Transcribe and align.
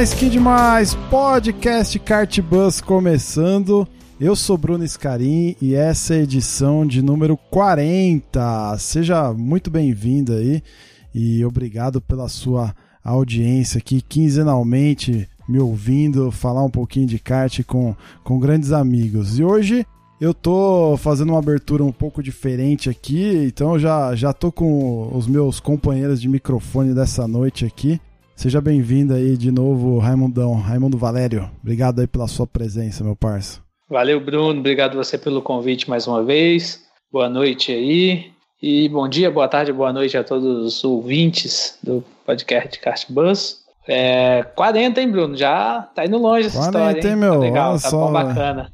Demais, 0.00 0.14
que 0.14 0.30
demais! 0.30 0.94
Podcast 1.10 1.98
Kart 1.98 2.40
Bus 2.40 2.80
começando. 2.80 3.86
Eu 4.18 4.34
sou 4.34 4.56
Bruno 4.56 4.82
Scarim 4.88 5.54
e 5.60 5.74
essa 5.74 6.14
é 6.14 6.20
a 6.20 6.22
edição 6.22 6.86
de 6.86 7.02
número 7.02 7.36
40. 7.36 8.78
Seja 8.78 9.30
muito 9.34 9.70
bem-vindo 9.70 10.32
aí 10.32 10.62
e 11.14 11.44
obrigado 11.44 12.00
pela 12.00 12.30
sua 12.30 12.74
audiência 13.04 13.76
aqui 13.76 14.00
quinzenalmente 14.00 15.28
me 15.46 15.58
ouvindo 15.58 16.30
falar 16.30 16.64
um 16.64 16.70
pouquinho 16.70 17.06
de 17.06 17.18
kart 17.18 17.62
com, 17.64 17.94
com 18.24 18.38
grandes 18.38 18.72
amigos. 18.72 19.38
E 19.38 19.44
hoje 19.44 19.86
eu 20.18 20.32
tô 20.32 20.96
fazendo 20.96 21.30
uma 21.30 21.40
abertura 21.40 21.84
um 21.84 21.92
pouco 21.92 22.22
diferente 22.22 22.88
aqui, 22.88 23.44
então 23.44 23.78
já 23.78 24.14
já 24.14 24.32
tô 24.32 24.50
com 24.50 25.14
os 25.14 25.26
meus 25.26 25.60
companheiros 25.60 26.22
de 26.22 26.28
microfone 26.28 26.94
dessa 26.94 27.28
noite 27.28 27.66
aqui. 27.66 28.00
Seja 28.40 28.58
bem-vindo 28.58 29.12
aí 29.12 29.36
de 29.36 29.52
novo, 29.52 29.98
Raimundão, 29.98 30.54
Raimundo 30.54 30.96
Valério. 30.96 31.50
Obrigado 31.60 32.00
aí 32.00 32.06
pela 32.06 32.26
sua 32.26 32.46
presença, 32.46 33.04
meu 33.04 33.14
parceiro. 33.14 33.62
Valeu, 33.86 34.18
Bruno. 34.18 34.60
Obrigado 34.60 34.96
você 34.96 35.18
pelo 35.18 35.42
convite 35.42 35.90
mais 35.90 36.06
uma 36.06 36.24
vez. 36.24 36.80
Boa 37.12 37.28
noite 37.28 37.70
aí. 37.70 38.30
E 38.62 38.88
bom 38.88 39.06
dia, 39.06 39.30
boa 39.30 39.46
tarde, 39.46 39.74
boa 39.74 39.92
noite 39.92 40.16
a 40.16 40.24
todos 40.24 40.64
os 40.64 40.82
ouvintes 40.82 41.78
do 41.82 42.02
podcast 42.24 42.80
Cast 42.80 43.12
Bus. 43.12 43.58
É 43.86 44.42
40, 44.56 45.02
hein, 45.02 45.10
Bruno? 45.10 45.36
Já 45.36 45.82
tá 45.94 46.06
indo 46.06 46.16
longe 46.16 46.46
essa 46.46 46.70
40, 46.70 46.78
história, 46.78 47.08
hein? 47.08 47.12
hein, 47.12 47.20
meu? 47.20 47.32
Tá 47.32 47.38
legal, 47.40 47.70
Olha 47.72 47.80
tá 47.82 47.90
só, 47.90 48.06
bom, 48.06 48.12
bacana. 48.14 48.72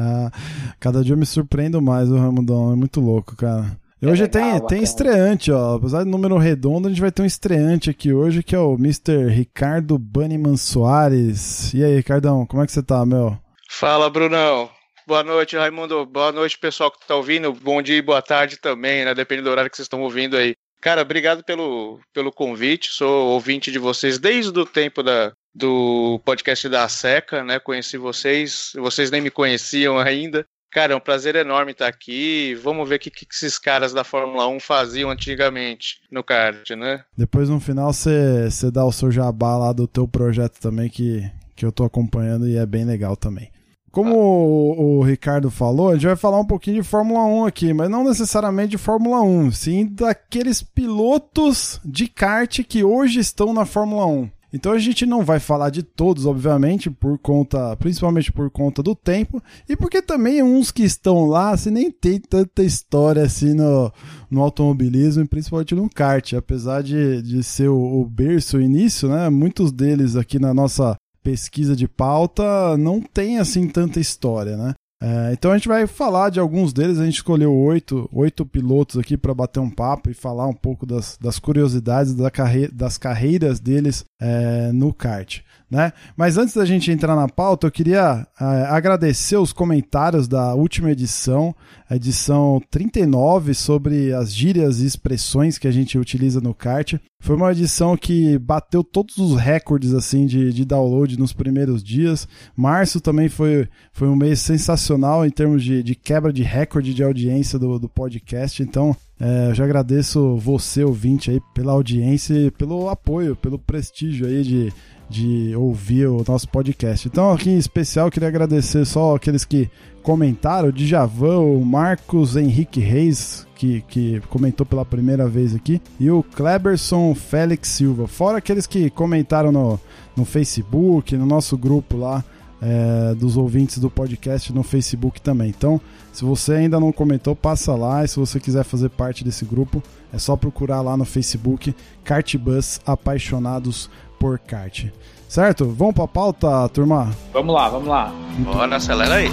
Cada 0.80 1.04
dia 1.04 1.12
eu 1.12 1.18
me 1.18 1.26
surpreendo 1.26 1.82
mais, 1.82 2.10
o 2.10 2.16
Ramudão. 2.16 2.72
É 2.72 2.74
muito 2.74 3.02
louco, 3.02 3.36
cara. 3.36 3.66
E 4.00 4.06
É 4.06 4.10
hoje 4.10 4.22
legal, 4.22 4.60
tem, 4.60 4.66
tem 4.68 4.82
estreante, 4.82 5.50
ó. 5.50 5.74
Apesar 5.74 6.04
do 6.04 6.10
número 6.10 6.36
redondo, 6.38 6.86
a 6.86 6.90
gente 6.90 7.00
vai 7.00 7.10
ter 7.10 7.22
um 7.22 7.26
estreante 7.26 7.90
aqui 7.90 8.12
hoje, 8.12 8.42
que 8.42 8.54
é 8.54 8.58
o 8.58 8.74
Mr. 8.74 9.28
Ricardo 9.28 9.98
Banniman 9.98 10.56
Soares. 10.56 11.74
E 11.74 11.82
aí, 11.82 11.96
Ricardão, 11.96 12.46
como 12.46 12.62
é 12.62 12.66
que 12.66 12.72
você 12.72 12.82
tá, 12.82 13.04
meu? 13.04 13.36
Fala, 13.68 14.08
Brunão. 14.08 14.70
Boa 15.06 15.24
noite, 15.24 15.56
Raimundo. 15.56 16.06
Boa 16.06 16.30
noite, 16.30 16.58
pessoal 16.58 16.90
que 16.90 17.06
tá 17.06 17.16
ouvindo. 17.16 17.52
Bom 17.52 17.80
dia 17.82 17.96
e 17.96 18.02
boa 18.02 18.22
tarde 18.22 18.58
também, 18.58 19.04
né? 19.04 19.14
Depende 19.14 19.42
do 19.42 19.50
horário 19.50 19.70
que 19.70 19.76
vocês 19.76 19.86
estão 19.86 20.02
ouvindo 20.02 20.36
aí. 20.36 20.54
Cara, 20.80 21.02
obrigado 21.02 21.42
pelo, 21.42 21.98
pelo 22.12 22.30
convite. 22.30 22.90
Sou 22.92 23.30
ouvinte 23.30 23.72
de 23.72 23.78
vocês 23.78 24.18
desde 24.18 24.56
o 24.56 24.66
tempo 24.66 25.02
da, 25.02 25.32
do 25.52 26.20
podcast 26.24 26.68
da 26.68 26.88
Seca, 26.88 27.42
né? 27.42 27.58
Conheci 27.58 27.96
vocês. 27.96 28.72
Vocês 28.76 29.10
nem 29.10 29.20
me 29.20 29.30
conheciam 29.30 29.98
ainda. 29.98 30.46
Cara, 30.70 30.92
é 30.92 30.96
um 30.96 31.00
prazer 31.00 31.34
enorme 31.34 31.72
estar 31.72 31.88
aqui. 31.88 32.54
Vamos 32.62 32.88
ver 32.88 32.96
o 32.96 32.98
que, 32.98 33.10
que 33.10 33.26
esses 33.30 33.58
caras 33.58 33.92
da 33.92 34.04
Fórmula 34.04 34.46
1 34.48 34.60
faziam 34.60 35.10
antigamente 35.10 36.00
no 36.10 36.22
kart, 36.22 36.70
né? 36.70 37.04
Depois, 37.16 37.48
no 37.48 37.58
final, 37.58 37.92
você 37.92 38.70
dá 38.70 38.84
o 38.84 38.92
seu 38.92 39.10
jabá 39.10 39.56
lá 39.56 39.72
do 39.72 39.86
teu 39.86 40.06
projeto 40.06 40.60
também, 40.60 40.90
que, 40.90 41.28
que 41.56 41.64
eu 41.64 41.72
tô 41.72 41.84
acompanhando 41.84 42.46
e 42.46 42.56
é 42.56 42.66
bem 42.66 42.84
legal 42.84 43.16
também. 43.16 43.50
Como 43.90 44.14
o, 44.14 44.98
o 44.98 45.02
Ricardo 45.02 45.50
falou, 45.50 45.88
a 45.88 45.94
gente 45.94 46.06
vai 46.06 46.16
falar 46.16 46.38
um 46.38 46.46
pouquinho 46.46 46.82
de 46.82 46.88
Fórmula 46.88 47.24
1 47.24 47.46
aqui, 47.46 47.72
mas 47.72 47.88
não 47.88 48.04
necessariamente 48.04 48.72
de 48.72 48.78
Fórmula 48.78 49.22
1, 49.22 49.50
sim 49.52 49.86
daqueles 49.86 50.62
pilotos 50.62 51.80
de 51.84 52.06
kart 52.06 52.60
que 52.62 52.84
hoje 52.84 53.18
estão 53.18 53.54
na 53.54 53.64
Fórmula 53.64 54.06
1. 54.06 54.30
Então 54.52 54.72
a 54.72 54.78
gente 54.78 55.04
não 55.04 55.22
vai 55.22 55.38
falar 55.38 55.70
de 55.70 55.82
todos, 55.82 56.24
obviamente, 56.24 56.90
por 56.90 57.18
conta, 57.18 57.76
principalmente 57.76 58.32
por 58.32 58.50
conta 58.50 58.82
do 58.82 58.94
tempo, 58.94 59.42
e 59.68 59.76
porque 59.76 60.00
também 60.00 60.42
uns 60.42 60.70
que 60.70 60.82
estão 60.82 61.26
lá, 61.26 61.50
assim, 61.50 61.70
nem 61.70 61.90
tem 61.90 62.18
tanta 62.18 62.62
história 62.62 63.22
assim 63.22 63.54
no, 63.54 63.92
no 64.30 64.42
automobilismo, 64.42 65.22
e 65.22 65.28
principalmente 65.28 65.74
no 65.74 65.88
kart, 65.90 66.32
apesar 66.32 66.82
de, 66.82 67.20
de 67.20 67.42
ser 67.42 67.68
o, 67.68 68.00
o 68.00 68.06
berço, 68.06 68.56
o 68.56 68.62
início, 68.62 69.08
né? 69.08 69.28
Muitos 69.28 69.70
deles 69.70 70.16
aqui 70.16 70.38
na 70.38 70.54
nossa 70.54 70.96
pesquisa 71.22 71.76
de 71.76 71.86
pauta 71.86 72.76
não 72.78 73.02
tem 73.02 73.38
assim 73.38 73.68
tanta 73.68 74.00
história, 74.00 74.56
né? 74.56 74.74
É, 75.00 75.32
então 75.32 75.52
a 75.52 75.56
gente 75.56 75.68
vai 75.68 75.86
falar 75.86 76.28
de 76.28 76.40
alguns 76.40 76.72
deles, 76.72 76.98
a 76.98 77.04
gente 77.04 77.14
escolheu 77.14 77.54
oito, 77.54 78.08
oito 78.12 78.44
pilotos 78.44 78.98
aqui 78.98 79.16
para 79.16 79.32
bater 79.32 79.60
um 79.60 79.70
papo 79.70 80.10
e 80.10 80.14
falar 80.14 80.46
um 80.46 80.54
pouco 80.54 80.84
das, 80.84 81.16
das 81.20 81.38
curiosidades 81.38 82.14
da 82.14 82.30
carre 82.30 82.66
das 82.68 82.98
carreiras 82.98 83.60
deles 83.60 84.04
é, 84.20 84.72
no 84.72 84.92
kart. 84.92 85.40
Né? 85.70 85.92
Mas 86.16 86.38
antes 86.38 86.54
da 86.54 86.64
gente 86.64 86.90
entrar 86.90 87.14
na 87.14 87.28
pauta, 87.28 87.66
eu 87.66 87.70
queria 87.70 88.26
é, 88.40 88.44
agradecer 88.70 89.36
os 89.36 89.52
comentários 89.52 90.26
da 90.26 90.54
última 90.54 90.90
edição, 90.90 91.54
edição 91.90 92.62
39, 92.70 93.52
sobre 93.52 94.14
as 94.14 94.34
gírias 94.34 94.80
e 94.80 94.86
expressões 94.86 95.58
que 95.58 95.68
a 95.68 95.70
gente 95.70 95.98
utiliza 95.98 96.40
no 96.40 96.54
kart. 96.54 96.94
Foi 97.20 97.36
uma 97.36 97.52
edição 97.52 97.98
que 97.98 98.38
bateu 98.38 98.82
todos 98.82 99.18
os 99.18 99.36
recordes 99.38 99.92
assim 99.92 100.24
de, 100.24 100.54
de 100.54 100.64
download 100.64 101.18
nos 101.18 101.34
primeiros 101.34 101.84
dias. 101.84 102.26
Março 102.56 102.98
também 102.98 103.28
foi, 103.28 103.68
foi 103.92 104.08
um 104.08 104.16
mês 104.16 104.40
sensacional 104.40 105.26
em 105.26 105.30
termos 105.30 105.62
de, 105.62 105.82
de 105.82 105.94
quebra 105.94 106.32
de 106.32 106.42
recorde 106.42 106.94
de 106.94 107.02
audiência 107.02 107.58
do, 107.58 107.78
do 107.78 107.90
podcast. 107.90 108.62
Então, 108.62 108.96
é, 109.20 109.48
eu 109.50 109.54
já 109.54 109.64
agradeço 109.64 110.36
você, 110.36 110.82
ouvinte, 110.82 111.30
aí, 111.30 111.40
pela 111.52 111.72
audiência 111.72 112.34
e 112.34 112.50
pelo 112.50 112.88
apoio, 112.88 113.36
pelo 113.36 113.58
prestígio 113.58 114.26
aí 114.26 114.42
de, 114.42 114.72
de 115.08 115.54
ouvir 115.56 116.06
o 116.06 116.24
nosso 116.26 116.48
podcast. 116.48 117.08
Então, 117.08 117.32
aqui 117.32 117.50
em 117.50 117.58
especial, 117.58 118.10
queria 118.10 118.28
agradecer 118.28 118.84
só 118.84 119.16
aqueles 119.16 119.44
que 119.44 119.70
comentaram, 120.02 120.68
o 120.68 120.72
Djavan, 120.72 121.38
o 121.38 121.64
Marcos 121.64 122.36
Henrique 122.36 122.80
Reis, 122.80 123.46
que, 123.54 123.82
que 123.88 124.20
comentou 124.28 124.64
pela 124.64 124.84
primeira 124.84 125.28
vez 125.28 125.54
aqui, 125.54 125.80
e 125.98 126.10
o 126.10 126.22
Kleberson 126.22 127.14
Félix 127.14 127.68
Silva. 127.68 128.06
Fora 128.06 128.38
aqueles 128.38 128.66
que 128.66 128.90
comentaram 128.90 129.50
no, 129.50 129.80
no 130.16 130.24
Facebook, 130.24 131.16
no 131.16 131.26
nosso 131.26 131.56
grupo 131.56 131.96
lá, 131.96 132.24
é, 132.60 133.14
dos 133.14 133.36
ouvintes 133.36 133.78
do 133.78 133.88
podcast 133.88 134.52
no 134.52 134.62
Facebook 134.62 135.20
também. 135.20 135.48
Então, 135.50 135.80
se 136.12 136.24
você 136.24 136.54
ainda 136.54 136.80
não 136.80 136.90
comentou, 136.90 137.36
passa 137.36 137.74
lá. 137.74 138.04
E 138.04 138.08
se 138.08 138.18
você 138.18 138.40
quiser 138.40 138.64
fazer 138.64 138.88
parte 138.88 139.22
desse 139.22 139.44
grupo, 139.44 139.82
é 140.12 140.18
só 140.18 140.36
procurar 140.36 140.80
lá 140.80 140.96
no 140.96 141.04
Facebook 141.04 141.74
Kartbus 142.02 142.80
Apaixonados 142.84 143.88
por 144.18 144.38
Kart. 144.38 144.86
Certo? 145.28 145.66
Vamos 145.66 145.94
pra 145.94 146.08
pauta, 146.08 146.68
turma? 146.70 147.10
Vamos 147.32 147.54
lá, 147.54 147.68
vamos 147.68 147.88
lá. 147.88 148.12
Bora, 148.38 148.76
acelera 148.76 149.14
aí. 149.16 149.28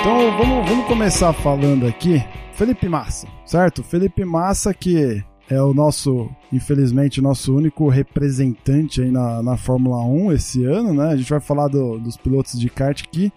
Então 0.00 0.36
vamos, 0.38 0.68
vamos 0.68 0.86
começar 0.86 1.32
falando 1.32 1.86
aqui. 1.86 2.22
Felipe 2.54 2.88
Massa, 2.88 3.26
certo? 3.44 3.82
Felipe 3.82 4.24
Massa 4.24 4.72
que 4.72 5.22
é 5.50 5.60
o 5.60 5.74
nosso, 5.74 6.30
infelizmente, 6.52 7.20
nosso 7.20 7.54
único 7.54 7.88
representante 7.88 9.02
aí 9.02 9.10
na, 9.10 9.42
na 9.42 9.56
Fórmula 9.56 10.02
1 10.04 10.32
esse 10.32 10.64
ano, 10.64 10.94
né? 10.94 11.08
A 11.08 11.16
gente 11.16 11.28
vai 11.28 11.40
falar 11.40 11.68
do- 11.68 11.98
dos 11.98 12.16
pilotos 12.16 12.58
de 12.58 12.68
kart 12.70 13.02
aqui, 13.02 13.32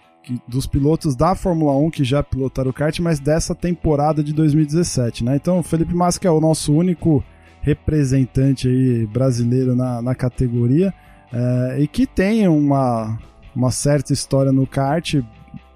dos 0.46 0.66
pilotos 0.66 1.14
da 1.16 1.34
Fórmula 1.34 1.76
1 1.76 1.90
que 1.90 2.04
já 2.04 2.22
pilotaram 2.22 2.70
o 2.70 2.72
kart, 2.72 2.98
mas 3.00 3.20
dessa 3.20 3.54
temporada 3.54 4.22
de 4.22 4.32
2017, 4.32 5.24
né? 5.24 5.36
Então 5.36 5.58
o 5.58 5.62
Felipe 5.62 5.94
Massa 5.94 6.20
que 6.20 6.26
é 6.26 6.30
o 6.30 6.40
nosso 6.40 6.72
único 6.72 7.24
representante 7.60 8.68
aí 8.68 9.06
brasileiro 9.06 9.74
na, 9.74 10.00
na 10.00 10.14
categoria 10.14 10.92
é, 11.32 11.80
e 11.80 11.86
que 11.86 12.06
tem 12.06 12.48
uma, 12.48 13.18
uma 13.54 13.70
certa 13.70 14.12
história 14.12 14.52
no 14.52 14.66
kart 14.66 15.16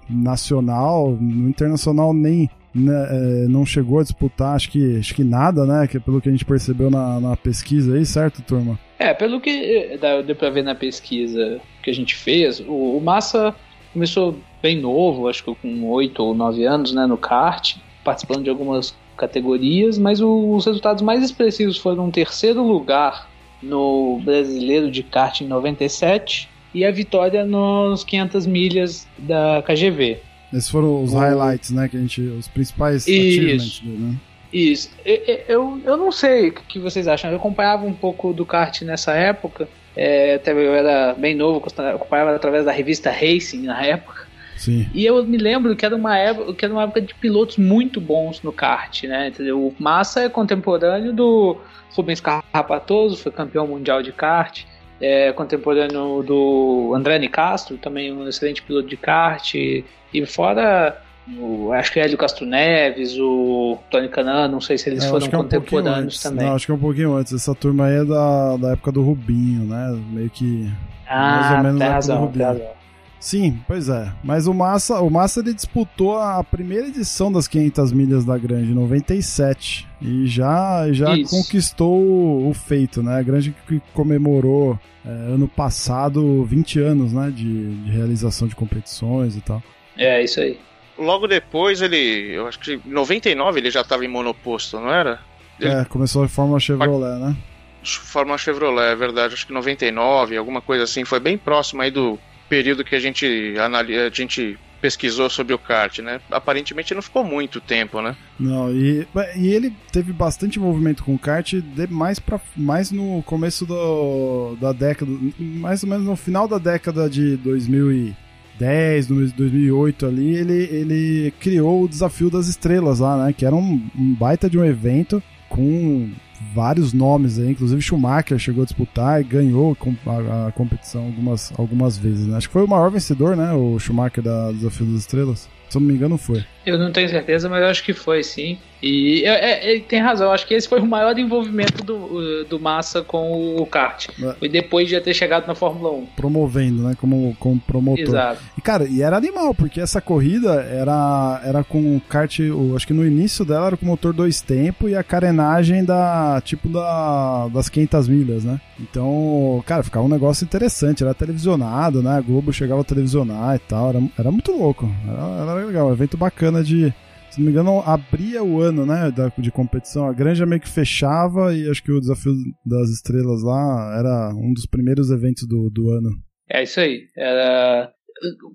nacional, 0.09 1.11
no 1.19 1.49
internacional 1.49 2.13
nem 2.13 2.49
né, 2.73 3.07
é, 3.09 3.47
não 3.47 3.65
chegou 3.65 3.99
a 3.99 4.03
disputar, 4.03 4.55
acho 4.55 4.71
que, 4.71 4.97
acho 4.97 5.13
que 5.13 5.23
nada, 5.23 5.65
né? 5.65 5.87
Que 5.87 5.99
pelo 5.99 6.19
que 6.19 6.27
a 6.27 6.31
gente 6.31 6.43
percebeu 6.43 6.89
na, 6.89 7.19
na 7.19 7.37
pesquisa 7.37 7.95
aí, 7.95 8.05
certo, 8.05 8.41
turma? 8.41 8.79
É, 8.97 9.13
pelo 9.13 9.39
que 9.39 9.49
eh, 9.49 10.23
deu 10.23 10.35
pra 10.35 10.49
ver 10.49 10.63
na 10.63 10.73
pesquisa 10.73 11.61
que 11.83 11.91
a 11.91 11.93
gente 11.93 12.15
fez, 12.15 12.59
o, 12.61 12.97
o 12.97 13.01
Massa 13.01 13.53
começou 13.93 14.35
bem 14.63 14.79
novo, 14.79 15.27
acho 15.27 15.43
que 15.43 15.53
com 15.53 15.89
8 15.89 16.23
ou 16.23 16.33
9 16.33 16.63
anos, 16.65 16.93
né, 16.93 17.05
no 17.05 17.17
kart, 17.17 17.75
participando 18.03 18.43
de 18.45 18.49
algumas 18.49 18.95
categorias, 19.17 19.97
mas 19.97 20.21
o- 20.21 20.55
os 20.55 20.65
resultados 20.65 21.03
mais 21.03 21.21
expressivos 21.21 21.77
foram 21.77 22.05
um 22.05 22.11
terceiro 22.11 22.63
lugar 22.65 23.29
no 23.61 24.19
Brasileiro 24.23 24.89
de 24.89 25.03
Kart 25.03 25.41
em 25.41 25.47
97 25.47 26.49
e 26.73 26.83
a 26.85 26.91
vitória 26.91 27.45
nos 27.45 28.03
500 28.03 28.45
milhas 28.47 29.07
da 29.17 29.61
KGV. 29.65 30.19
Esses 30.51 30.69
foram 30.69 31.03
os 31.03 31.13
o... 31.13 31.17
highlights, 31.17 31.69
né? 31.71 31.87
Que 31.87 31.97
a 31.97 31.99
gente. 31.99 32.21
Os 32.21 32.47
principais 32.47 33.03
achievements 33.03 33.79
dele, 33.79 33.97
né? 33.97 34.15
Isso. 34.51 34.89
Eu, 35.05 35.41
eu, 35.47 35.81
eu 35.83 35.97
não 35.97 36.11
sei 36.11 36.49
o 36.49 36.53
que 36.53 36.77
vocês 36.79 37.07
acham. 37.07 37.31
Eu 37.31 37.37
acompanhava 37.37 37.85
um 37.85 37.93
pouco 37.93 38.33
do 38.33 38.45
kart 38.45 38.81
nessa 38.83 39.13
época. 39.13 39.67
É, 39.95 40.35
até 40.35 40.51
eu 40.51 40.73
era 40.75 41.13
bem 41.13 41.33
novo, 41.35 41.63
acompanhava 41.95 42.35
através 42.35 42.65
da 42.65 42.71
revista 42.71 43.09
Racing 43.11 43.61
na 43.63 43.83
época. 43.83 44.27
Sim. 44.63 44.87
E 44.93 45.05
eu 45.05 45.25
me 45.25 45.37
lembro 45.37 45.75
que 45.75 45.85
era 45.85 45.95
uma 45.95 46.17
época, 46.17 46.53
que 46.53 46.63
era 46.63 46.73
uma 46.73 46.83
época 46.83 47.01
de 47.01 47.13
pilotos 47.15 47.57
muito 47.57 47.99
bons 47.99 48.41
no 48.41 48.53
kart, 48.53 49.03
né? 49.03 49.27
Entendeu? 49.27 49.59
O 49.59 49.75
Massa 49.77 50.21
é 50.21 50.29
contemporâneo 50.29 51.11
do 51.11 51.57
Rubens 51.93 52.21
Carrapatoso, 52.21 53.17
foi 53.17 53.31
campeão 53.31 53.67
mundial 53.67 54.01
de 54.01 54.11
kart. 54.11 54.63
É 55.01 55.33
contemporâneo 55.33 56.23
do 56.23 56.93
André 56.95 57.27
Castro, 57.27 57.77
também 57.77 58.13
um 58.13 58.25
excelente 58.27 58.61
piloto 58.61 58.87
de 58.87 58.95
kart. 58.95 59.53
E 59.53 59.85
fora 60.25 60.97
o, 61.37 61.71
acho 61.73 61.91
que 61.91 61.99
é 61.99 62.05
Hélio 62.05 62.17
Castro 62.17 62.45
Neves, 62.45 63.17
o 63.17 63.77
Tony 63.89 64.07
Canan, 64.07 64.47
não 64.47 64.61
sei 64.61 64.77
se 64.77 64.89
eles 64.89 65.03
é, 65.03 65.09
foram 65.09 65.25
é 65.25 65.29
um 65.29 65.31
contemporâneos 65.31 66.21
também. 66.21 66.47
Não, 66.47 66.55
acho 66.55 66.65
que 66.65 66.71
é 66.71 66.75
um 66.75 66.79
pouquinho 66.79 67.15
antes. 67.15 67.33
Essa 67.33 67.53
turma 67.53 67.87
aí 67.87 67.95
é 67.95 68.05
da, 68.05 68.57
da 68.57 68.71
época 68.71 68.91
do 68.91 69.01
Rubinho, 69.01 69.65
né? 69.65 69.99
Meio 70.11 70.29
que. 70.29 70.71
Ah, 71.07 71.39
mais 71.39 71.51
ou 71.51 71.63
menos 71.63 71.79
tem 71.79 71.89
razão, 71.89 72.27
tem 72.27 72.41
razão. 72.41 72.82
Sim, 73.23 73.57
pois 73.65 73.87
é. 73.87 74.11
Mas 74.21 74.47
o 74.47 74.53
Massa, 74.53 74.99
o 74.99 75.09
Massa 75.09 75.39
ele 75.39 75.53
disputou 75.53 76.19
a 76.19 76.43
primeira 76.43 76.87
edição 76.87 77.31
das 77.31 77.47
500 77.47 77.93
milhas 77.93 78.25
da 78.25 78.37
Grande 78.37 78.71
em 78.71 78.75
97 78.75 79.87
e 80.01 80.27
já 80.27 80.91
já 80.91 81.15
conquistou 81.29 82.45
o 82.45 82.53
feito, 82.53 83.01
né? 83.01 83.17
A 83.17 83.23
Grande 83.23 83.55
que 83.65 83.81
comemorou 83.93 84.77
é, 85.05 85.09
ano 85.09 85.47
passado 85.47 86.43
20 86.43 86.81
anos, 86.81 87.13
né, 87.13 87.31
de, 87.33 87.73
de 87.83 87.91
realização 87.91 88.45
de 88.45 88.57
competições 88.57 89.37
e 89.37 89.41
tal. 89.41 89.63
É, 89.97 90.21
isso 90.21 90.41
aí 90.41 90.59
logo 90.97 91.25
depois 91.25 91.81
ele. 91.81 92.33
Eu 92.33 92.45
acho 92.45 92.59
que 92.59 92.73
em 92.73 92.81
99 92.91 93.57
ele 93.57 93.71
já 93.71 93.81
estava 93.81 94.03
em 94.03 94.09
monoposto, 94.09 94.77
não 94.81 94.93
era? 94.93 95.21
Ele... 95.57 95.71
É, 95.71 95.85
começou 95.85 96.25
a 96.25 96.27
Fórmula 96.27 96.59
Chevrolet, 96.59 97.21
né? 97.21 97.37
Fórmula 97.85 98.37
Chevrolet, 98.37 98.91
é 98.91 98.95
verdade. 98.97 99.33
Acho 99.33 99.47
que 99.47 99.53
99, 99.53 100.35
alguma 100.35 100.61
coisa 100.61 100.83
assim. 100.83 101.05
Foi 101.05 101.21
bem 101.21 101.37
próximo 101.37 101.81
aí 101.81 101.89
do 101.89 102.19
período 102.49 102.83
que 102.83 102.95
a 102.95 102.99
gente, 102.99 103.55
a 103.57 104.09
gente 104.09 104.57
pesquisou 104.81 105.29
sobre 105.29 105.53
o 105.53 105.57
kart, 105.57 105.99
né? 105.99 106.19
Aparentemente 106.29 106.93
não 106.93 107.01
ficou 107.01 107.23
muito 107.23 107.61
tempo, 107.61 108.01
né? 108.01 108.15
Não, 108.39 108.69
e, 108.69 109.07
e 109.37 109.47
ele 109.47 109.73
teve 109.91 110.11
bastante 110.11 110.59
movimento 110.59 111.03
com 111.03 111.15
o 111.15 111.19
kart 111.19 111.53
mais, 111.89 112.19
pra, 112.19 112.39
mais 112.55 112.91
no 112.91 113.23
começo 113.23 113.65
do, 113.65 114.57
da 114.59 114.73
década, 114.73 115.11
mais 115.39 115.83
ou 115.83 115.89
menos 115.89 116.05
no 116.05 116.15
final 116.17 116.47
da 116.47 116.57
década 116.57 117.09
de 117.09 117.37
2000 117.37 117.91
e 117.91 118.15
2010, 118.59 119.07
2008 119.33 120.05
ali, 120.05 120.35
ele, 120.35 120.53
ele 120.53 121.33
criou 121.39 121.83
o 121.83 121.87
Desafio 121.87 122.29
das 122.29 122.47
Estrelas 122.47 122.99
lá, 122.99 123.25
né? 123.25 123.33
Que 123.33 123.45
era 123.45 123.55
um, 123.55 123.81
um 123.97 124.13
baita 124.13 124.49
de 124.49 124.57
um 124.57 124.65
evento 124.65 125.21
com 125.49 126.11
vários 126.53 126.93
nomes 126.93 127.39
aí, 127.39 127.51
inclusive 127.51 127.81
Schumacher 127.81 128.37
chegou 128.37 128.63
a 128.63 128.65
disputar 128.65 129.21
e 129.21 129.23
ganhou 129.23 129.77
a, 130.07 130.51
competição 130.51 131.05
algumas, 131.05 131.53
algumas 131.57 131.97
vezes, 131.97 132.27
né? 132.27 132.37
Acho 132.37 132.47
que 132.47 132.53
foi 132.53 132.63
o 132.63 132.67
maior 132.67 132.89
vencedor, 132.89 133.35
né? 133.35 133.53
O 133.53 133.79
Schumacher 133.79 134.23
da 134.23 134.51
Desafio 134.51 134.85
das 134.87 135.01
Estrelas. 135.01 135.49
Se 135.73 135.77
eu 135.77 135.81
não 135.81 135.87
me 135.87 135.95
engano, 135.95 136.19
foi. 136.19 136.45
Eu 136.63 136.77
não 136.77 136.91
tenho 136.91 137.09
certeza, 137.09 137.49
mas 137.49 137.61
eu 137.63 137.67
acho 137.67 137.83
que 137.83 137.93
foi 137.93 138.23
sim. 138.23 138.59
E 138.81 139.23
é, 139.25 139.51
é, 139.51 139.71
ele 139.71 139.81
tem 139.81 139.99
razão, 139.99 140.31
acho 140.31 140.45
que 140.45 140.53
esse 140.53 140.67
foi 140.67 140.79
o 140.79 140.85
maior 140.85 141.17
envolvimento 141.17 141.83
do, 141.83 142.43
do 142.43 142.59
Massa 142.59 143.01
com 143.01 143.55
o 143.55 143.65
kart. 143.65 144.09
É. 144.21 144.33
Foi 144.33 144.49
depois 144.49 144.87
de 144.87 144.99
ter 145.01 145.13
chegado 145.13 145.47
na 145.47 145.55
Fórmula 145.55 145.91
1. 145.91 146.05
Promovendo, 146.15 146.83
né? 146.83 146.95
Como, 146.99 147.35
como 147.39 147.59
promotor. 147.59 148.03
Exato. 148.03 148.41
E, 148.57 148.61
cara, 148.61 148.85
e 148.85 149.01
era 149.01 149.17
animal, 149.17 149.55
porque 149.55 149.79
essa 149.79 149.99
corrida 150.01 150.61
era, 150.61 151.41
era 151.43 151.63
com 151.63 151.95
o 151.95 152.01
kart, 152.01 152.39
o, 152.39 152.75
acho 152.75 152.85
que 152.85 152.93
no 152.93 153.05
início 153.05 153.43
dela 153.43 153.67
era 153.67 153.77
com 153.77 153.85
motor 153.85 154.13
dois 154.13 154.41
tempos 154.41 154.91
e 154.91 154.95
a 154.95 155.03
carenagem 155.03 155.83
da, 155.83 156.41
tipo, 156.43 156.69
da, 156.69 157.47
das 157.47 157.69
500 157.69 158.07
milhas, 158.07 158.43
né? 158.43 158.59
Então, 158.79 159.63
cara, 159.65 159.81
ficava 159.81 160.05
um 160.05 160.09
negócio 160.09 160.43
interessante, 160.43 161.03
era 161.03 161.13
televisionado, 161.13 162.03
né? 162.03 162.17
A 162.17 162.21
Globo 162.21 162.51
chegava 162.51 162.81
a 162.81 162.85
televisionar 162.85 163.55
e 163.55 163.59
tal, 163.59 163.89
era, 163.89 164.03
era 164.19 164.31
muito 164.31 164.51
louco. 164.51 164.89
Era, 165.07 165.51
era 165.51 165.62
legal, 165.65 165.87
um 165.87 165.93
evento 165.93 166.17
bacana 166.17 166.63
de 166.63 166.93
se 167.33 167.39
não 167.39 167.47
me 167.47 167.51
engano, 167.51 167.81
abria 167.83 168.43
o 168.43 168.61
ano, 168.61 168.85
né, 168.85 169.09
da, 169.09 169.31
de 169.35 169.51
competição. 169.51 170.07
A 170.07 170.13
granja 170.13 170.45
meio 170.45 170.61
que 170.61 170.69
fechava 170.69 171.51
e 171.51 171.67
acho 171.67 171.81
que 171.81 171.91
o 171.91 171.99
Desafio 171.99 172.31
das 172.63 172.91
Estrelas 172.91 173.41
lá 173.41 173.95
era 173.97 174.35
um 174.35 174.53
dos 174.53 174.67
primeiros 174.67 175.09
eventos 175.09 175.47
do, 175.47 175.67
do 175.71 175.89
ano. 175.89 176.11
É 176.47 176.61
isso 176.61 176.79
aí. 176.79 177.07
Era... 177.17 177.91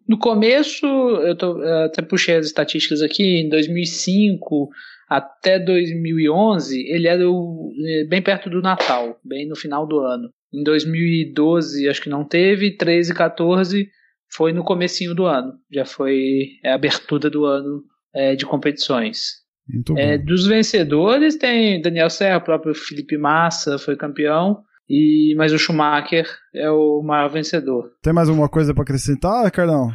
No 0.08 0.16
começo, 0.16 0.87
eu, 0.87 1.37
tô, 1.37 1.60
eu 1.60 1.87
até 1.87 2.02
puxei 2.02 2.37
as 2.37 2.46
estatísticas 2.46 3.02
aqui, 3.02 3.40
em 3.40 3.49
2005 3.49 4.70
até 5.08 5.58
2011, 5.58 6.81
ele 6.88 7.08
era 7.08 7.28
o, 7.28 7.72
é, 7.84 8.05
bem 8.05 8.22
perto 8.22 8.49
do 8.49 8.62
Natal, 8.62 9.19
bem 9.25 9.49
no 9.49 9.56
final 9.56 9.88
do 9.88 9.99
ano. 9.99 10.31
Em 10.55 10.62
2012, 10.62 11.88
acho 11.88 12.00
que 12.00 12.08
não 12.08 12.25
teve, 12.25 12.76
13 12.76 13.10
e 13.10 13.14
14 13.14 13.88
foi 14.30 14.52
no 14.52 14.64
comecinho 14.64 15.14
do 15.14 15.26
ano. 15.26 15.54
Já 15.72 15.84
foi 15.84 16.58
a 16.64 16.75
abertura 16.75 17.30
do 17.30 17.44
ano 17.44 17.82
é, 18.14 18.34
de 18.34 18.44
competições. 18.46 19.46
É, 19.96 20.16
dos 20.16 20.46
vencedores 20.46 21.36
tem 21.36 21.80
Daniel 21.82 22.08
Serra, 22.08 22.38
o 22.38 22.44
próprio 22.44 22.75
Felipe 22.75 23.19
Massa 23.19 23.78
foi 23.78 23.96
campeão, 23.96 24.62
e 24.88 25.34
mas 25.36 25.52
o 25.52 25.58
Schumacher 25.58 26.26
é 26.54 26.70
o 26.70 27.02
maior 27.02 27.28
vencedor. 27.28 27.90
Tem 28.02 28.12
mais 28.12 28.30
alguma 28.30 28.48
coisa 28.48 28.72
para 28.72 28.82
acrescentar, 28.82 29.50
Cardão? 29.50 29.92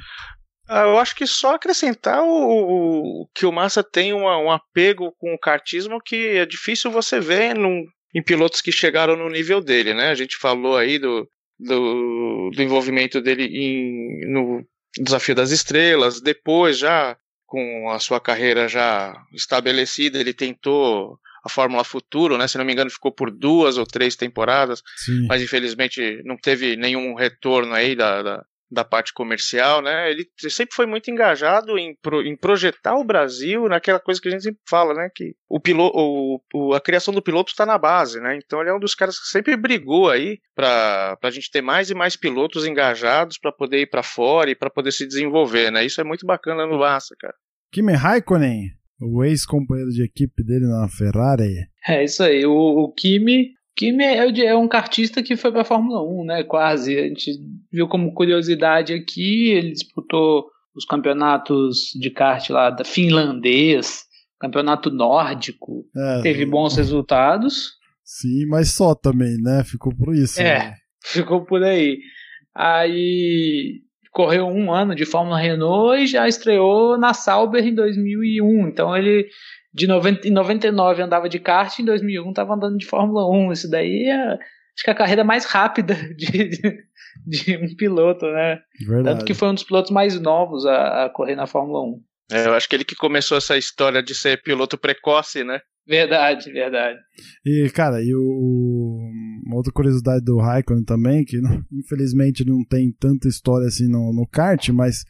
Ah, 0.70 0.84
eu 0.84 0.98
acho 0.98 1.16
que 1.16 1.26
só 1.26 1.56
acrescentar 1.56 2.22
o, 2.24 2.28
o 2.28 3.28
que 3.34 3.46
o 3.46 3.52
Massa 3.52 3.84
tem 3.84 4.14
uma, 4.14 4.38
um 4.38 4.52
apego 4.52 5.12
com 5.18 5.34
o 5.34 5.40
kartismo 5.40 6.00
que 6.00 6.38
é 6.38 6.46
difícil 6.46 6.92
você 6.92 7.20
ver 7.20 7.56
num, 7.56 7.84
em 8.16 8.24
pilotos 8.24 8.62
que 8.62 8.72
chegaram 8.72 9.18
no 9.18 9.30
nível 9.30 9.60
dele, 9.60 9.94
né? 9.94 10.10
A 10.10 10.16
gente 10.16 10.38
falou 10.38 10.78
aí 10.78 11.00
do, 11.00 11.28
do, 11.60 12.52
do 12.54 12.62
envolvimento 12.62 13.22
dele 13.22 13.46
em, 13.46 14.32
no 14.32 14.66
Desafio 14.98 15.36
das 15.36 15.52
Estrelas, 15.52 16.22
depois 16.22 16.78
já 16.78 17.18
com 17.46 17.90
a 17.92 18.00
sua 18.00 18.20
carreira 18.20 18.68
já 18.68 19.16
estabelecida, 19.32 20.20
ele 20.20 20.34
tentou 20.34 21.20
a 21.44 21.50
Fórmula 21.50 21.84
Futuro, 21.84 22.38
né? 22.38 22.48
Se 22.48 22.58
não 22.58 22.66
me 22.66 22.72
engano, 22.72 22.90
ficou 22.90 23.12
por 23.12 23.30
duas 23.30 23.78
ou 23.78 23.86
três 23.86 24.16
temporadas, 24.16 24.82
Sim. 24.96 25.28
mas 25.28 25.42
infelizmente 25.42 26.22
não 26.24 26.38
teve 26.38 26.76
nenhum 26.76 27.14
retorno 27.14 27.74
aí 27.74 27.96
da, 27.96 28.24
da, 28.24 28.46
da, 28.74 28.84
parte 28.84 29.14
comercial, 29.14 29.82
né? 29.82 30.12
Ele 30.12 30.28
sempre 30.50 30.76
foi 30.76 30.86
muito 30.86 31.10
engajado 31.10 31.78
em, 31.78 31.96
pro, 32.02 32.22
em 32.22 32.36
projetar 32.36 32.96
o 32.96 33.04
Brasil 33.04 33.68
naquela 33.68 34.00
coisa 34.00 34.20
que 34.20 34.28
a 34.28 34.32
gente 34.32 34.44
sempre 34.44 34.62
fala, 34.68 34.94
né? 34.94 35.10
Que 35.14 35.36
o 35.50 35.60
piloto, 35.60 35.98
o, 35.98 36.42
o, 36.54 36.74
a 36.74 36.82
criação 36.82 37.14
do 37.14 37.22
piloto 37.22 37.52
está 37.52 37.66
na 37.66 37.78
base, 37.78 38.20
né? 38.20 38.38
Então 38.38 38.62
ele 38.62 38.70
é 38.70 38.74
um 38.74 38.80
dos 38.80 38.96
caras 38.96 39.20
que 39.20 39.28
sempre 39.28 39.56
brigou 39.56 40.10
aí 40.10 40.40
para 40.56 41.18
a 41.22 41.32
gente 41.32 41.50
ter 41.50 41.62
mais 41.62 41.90
e 41.90 41.96
mais 41.96 42.16
pilotos 42.16 42.66
engajados 42.66 43.38
para 43.38 43.52
poder 43.52 43.82
ir 43.82 43.90
para 43.90 44.04
fora 44.04 44.50
e 44.50 44.56
para 44.56 44.70
poder 44.70 44.92
se 44.92 45.08
desenvolver, 45.08 45.72
né? 45.72 45.86
Isso 45.86 46.02
é 46.02 46.04
muito 46.04 46.26
bacana 46.26 46.66
no 46.66 46.80
Massa, 46.80 47.16
cara. 47.20 47.36
Kimi 47.72 47.94
Raikkonen, 47.94 48.70
o 49.02 49.24
ex-companheiro 49.24 49.92
de 49.92 50.04
equipe 50.04 50.44
dele 50.44 50.66
na 50.66 50.88
Ferrari. 50.88 51.68
É 51.88 52.04
isso 52.04 52.24
aí, 52.24 52.46
o, 52.46 52.54
o 52.54 52.94
Kimi. 52.94 53.52
Kimi 53.76 54.04
é, 54.04 54.56
um 54.56 54.68
kartista 54.68 55.24
que 55.24 55.36
foi 55.36 55.52
para 55.52 55.62
a 55.62 55.66
Fórmula 55.66 56.02
1, 56.04 56.26
né? 56.26 56.44
Quase. 56.44 56.98
A 56.98 57.04
gente 57.04 57.32
viu 57.72 57.88
como 57.88 58.14
curiosidade 58.14 58.94
aqui, 58.94 59.50
ele 59.50 59.72
disputou 59.72 60.46
os 60.76 60.86
campeonatos 60.86 61.92
de 62.00 62.10
kart 62.10 62.50
lá 62.50 62.70
da 62.70 62.84
finlandês, 62.84 64.06
campeonato 64.40 64.90
nórdico, 64.90 65.86
é, 65.96 66.22
teve 66.22 66.46
bons 66.46 66.76
resultados. 66.76 67.74
Sim, 68.04 68.46
mas 68.48 68.72
só 68.72 68.94
também, 68.94 69.38
né? 69.42 69.64
Ficou 69.64 69.96
por 69.96 70.14
isso. 70.14 70.42
É, 70.42 70.60
né? 70.60 70.76
ficou 71.04 71.46
por 71.46 71.64
aí. 71.64 72.00
Aí 72.56 73.82
correu 74.12 74.46
um 74.46 74.72
ano 74.72 74.94
de 74.94 75.06
Fórmula 75.06 75.40
Renault 75.40 76.04
e 76.04 76.08
já 76.08 76.28
estreou 76.28 76.98
na 76.98 77.14
Sauber 77.14 77.66
em 77.66 77.74
2001. 77.74 78.68
Então 78.68 78.96
ele 78.96 79.28
de 79.74 79.88
90, 79.88 80.28
em 80.28 80.32
99 80.32 81.02
andava 81.02 81.28
de 81.28 81.40
kart, 81.40 81.78
em 81.80 81.86
2001 81.86 82.30
estava 82.30 82.54
andando 82.54 82.78
de 82.78 82.86
Fórmula 82.86 83.28
1. 83.30 83.52
Isso 83.52 83.70
daí 83.70 84.10
é 84.10 84.34
acho 84.76 84.84
que 84.84 84.90
é 84.90 84.94
a 84.94 84.98
carreira 84.98 85.24
mais 85.24 85.46
rápida 85.46 85.96
de, 86.16 86.50
de, 86.50 86.86
de 87.26 87.58
um 87.58 87.76
piloto, 87.76 88.26
né? 88.26 88.60
Verdade. 88.86 89.18
Tanto 89.18 89.26
que 89.26 89.34
foi 89.34 89.50
um 89.50 89.54
dos 89.54 89.64
pilotos 89.64 89.92
mais 89.92 90.20
novos 90.20 90.66
a, 90.66 91.06
a 91.06 91.10
correr 91.10 91.36
na 91.36 91.48
Fórmula 91.48 91.82
1. 91.82 92.04
É, 92.32 92.48
eu 92.48 92.54
acho 92.54 92.68
que 92.68 92.76
ele 92.76 92.86
que 92.86 92.96
começou 92.96 93.38
essa 93.38 93.58
história 93.58 94.02
de 94.02 94.16
ser 94.16 94.42
piloto 94.42 94.78
precoce, 94.78 95.44
né? 95.44 95.60
Verdade, 95.86 96.52
verdade. 96.52 96.98
E, 97.46 97.70
cara, 97.72 98.02
e 98.02 98.16
o, 98.16 99.10
uma 99.46 99.58
outra 99.58 99.74
curiosidade 99.74 100.24
do 100.24 100.38
Raikkonen 100.38 100.86
também, 100.86 101.26
que 101.26 101.38
infelizmente 101.72 102.46
não 102.46 102.64
tem 102.64 102.90
tanta 102.98 103.28
história 103.28 103.68
assim 103.68 103.90
no, 103.90 104.14
no 104.14 104.26
kart, 104.26 104.70
mas 104.70 105.04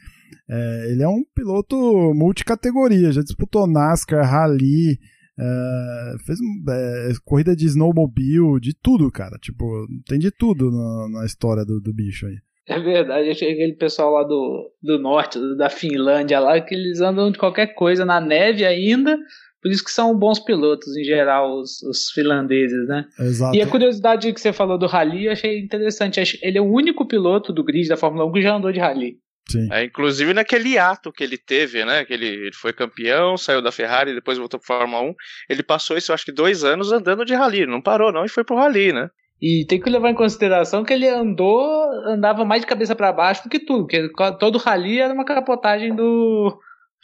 é, 0.49 0.91
ele 0.91 1.03
é 1.03 1.07
um 1.07 1.23
piloto 1.35 1.75
multicategoria, 2.13 3.11
já 3.11 3.21
disputou 3.21 3.67
NASCAR, 3.67 4.29
Rally, 4.29 4.99
é, 5.39 6.15
fez 6.25 6.39
é, 6.69 7.11
corrida 7.23 7.55
de 7.55 7.65
snowmobile, 7.65 8.59
de 8.61 8.73
tudo, 8.73 9.11
cara. 9.11 9.37
Tipo, 9.41 9.65
tem 10.07 10.19
de 10.19 10.31
tudo 10.31 10.71
na, 10.71 11.19
na 11.19 11.25
história 11.25 11.65
do, 11.65 11.79
do 11.79 11.93
bicho 11.93 12.27
aí. 12.27 12.37
É 12.65 12.79
verdade, 12.79 13.29
aquele 13.29 13.73
pessoal 13.73 14.13
lá 14.13 14.23
do, 14.23 14.71
do 14.81 14.97
norte, 14.97 15.37
da 15.57 15.69
Finlândia 15.69 16.39
lá, 16.39 16.61
que 16.61 16.73
eles 16.73 17.01
andam 17.01 17.29
de 17.29 17.37
qualquer 17.37 17.73
coisa 17.75 18.05
na 18.05 18.21
neve 18.21 18.65
ainda, 18.65 19.17
por 19.61 19.69
isso 19.69 19.83
que 19.83 19.91
são 19.91 20.17
bons 20.17 20.39
pilotos 20.39 20.95
em 20.95 21.03
geral, 21.03 21.59
os, 21.59 21.81
os 21.83 22.09
finlandeses, 22.11 22.87
né? 22.87 23.05
Exato. 23.19 23.55
E 23.55 23.61
a 23.61 23.67
curiosidade 23.67 24.31
que 24.31 24.39
você 24.39 24.53
falou 24.53 24.77
do 24.77 24.87
rally, 24.87 25.25
eu 25.25 25.31
achei 25.31 25.59
interessante. 25.59 26.39
Ele 26.41 26.57
é 26.57 26.61
o 26.61 26.69
único 26.69 27.05
piloto 27.05 27.51
do 27.51 27.63
grid 27.63 27.87
da 27.87 27.97
Fórmula 27.97 28.25
1 28.25 28.31
que 28.33 28.41
já 28.41 28.55
andou 28.55 28.71
de 28.71 28.79
rally. 28.79 29.17
Sim. 29.49 29.67
É, 29.71 29.83
inclusive 29.83 30.33
naquele 30.33 30.77
ato 30.77 31.11
que 31.11 31.23
ele 31.23 31.37
teve, 31.37 31.83
né? 31.83 32.05
Que 32.05 32.13
ele, 32.13 32.27
ele 32.27 32.55
foi 32.55 32.71
campeão, 32.71 33.37
saiu 33.37 33.61
da 33.61 33.71
Ferrari, 33.71 34.13
depois 34.13 34.37
voltou 34.37 34.59
para 34.59 34.77
Fórmula 34.77 35.03
1. 35.03 35.13
Ele 35.49 35.63
passou 35.63 35.97
isso, 35.97 36.11
eu 36.11 36.13
acho 36.13 36.25
que 36.25 36.31
dois 36.31 36.63
anos 36.63 36.91
andando 36.91 37.25
de 37.25 37.33
rally. 37.33 37.65
Não 37.65 37.81
parou, 37.81 38.11
não, 38.11 38.23
e 38.23 38.29
foi 38.29 38.43
pro 38.43 38.55
rally, 38.55 38.93
né? 38.93 39.09
E 39.41 39.65
tem 39.67 39.79
que 39.79 39.89
levar 39.89 40.09
em 40.09 40.15
consideração 40.15 40.85
que 40.85 40.93
ele 40.93 41.07
andou, 41.07 41.83
andava 42.07 42.45
mais 42.45 42.61
de 42.61 42.67
cabeça 42.67 42.95
para 42.95 43.11
baixo 43.11 43.43
do 43.43 43.49
que 43.49 43.59
tudo, 43.59 43.87
porque 43.87 44.09
todo 44.39 44.57
rally 44.57 44.99
era 44.99 45.13
uma 45.13 45.25
capotagem 45.25 45.93
do, 45.93 46.57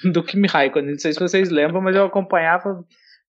do 0.06 0.24
Kimi 0.24 0.48
Raikkonen. 0.48 0.92
Não 0.92 1.00
sei 1.00 1.12
se 1.12 1.20
vocês 1.20 1.50
lembram, 1.50 1.82
mas 1.82 1.96
eu 1.96 2.06
acompanhava 2.06 2.82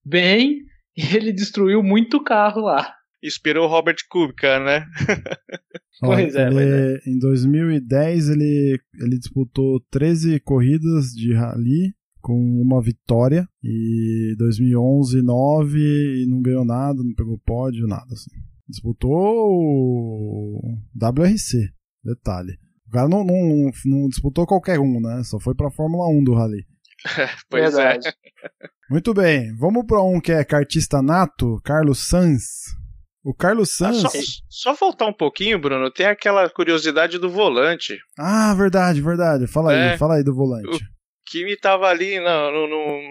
bem 0.05 0.59
e 0.95 1.15
ele 1.15 1.33
destruiu 1.33 1.83
muito 1.83 2.23
carro 2.23 2.61
lá. 2.61 2.95
Inspirou 3.23 3.65
o 3.65 3.69
Robert 3.69 3.97
Kubica, 4.09 4.59
né? 4.59 4.85
Pois 5.99 6.33
é, 6.35 6.49
é. 6.49 6.99
Em 7.07 7.19
2010 7.19 8.29
ele, 8.29 8.79
ele 8.99 9.19
disputou 9.19 9.79
13 9.91 10.39
corridas 10.39 11.11
de 11.11 11.31
rally 11.31 11.93
com 12.19 12.33
uma 12.33 12.81
vitória 12.81 13.47
e 13.63 14.35
2011 14.37 15.21
9 15.21 15.79
e 15.79 16.25
não 16.27 16.41
ganhou 16.41 16.65
nada, 16.65 17.03
não 17.03 17.13
pegou 17.13 17.37
pódio, 17.39 17.87
nada 17.87 18.11
assim. 18.11 18.31
Disputou 18.67 19.11
o 19.11 20.59
WRC, 20.95 21.69
detalhe. 22.03 22.57
O 22.87 22.91
cara 22.91 23.07
não, 23.07 23.23
não, 23.23 23.71
não 23.85 24.07
disputou 24.07 24.47
qualquer 24.47 24.79
um, 24.79 24.99
né? 24.99 25.21
Só 25.23 25.39
foi 25.39 25.53
pra 25.53 25.71
Fórmula 25.71 26.07
1 26.09 26.23
do 26.23 26.33
rally. 26.33 26.65
pois 27.49 27.73
Verdade. 27.75 28.07
é. 28.07 28.13
Muito 28.89 29.13
bem, 29.13 29.55
vamos 29.55 29.85
para 29.85 30.01
um 30.03 30.19
que 30.19 30.31
é 30.31 30.43
cartista 30.43 31.01
nato, 31.01 31.61
Carlos 31.63 32.07
Sanz. 32.07 32.80
O 33.23 33.33
Carlos 33.35 33.69
Ah, 33.81 33.93
Sanz. 33.93 34.01
só, 34.01 34.09
só 34.49 34.73
voltar 34.73 35.05
um 35.05 35.13
pouquinho, 35.13 35.59
Bruno, 35.59 35.91
tem 35.91 36.05
aquela 36.07 36.49
curiosidade 36.49 37.19
do 37.19 37.29
volante. 37.29 37.97
Ah, 38.17 38.53
verdade, 38.55 38.99
verdade. 39.01 39.45
Fala 39.47 39.73
aí, 39.73 39.93
É. 39.93 39.97
fala 39.97 40.15
aí 40.15 40.23
do 40.23 40.33
volante. 40.33 40.83
Kimi 41.27 41.55
tava 41.55 41.87
ali 41.87 42.19
no, 42.19 42.67
no, 42.67 43.01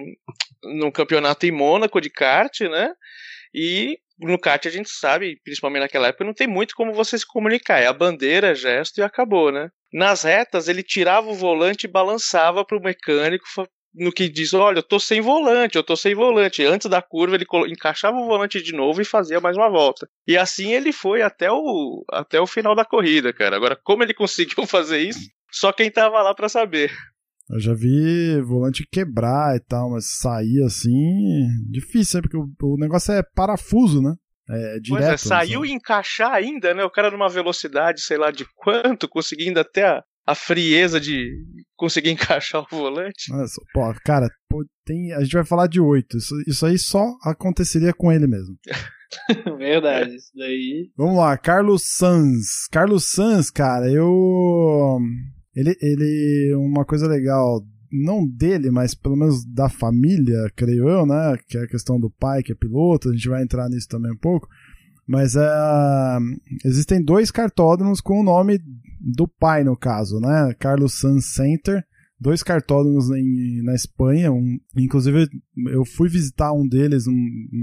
no, 0.78 0.92
campeonato 0.92 1.46
em 1.46 1.52
Mônaco 1.52 2.00
de 2.00 2.10
kart, 2.10 2.60
né? 2.62 2.92
E 3.54 3.98
no 4.18 4.38
kart 4.38 4.66
a 4.66 4.70
gente 4.70 4.90
sabe, 4.90 5.40
principalmente 5.44 5.82
naquela 5.82 6.08
época, 6.08 6.24
não 6.24 6.34
tem 6.34 6.46
muito 6.46 6.74
como 6.74 6.92
você 6.92 7.16
se 7.16 7.26
comunicar. 7.26 7.78
É 7.78 7.86
a 7.86 7.92
bandeira, 7.92 8.54
gesto 8.54 8.98
e 8.98 9.02
acabou, 9.02 9.50
né? 9.52 9.70
Nas 9.92 10.24
retas, 10.24 10.68
ele 10.68 10.82
tirava 10.82 11.28
o 11.28 11.34
volante 11.34 11.84
e 11.86 11.90
balançava 11.90 12.64
pro 12.64 12.80
mecânico 12.80 13.44
fa- 13.54 13.66
no 13.94 14.12
que 14.12 14.28
diz, 14.28 14.54
olha, 14.54 14.78
eu 14.78 14.82
tô 14.82 14.98
sem 15.00 15.20
volante, 15.20 15.76
eu 15.76 15.82
tô 15.82 15.96
sem 15.96 16.14
volante. 16.14 16.64
Antes 16.64 16.88
da 16.88 17.02
curva, 17.02 17.36
ele 17.36 17.46
encaixava 17.68 18.16
o 18.16 18.26
volante 18.26 18.62
de 18.62 18.72
novo 18.72 19.00
e 19.00 19.04
fazia 19.04 19.40
mais 19.40 19.56
uma 19.56 19.68
volta. 19.68 20.08
E 20.26 20.36
assim 20.36 20.72
ele 20.72 20.92
foi 20.92 21.22
até 21.22 21.50
o, 21.50 22.04
até 22.10 22.40
o 22.40 22.46
final 22.46 22.74
da 22.74 22.84
corrida, 22.84 23.32
cara. 23.32 23.56
Agora, 23.56 23.76
como 23.76 24.02
ele 24.02 24.14
conseguiu 24.14 24.66
fazer 24.66 24.98
isso, 24.98 25.28
só 25.50 25.72
quem 25.72 25.90
tava 25.90 26.22
lá 26.22 26.34
pra 26.34 26.48
saber. 26.48 26.92
Eu 27.50 27.58
já 27.58 27.74
vi 27.74 28.40
volante 28.42 28.86
quebrar 28.90 29.56
e 29.56 29.60
tal, 29.60 29.90
mas 29.90 30.18
sair 30.18 30.62
assim. 30.64 31.48
Difícil, 31.68 32.18
né? 32.18 32.22
Porque 32.22 32.36
o, 32.36 32.48
o 32.62 32.76
negócio 32.78 33.12
é 33.12 33.22
parafuso, 33.34 34.00
né? 34.00 34.14
É 34.48 34.80
direto. 34.80 34.88
Pois 34.88 35.04
é, 35.04 35.10
né? 35.10 35.16
saiu 35.16 35.64
e 35.64 35.72
encaixar 35.72 36.32
ainda, 36.32 36.74
né? 36.74 36.84
O 36.84 36.90
cara 36.90 37.10
numa 37.10 37.28
velocidade, 37.28 38.02
sei 38.02 38.18
lá 38.18 38.30
de 38.30 38.44
quanto, 38.56 39.08
conseguindo 39.08 39.58
até 39.58 39.84
a, 39.84 40.04
a 40.26 40.34
frieza 40.34 41.00
de 41.00 41.44
conseguir 41.76 42.10
encaixar 42.12 42.62
o 42.62 42.66
volante. 42.70 43.30
Nossa, 43.30 43.60
pô, 43.72 43.94
cara, 44.04 44.28
pô, 44.48 44.64
tem, 44.84 45.12
a 45.12 45.22
gente 45.22 45.32
vai 45.32 45.44
falar 45.44 45.66
de 45.66 45.80
oito. 45.80 46.16
Isso, 46.16 46.34
isso 46.46 46.66
aí 46.66 46.78
só 46.78 47.04
aconteceria 47.24 47.92
com 47.92 48.12
ele 48.12 48.26
mesmo. 48.26 48.56
Verdade, 49.58 50.14
isso 50.14 50.30
daí. 50.36 50.90
Vamos 50.96 51.16
lá, 51.16 51.36
Carlos 51.36 51.82
Sanz. 51.84 52.66
Carlos 52.70 53.10
Sanz, 53.10 53.50
cara, 53.50 53.90
eu. 53.90 54.98
Ele, 55.54 55.76
ele. 55.80 56.54
Uma 56.54 56.84
coisa 56.84 57.08
legal, 57.08 57.60
não 57.90 58.24
dele, 58.24 58.70
mas 58.70 58.94
pelo 58.94 59.16
menos 59.16 59.44
da 59.44 59.68
família, 59.68 60.48
creio 60.54 60.88
eu, 60.88 61.04
né? 61.04 61.36
Que 61.48 61.58
é 61.58 61.62
a 61.62 61.68
questão 61.68 61.98
do 61.98 62.10
pai, 62.10 62.42
que 62.42 62.52
é 62.52 62.54
piloto, 62.54 63.08
a 63.08 63.12
gente 63.12 63.28
vai 63.28 63.42
entrar 63.42 63.68
nisso 63.68 63.88
também 63.88 64.12
um 64.12 64.18
pouco. 64.18 64.48
Mas 65.10 65.34
é, 65.34 66.18
existem 66.64 67.02
dois 67.02 67.32
cartódromos 67.32 68.00
com 68.00 68.20
o 68.20 68.22
nome 68.22 68.60
do 69.00 69.26
pai, 69.26 69.64
no 69.64 69.76
caso, 69.76 70.20
né? 70.20 70.54
Carlos 70.56 71.00
Sanz 71.00 71.32
Center. 71.34 71.82
Dois 72.20 72.44
cartódromos 72.44 73.10
em, 73.10 73.60
na 73.64 73.74
Espanha. 73.74 74.30
Um, 74.30 74.56
inclusive, 74.76 75.26
eu 75.72 75.84
fui 75.84 76.08
visitar 76.08 76.52
um 76.52 76.64
deles. 76.64 77.08
Um, 77.08 77.12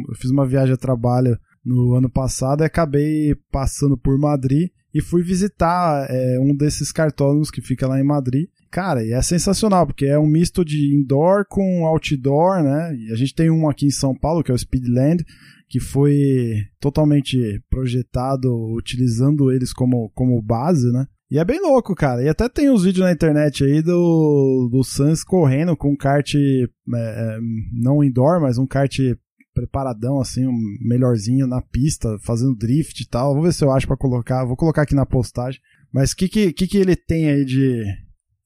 eu 0.10 0.16
fiz 0.16 0.30
uma 0.30 0.46
viagem 0.46 0.74
a 0.74 0.78
trabalho 0.78 1.38
no 1.64 1.94
ano 1.94 2.10
passado 2.10 2.64
e 2.64 2.66
acabei 2.66 3.34
passando 3.50 3.98
por 3.98 4.20
Madrid 4.20 4.70
e 4.94 5.02
fui 5.02 5.24
visitar 5.24 6.06
é, 6.10 6.38
um 6.42 6.54
desses 6.54 6.92
cartódromos 6.92 7.50
que 7.50 7.62
fica 7.62 7.88
lá 7.88 7.98
em 7.98 8.04
Madrid. 8.04 8.50
Cara, 8.70 9.06
e 9.06 9.14
é 9.14 9.22
sensacional, 9.22 9.88
porque 9.88 10.06
é 10.06 10.20
um 10.20 10.28
misto 10.28 10.66
de 10.66 10.94
indoor 10.94 11.46
com 11.48 11.86
outdoor, 11.86 12.62
né? 12.62 12.94
E 12.94 13.14
a 13.14 13.16
gente 13.16 13.34
tem 13.34 13.50
um 13.50 13.70
aqui 13.70 13.86
em 13.86 13.92
São 13.92 14.14
Paulo, 14.14 14.44
que 14.44 14.52
é 14.52 14.54
o 14.54 14.58
Speedland, 14.58 15.24
que 15.68 15.80
foi 15.80 16.64
totalmente 16.80 17.62
projetado 17.70 18.50
utilizando 18.74 19.52
eles 19.52 19.74
como, 19.74 20.10
como 20.16 20.42
base, 20.42 20.92
né? 20.92 21.06
E 21.30 21.38
é 21.38 21.44
bem 21.44 21.60
louco, 21.60 21.94
cara. 21.94 22.24
E 22.24 22.30
até 22.30 22.48
tem 22.48 22.70
uns 22.70 22.84
vídeos 22.84 23.06
na 23.06 23.12
internet 23.12 23.64
aí 23.64 23.82
do, 23.82 24.70
do 24.72 24.82
Sans 24.84 25.24
correndo 25.24 25.76
com 25.76 25.92
um 25.92 25.98
kart, 25.98 26.34
é, 26.36 26.68
é, 26.96 27.38
não 27.74 28.02
indoor, 28.02 28.40
mas 28.40 28.58
um 28.58 28.66
kart 28.66 28.98
preparadão, 29.54 30.22
assim, 30.22 30.48
um 30.48 30.58
melhorzinho 30.82 31.48
na 31.48 31.62
pista, 31.62 32.18
fazendo 32.20 32.56
drift 32.56 33.02
e 33.02 33.08
tal. 33.08 33.34
Vou 33.34 33.44
ver 33.44 33.54
se 33.54 33.66
eu 33.66 33.72
acho 33.72 33.88
pra 33.88 33.98
colocar. 33.98 34.46
Vou 34.46 34.56
colocar 34.56 34.84
aqui 34.84 34.96
na 34.96 35.06
postagem. 35.06 35.60
Mas 35.92 36.12
o 36.12 36.16
que, 36.16 36.30
que, 36.30 36.54
que, 36.54 36.78
ele 36.78 36.96
tem 36.96 37.30
aí 37.30 37.44
de, 37.44 37.84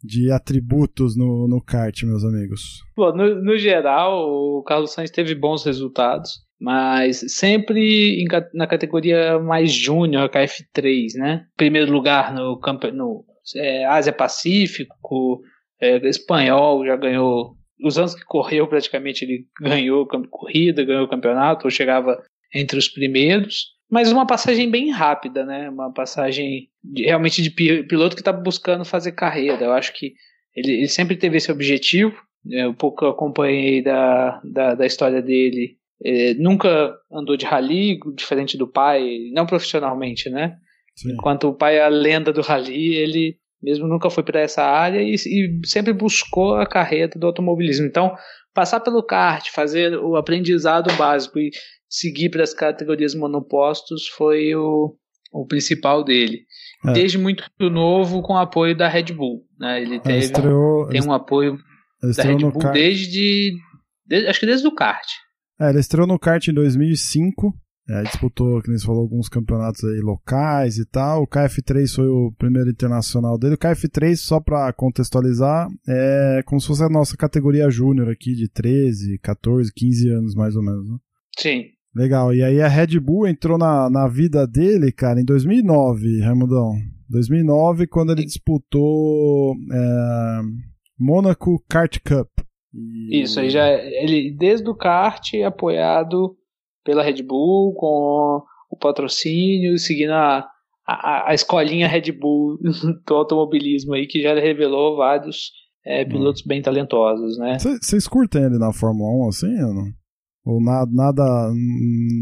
de 0.04 0.32
atributos 0.32 1.16
no, 1.16 1.48
no 1.48 1.62
kart, 1.62 2.01
meus 2.04 2.24
amigos? 2.24 2.82
Bom, 2.96 3.16
no, 3.16 3.44
no 3.44 3.58
geral, 3.58 4.28
o 4.28 4.63
Carlos 4.63 4.94
Sainz 4.94 5.12
teve 5.12 5.36
bons 5.36 5.63
resultados, 5.66 6.40
mas 6.62 7.24
sempre 7.27 8.24
na 8.53 8.68
categoria 8.68 9.39
mais 9.39 9.72
júnior, 9.74 10.30
KF3, 10.30 11.15
né? 11.15 11.46
Primeiro 11.58 11.91
lugar 11.91 12.32
no, 12.36 12.60
no 12.94 13.25
é, 13.56 13.84
Ásia 13.86 14.13
Pacífico, 14.13 15.41
é, 15.82 15.98
espanhol, 16.08 16.86
já 16.86 16.96
ganhou. 16.96 17.56
Os 17.84 17.98
anos 17.98 18.13
que 18.13 18.24
correu, 18.24 18.68
praticamente 18.68 19.25
ele 19.25 19.46
ganhou 19.60 20.08
corrida, 20.30 20.86
ganhou 20.86 21.08
campeonato, 21.08 21.65
ou 21.65 21.72
chegava 21.72 22.22
entre 22.53 22.77
os 22.77 22.88
primeiros. 22.88 23.72
Mas 23.89 24.12
uma 24.12 24.27
passagem 24.27 24.70
bem 24.70 24.91
rápida, 24.91 25.44
né? 25.44 25.68
Uma 25.68 25.91
passagem 25.91 26.70
de- 26.84 27.06
realmente 27.06 27.41
de 27.41 27.50
pi- 27.50 27.84
piloto 27.88 28.15
que 28.15 28.22
está 28.22 28.32
buscando 28.32 28.86
fazer 28.86 29.13
carreira. 29.13 29.65
Eu 29.65 29.74
acho 29.74 29.94
que 29.94 30.13
ele, 30.56 30.74
ele 30.74 30.88
sempre 30.88 31.15
teve 31.18 31.38
esse 31.38 31.51
objetivo. 31.51 32.15
O 32.70 32.74
pouco 32.75 33.03
eu 33.06 33.10
acompanhei 33.10 33.82
da, 33.82 34.39
da, 34.44 34.75
da 34.75 34.86
história 34.86 35.22
dele, 35.22 35.77
é, 36.03 36.34
nunca 36.36 36.96
andou 37.12 37.36
de 37.38 37.46
rally, 37.46 38.00
diferente 38.15 38.58
do 38.58 38.67
pai, 38.67 39.29
não 39.34 39.46
profissionalmente, 39.46 40.29
né? 40.29 40.55
Sim. 40.96 41.13
Enquanto 41.13 41.48
o 41.48 41.53
pai 41.53 41.77
é 41.77 41.84
a 41.84 41.89
lenda 41.89 42.34
do 42.34 42.41
rally, 42.41 42.96
ele 42.96 43.38
mesmo 43.62 43.88
nunca 43.88 44.10
foi 44.10 44.24
para 44.24 44.39
essa 44.41 44.63
área 44.63 45.01
e, 45.01 45.13
e 45.15 45.62
sempre 45.67 45.93
buscou 45.93 46.55
a 46.55 46.65
carreira 46.65 47.12
do 47.15 47.27
automobilismo. 47.27 47.86
Então, 47.86 48.15
passar 48.53 48.79
pelo 48.79 49.03
kart, 49.03 49.48
fazer 49.53 49.96
o 49.98 50.15
aprendizado 50.15 50.91
básico 50.98 51.38
e 51.39 51.51
seguir 51.88 52.29
para 52.29 52.43
as 52.43 52.53
categorias 52.53 53.13
monopostos 53.13 54.08
foi 54.08 54.55
o, 54.55 54.96
o 55.31 55.46
principal 55.46 56.03
dele. 56.03 56.39
É. 56.88 56.93
Desde 56.93 57.17
muito 57.20 57.43
novo, 57.60 58.24
com 58.24 58.34
o 58.34 58.38
apoio 58.38 58.75
da 58.75 58.88
Red 58.88 59.13
Bull. 59.13 59.46
Né? 59.60 59.81
Ele 59.84 60.00
teve, 60.00 60.17
estreou, 60.20 60.88
tem 60.88 61.01
um 61.05 61.13
apoio 61.13 61.58
da 62.01 62.24
Red 62.24 62.38
Bull 62.38 62.72
desde, 62.74 63.51
desde- 64.08 64.27
Acho 64.27 64.39
que 64.39 64.46
desde 64.48 64.67
o 64.67 64.74
kart. 64.74 65.05
É, 65.62 65.70
ele 65.70 65.80
estreou 65.80 66.08
no 66.08 66.18
kart 66.18 66.48
em 66.48 66.53
2005. 66.53 67.53
É, 67.88 68.03
disputou, 68.03 68.62
que 68.62 68.70
nem 68.70 68.77
você 68.77 68.86
falou, 68.86 69.01
alguns 69.01 69.27
campeonatos 69.27 69.84
aí 69.84 70.00
locais 70.00 70.77
e 70.77 70.86
tal. 70.86 71.24
O 71.24 71.27
KF3 71.27 71.94
foi 71.94 72.08
o 72.08 72.32
primeiro 72.38 72.70
internacional 72.70 73.38
dele. 73.38 73.56
O 73.56 73.58
KF3, 73.58 74.15
só 74.15 74.39
pra 74.39 74.72
contextualizar, 74.74 75.68
é 75.88 76.41
como 76.46 76.60
se 76.60 76.68
fosse 76.68 76.84
a 76.84 76.89
nossa 76.89 77.15
categoria 77.15 77.70
júnior 77.70 78.10
aqui, 78.10 78.34
de 78.34 78.50
13, 78.50 79.20
14, 79.20 79.72
15 79.74 80.10
anos 80.10 80.36
mais 80.36 80.56
ou 80.56 80.63
menos. 80.63 80.89
Né? 80.89 80.98
Sim. 81.38 81.63
Legal. 81.94 82.34
E 82.34 82.41
aí 82.41 82.62
a 82.62 82.68
Red 82.68 83.00
Bull 83.00 83.27
entrou 83.27 83.58
na, 83.58 83.89
na 83.89 84.08
vida 84.08 84.48
dele, 84.48 84.91
cara, 84.91 85.20
em 85.20 85.25
2009, 85.25 86.22
Raimundão. 86.22 86.74
2009, 87.10 87.88
quando 87.88 88.13
ele 88.13 88.24
disputou 88.24 89.53
é, 89.72 90.41
Monaco 90.98 91.62
Kart 91.70 92.00
Cup. 92.00 92.30
E- 92.74 93.22
Isso, 93.22 93.40
aí 93.40 93.50
já 93.50 93.70
ele 93.70 94.32
desde 94.32 94.70
o 94.70 94.75
kart 94.75 95.34
apoiado 95.46 96.36
pela 96.84 97.04
Red 97.04 97.22
Bull 97.24 97.74
com 97.75 98.44
o 98.70 98.78
patrocínio, 98.78 99.78
seguindo 99.78 100.13
a, 100.13 100.48
a, 100.88 101.30
a 101.30 101.34
escolinha 101.34 101.88
Red 101.88 102.12
Bull 102.12 102.58
do 103.06 103.13
automobilismo 103.13 103.94
aí, 103.94 104.08
que 104.08 104.22
já 104.22 104.34
revelou 104.34 104.96
vários 104.96 105.51
é, 105.86 106.06
pilotos 106.06 106.42
hum. 106.42 106.48
bem 106.48 106.62
talentosos, 106.62 107.38
né? 107.38 107.58
Vocês 107.60 108.08
curtem 108.08 108.44
ele 108.44 108.58
na 108.58 108.72
Fórmula 108.72 109.25
1 109.25 109.30
assim 109.30 109.63
ou 109.63 109.74
não? 109.74 109.92
Ou 110.44 110.62
nada, 110.62 110.90
nada, 110.92 111.54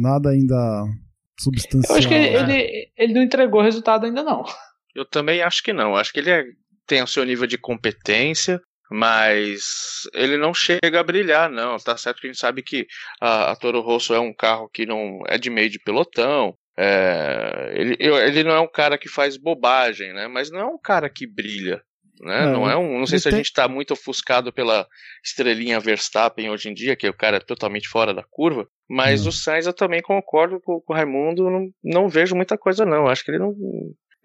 nada 0.02 0.30
ainda 0.30 0.86
substancial? 1.40 1.96
Eu 1.96 2.00
acho 2.00 2.08
que 2.08 2.14
ele, 2.14 2.28
ele, 2.36 2.92
ele 2.98 3.14
não 3.14 3.24
entregou 3.24 3.62
resultado 3.62 4.06
ainda 4.06 4.24
não. 4.24 4.44
Eu 4.94 5.06
também 5.06 5.42
acho 5.42 5.64
que 5.64 5.72
não. 5.72 5.96
Acho 5.96 6.12
que 6.12 6.20
ele 6.20 6.30
é, 6.30 6.44
tem 6.86 7.02
o 7.02 7.08
seu 7.08 7.24
nível 7.24 7.48
de 7.48 7.58
competência, 7.58 8.60
mas 8.90 10.02
ele 10.14 10.38
não 10.38 10.54
chega 10.54 11.00
a 11.00 11.04
brilhar, 11.04 11.50
não. 11.50 11.78
Tá 11.78 11.96
certo 11.96 12.20
que 12.20 12.28
a 12.28 12.30
gente 12.32 12.40
sabe 12.40 12.64
que 12.64 12.88
a, 13.22 13.52
a 13.52 13.56
Toro 13.56 13.82
Rosso 13.82 14.14
é 14.14 14.20
um 14.20 14.34
carro 14.34 14.70
que 14.70 14.86
não 14.86 15.22
é 15.28 15.38
de 15.38 15.50
meio 15.50 15.70
de 15.70 15.80
pelotão. 15.80 16.56
É, 16.78 17.74
ele, 17.76 17.98
ele 18.00 18.44
não 18.44 18.52
é 18.52 18.60
um 18.60 18.72
cara 18.72 18.98
que 18.98 19.10
faz 19.10 19.38
bobagem, 19.38 20.14
né? 20.14 20.28
Mas 20.28 20.50
não 20.50 20.60
é 20.60 20.66
um 20.66 20.80
cara 20.80 21.10
que 21.10 21.28
brilha. 21.28 21.82
Né? 22.22 22.44
É, 22.44 22.46
não 22.46 22.70
é 22.70 22.76
um, 22.76 23.00
não 23.00 23.06
sei 23.06 23.20
se 23.20 23.30
a 23.30 23.32
gente 23.32 23.46
está 23.46 23.68
muito 23.68 23.92
ofuscado 23.92 24.52
pela 24.52 24.86
estrelinha 25.24 25.80
Verstappen 25.80 26.50
hoje 26.50 26.70
em 26.70 26.74
dia, 26.74 26.96
que 26.96 27.08
o 27.08 27.14
cara 27.14 27.38
é 27.38 27.42
totalmente 27.42 27.88
fora 27.88 28.14
da 28.14 28.24
curva. 28.30 28.68
Mas 28.90 29.26
hum. 29.26 29.30
o 29.30 29.32
Sainz 29.32 29.68
eu 29.68 29.74
também 29.74 30.02
concordo 30.02 30.60
com, 30.60 30.82
com 30.82 30.94
o 30.94 30.96
Raimundo, 30.96 31.50
não, 31.50 31.70
não 31.84 32.10
vejo 32.10 32.36
muita 32.36 32.58
coisa 32.58 32.86
não. 32.86 33.08
Acho 33.08 33.24
que 33.24 33.32
ele 33.32 33.40
não, 33.40 33.54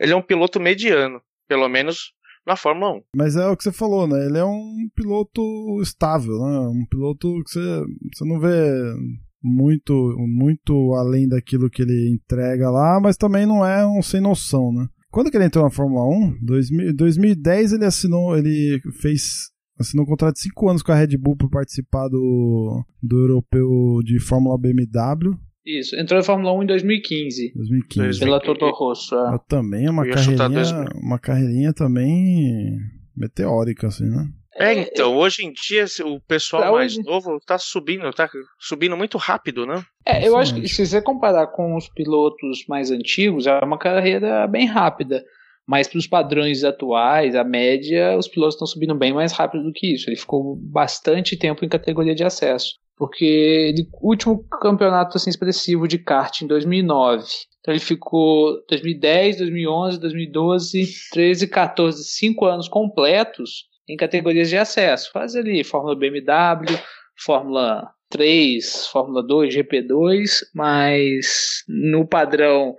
ele 0.00 0.12
é 0.12 0.16
um 0.16 0.23
piloto 0.23 0.59
mediano, 0.59 1.23
pelo 1.47 1.68
menos 1.68 2.13
na 2.46 2.56
Fórmula 2.56 2.94
1. 2.94 3.02
Mas 3.16 3.36
é 3.36 3.46
o 3.46 3.56
que 3.56 3.64
você 3.64 3.72
falou, 3.72 4.06
né? 4.06 4.26
Ele 4.26 4.38
é 4.38 4.44
um 4.44 4.88
piloto 4.94 5.42
estável, 5.82 6.38
né? 6.38 6.58
Um 6.68 6.86
piloto 6.86 7.42
que 7.44 7.50
você, 7.50 7.84
você 8.14 8.24
não 8.24 8.38
vê 8.38 8.94
muito, 9.42 9.92
muito 10.18 10.94
além 10.94 11.28
daquilo 11.28 11.70
que 11.70 11.82
ele 11.82 12.10
entrega 12.10 12.70
lá, 12.70 12.98
mas 13.00 13.16
também 13.16 13.44
não 13.44 13.64
é 13.64 13.86
um 13.86 14.02
sem 14.02 14.20
noção, 14.20 14.72
né? 14.72 14.86
Quando 15.10 15.30
que 15.30 15.36
ele 15.36 15.44
entrou 15.44 15.62
na 15.64 15.70
Fórmula 15.70 16.04
1? 16.08 16.90
Em 16.90 16.94
2010 16.94 17.72
ele 17.72 17.84
assinou, 17.84 18.36
ele 18.36 18.80
fez 19.00 19.52
assinou 19.78 20.04
um 20.04 20.08
contrato 20.08 20.34
de 20.34 20.42
5 20.42 20.68
anos 20.68 20.82
com 20.82 20.92
a 20.92 20.94
Red 20.94 21.16
Bull 21.18 21.36
para 21.36 21.48
participar 21.48 22.08
do, 22.08 22.84
do 23.02 23.18
europeu 23.18 24.00
de 24.04 24.18
Fórmula 24.20 24.58
BMW. 24.58 25.36
Isso, 25.66 25.97
entrou 25.97 26.18
na 26.18 26.25
Fórmula 26.25 26.52
1 26.52 26.62
em 26.62 26.66
2015. 26.66 27.52
2015. 27.54 28.21
Pela 28.21 28.40
Toto 28.40 28.71
Rosso. 28.71 29.14
É. 29.14 29.38
Também 29.49 29.87
é 29.87 29.90
uma 29.90 30.06
carreirinha, 30.06 30.87
uma 30.94 31.18
carreirinha 31.18 31.73
também 31.73 32.78
meteórica, 33.16 33.87
assim, 33.87 34.04
né? 34.04 34.28
É, 34.56 34.73
então, 34.73 35.16
hoje 35.16 35.44
em 35.44 35.52
dia 35.52 35.85
o 36.04 36.21
pessoal 36.21 36.75
mais 36.75 36.97
novo 37.02 37.40
tá 37.44 37.59
subindo, 37.59 38.09
tá 38.12 38.30
subindo 38.59 38.97
muito 38.97 39.18
rápido, 39.18 39.66
né? 39.66 39.85
É, 40.06 40.28
eu 40.28 40.37
acho 40.37 40.54
que 40.54 40.68
se 40.68 40.87
você 40.87 41.02
comparar 41.02 41.49
com 41.49 41.76
os 41.76 41.88
pilotos 41.88 42.64
mais 42.68 42.90
antigos, 42.92 43.47
é 43.47 43.59
uma 43.64 43.78
carreira 43.78 44.47
bem 44.47 44.66
rápida. 44.66 45.25
Mas 45.66 45.88
para 45.88 45.99
os 45.99 46.06
padrões 46.06 46.62
atuais, 46.62 47.35
a 47.35 47.42
média, 47.42 48.16
os 48.18 48.28
pilotos 48.28 48.54
estão 48.54 48.66
subindo 48.66 48.94
bem 48.94 49.14
mais 49.14 49.33
rápido 49.33 49.64
do 49.64 49.73
que 49.73 49.94
isso. 49.94 50.09
Ele 50.09 50.16
ficou 50.16 50.54
bastante 50.56 51.38
tempo 51.38 51.64
em 51.64 51.68
categoria 51.68 52.14
de 52.14 52.23
acesso. 52.23 52.75
Porque 52.96 53.24
ele, 53.24 53.88
o 54.00 54.10
último 54.10 54.44
campeonato 54.44 55.16
assim, 55.16 55.30
expressivo 55.30 55.88
de 55.88 55.98
kart 55.98 56.42
em 56.42 56.46
2009. 56.46 57.24
Então 57.60 57.72
ele 57.72 57.80
ficou 57.80 58.62
2010, 58.68 59.38
2011, 59.38 60.00
2012, 60.00 60.86
13, 61.10 61.48
14, 61.48 62.04
5 62.04 62.44
anos 62.44 62.68
completos 62.68 63.64
em 63.88 63.96
categorias 63.96 64.48
de 64.48 64.56
acesso. 64.56 65.10
Faz 65.12 65.34
ali 65.34 65.64
Fórmula 65.64 65.96
BMW, 65.96 66.78
Fórmula 67.16 67.90
3, 68.10 68.86
Fórmula 68.86 69.22
2, 69.26 69.54
GP2, 69.54 70.44
mas 70.54 71.64
no 71.68 72.06
padrão, 72.06 72.76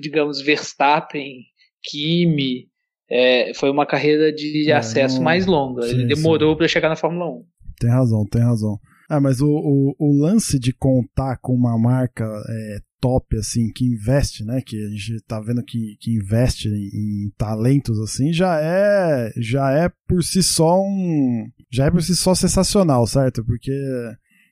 digamos, 0.00 0.40
Verstappen, 0.42 1.44
Kimi, 1.82 2.68
é, 3.10 3.52
foi 3.54 3.70
uma 3.70 3.86
carreira 3.86 4.32
de 4.32 4.70
é, 4.70 4.74
acesso 4.74 5.16
não... 5.16 5.24
mais 5.24 5.46
longa. 5.46 5.82
Sim, 5.82 5.90
Ele 5.90 6.14
demorou 6.14 6.56
para 6.56 6.68
chegar 6.68 6.88
na 6.88 6.96
Fórmula 6.96 7.26
1. 7.26 7.44
Tem 7.80 7.90
razão, 7.90 8.24
tem 8.26 8.42
razão. 8.42 8.78
Ah, 9.10 9.20
mas 9.20 9.40
o, 9.40 9.48
o, 9.48 9.96
o 9.98 10.22
lance 10.22 10.56
de 10.56 10.72
contar 10.72 11.36
com 11.38 11.52
uma 11.52 11.76
marca 11.76 12.24
é, 12.24 12.78
top, 13.00 13.36
assim, 13.36 13.72
que 13.72 13.84
investe, 13.84 14.44
né? 14.44 14.62
Que 14.64 14.76
a 14.76 14.88
gente 14.88 15.20
tá 15.26 15.40
vendo 15.40 15.64
que, 15.64 15.96
que 15.98 16.14
investe 16.14 16.68
em, 16.68 17.24
em, 17.26 17.32
talentos, 17.36 17.98
assim, 17.98 18.32
já 18.32 18.60
é, 18.60 19.32
já 19.36 19.72
é 19.72 19.90
por 20.06 20.22
si 20.22 20.44
só 20.44 20.80
um. 20.80 21.50
Já 21.72 21.86
é 21.86 21.90
por 21.90 22.00
si 22.00 22.14
só 22.14 22.36
sensacional, 22.36 23.04
certo? 23.04 23.44
Porque 23.44 23.72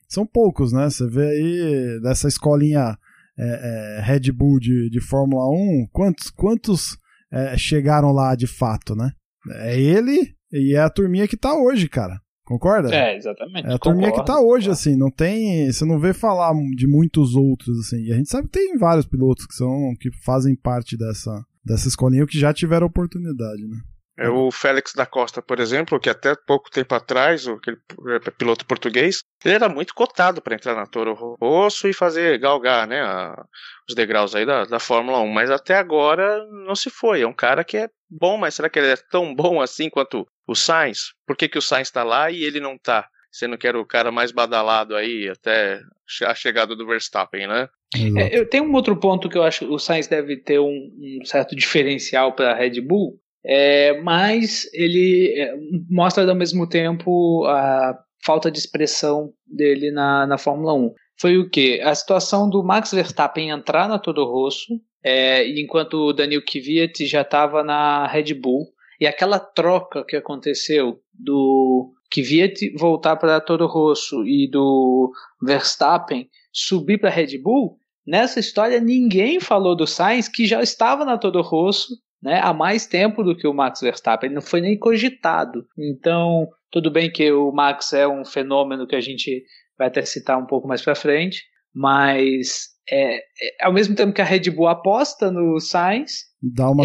são 0.09 0.25
poucos, 0.25 0.73
né? 0.73 0.89
Você 0.89 1.07
vê 1.07 1.29
aí 1.29 2.01
dessa 2.01 2.27
escolinha 2.27 2.97
é, 3.37 3.99
é, 3.99 4.01
Red 4.01 4.29
Bull 4.33 4.59
de, 4.59 4.89
de 4.89 4.99
Fórmula 4.99 5.47
1, 5.49 5.87
quantos, 5.89 6.29
quantos 6.31 6.97
é, 7.31 7.57
chegaram 7.57 8.11
lá 8.11 8.35
de 8.35 8.45
fato, 8.45 8.93
né? 8.93 9.13
É 9.51 9.79
ele 9.79 10.35
e 10.51 10.75
é 10.75 10.81
a 10.81 10.89
turminha 10.89 11.29
que 11.29 11.37
tá 11.37 11.55
hoje, 11.55 11.87
cara. 11.87 12.19
Concorda? 12.49 12.91
É, 12.91 13.15
exatamente. 13.15 13.67
É 13.67 13.75
a 13.75 13.77
turminha 13.77 14.11
que 14.11 14.25
tá 14.25 14.41
hoje, 14.41 14.71
assim, 14.71 14.95
não 14.97 15.11
tem. 15.11 15.71
Você 15.71 15.85
não 15.85 15.99
vê 15.99 16.15
falar 16.15 16.51
de 16.75 16.87
muitos 16.87 17.35
outros, 17.35 17.77
assim. 17.81 18.01
E 18.05 18.11
a 18.11 18.15
gente 18.15 18.27
sabe 18.27 18.47
que 18.47 18.53
tem 18.53 18.75
vários 18.75 19.05
pilotos 19.05 19.45
que 19.45 19.53
são. 19.53 19.93
que 19.99 20.09
fazem 20.25 20.55
parte 20.55 20.97
dessa, 20.97 21.45
dessa 21.63 21.87
escolinha 21.87 22.25
que 22.25 22.39
já 22.39 22.51
tiveram 22.51 22.87
oportunidade, 22.87 23.61
né? 23.67 23.77
É 24.17 24.27
o 24.27 24.51
Félix 24.51 24.93
da 24.93 25.05
Costa, 25.05 25.43
por 25.43 25.59
exemplo, 25.59 25.99
que 25.99 26.09
até 26.09 26.35
pouco 26.35 26.71
tempo 26.71 26.93
atrás, 26.93 27.47
aquele 27.47 27.77
é, 28.09 28.31
piloto 28.31 28.65
português, 28.65 29.23
ele 29.45 29.53
era 29.53 29.69
muito 29.69 29.93
cotado 29.93 30.41
para 30.41 30.55
entrar 30.55 30.75
na 30.75 30.87
Toro 30.87 31.37
Rosso 31.39 31.87
e 31.87 31.93
fazer 31.93 32.37
galgar, 32.39 32.85
né, 32.85 32.99
a, 32.99 33.45
os 33.87 33.95
degraus 33.95 34.35
aí 34.35 34.45
da, 34.45 34.65
da 34.65 34.77
Fórmula 34.77 35.21
1, 35.21 35.27
mas 35.27 35.49
até 35.49 35.77
agora 35.77 36.45
não 36.65 36.75
se 36.75 36.89
foi. 36.89 37.21
É 37.21 37.27
um 37.27 37.33
cara 37.33 37.63
que 37.63 37.77
é 37.77 37.89
bom, 38.09 38.37
mas 38.37 38.55
será 38.55 38.69
que 38.69 38.77
ele 38.77 38.89
é 38.89 38.97
tão 39.09 39.33
bom 39.33 39.61
assim 39.61 39.89
quanto 39.89 40.27
o 40.49 40.55
Sainz? 40.55 41.13
Por 41.27 41.37
que, 41.37 41.47
que 41.47 41.57
o 41.57 41.61
Sainz 41.61 41.87
está 41.87 42.03
lá 42.03 42.31
e 42.31 42.43
ele 42.43 42.59
não 42.59 42.73
está? 42.73 43.07
Sendo 43.31 43.57
que 43.57 43.67
era 43.67 43.79
o 43.79 43.85
cara 43.85 44.11
mais 44.11 44.31
badalado 44.31 44.95
aí 44.95 45.29
até 45.29 45.79
a 46.25 46.33
chegada 46.33 46.75
do 46.75 46.87
Verstappen, 46.87 47.47
né? 47.47 47.69
É, 48.17 48.37
eu 48.37 48.49
tenho 48.49 48.63
um 48.63 48.73
outro 48.73 48.97
ponto 48.97 49.29
que 49.29 49.37
eu 49.37 49.43
acho 49.43 49.59
que 49.59 49.71
o 49.71 49.77
Sainz 49.77 50.07
deve 50.07 50.37
ter 50.37 50.59
um, 50.59 50.91
um 51.21 51.25
certo 51.25 51.55
diferencial 51.55 52.33
para 52.33 52.51
a 52.51 52.55
Red 52.55 52.81
Bull, 52.81 53.19
é, 53.45 53.99
mas 54.01 54.67
ele 54.73 55.35
é, 55.37 55.53
mostra 55.89 56.27
ao 56.27 56.35
mesmo 56.35 56.67
tempo 56.67 57.45
a 57.45 57.95
falta 58.25 58.49
de 58.49 58.57
expressão 58.57 59.31
dele 59.45 59.91
na, 59.91 60.25
na 60.25 60.37
Fórmula 60.37 60.73
1. 60.73 60.93
Foi 61.19 61.37
o 61.37 61.49
que? 61.49 61.79
A 61.81 61.93
situação 61.93 62.49
do 62.49 62.63
Max 62.63 62.91
Verstappen 62.91 63.51
entrar 63.51 63.87
na 63.87 63.99
Toro 63.99 64.25
Rosso, 64.25 64.79
é, 65.03 65.47
enquanto 65.47 65.93
o 65.95 66.13
Daniel 66.13 66.41
Kvyat 66.43 67.05
já 67.05 67.21
estava 67.21 67.63
na 67.63 68.07
Red 68.07 68.33
Bull, 68.33 68.67
e 68.99 69.07
aquela 69.07 69.39
troca 69.39 70.03
que 70.03 70.15
aconteceu 70.15 70.99
do 71.13 71.93
Kvyat 72.11 72.73
voltar 72.77 73.15
para 73.15 73.39
Toro 73.39 73.67
Rosso 73.67 74.25
e 74.25 74.49
do 74.49 75.11
Verstappen 75.41 76.29
subir 76.51 76.99
para 76.99 77.09
Red 77.09 77.37
Bull, 77.37 77.77
nessa 78.05 78.39
história 78.39 78.79
ninguém 78.79 79.39
falou 79.39 79.75
do 79.75 79.87
Sainz 79.87 80.27
que 80.27 80.45
já 80.45 80.61
estava 80.61 81.05
na 81.05 81.17
Toro 81.17 81.41
Rosso 81.41 81.93
né, 82.21 82.39
há 82.43 82.53
mais 82.53 82.85
tempo 82.85 83.23
do 83.23 83.35
que 83.35 83.47
o 83.47 83.53
Max 83.53 83.79
Verstappen, 83.81 84.27
ele 84.27 84.35
não 84.35 84.41
foi 84.41 84.61
nem 84.61 84.77
cogitado. 84.77 85.65
Então, 85.77 86.47
tudo 86.69 86.91
bem 86.91 87.09
que 87.09 87.31
o 87.31 87.51
Max 87.51 87.93
é 87.93 88.07
um 88.07 88.25
fenômeno 88.25 88.85
que 88.85 88.95
a 88.95 89.01
gente 89.01 89.43
vai 89.77 89.87
até 89.87 90.01
citar 90.01 90.37
um 90.37 90.45
pouco 90.45 90.67
mais 90.67 90.81
para 90.81 90.95
frente, 90.95 91.43
mas 91.73 92.67
é, 92.91 93.17
é, 93.17 93.21
ao 93.61 93.73
mesmo 93.73 93.95
tempo 93.95 94.13
que 94.13 94.21
a 94.21 94.25
Red 94.25 94.49
Bull 94.51 94.67
aposta 94.67 95.31
no 95.31 95.59
Sainz, 95.59 96.25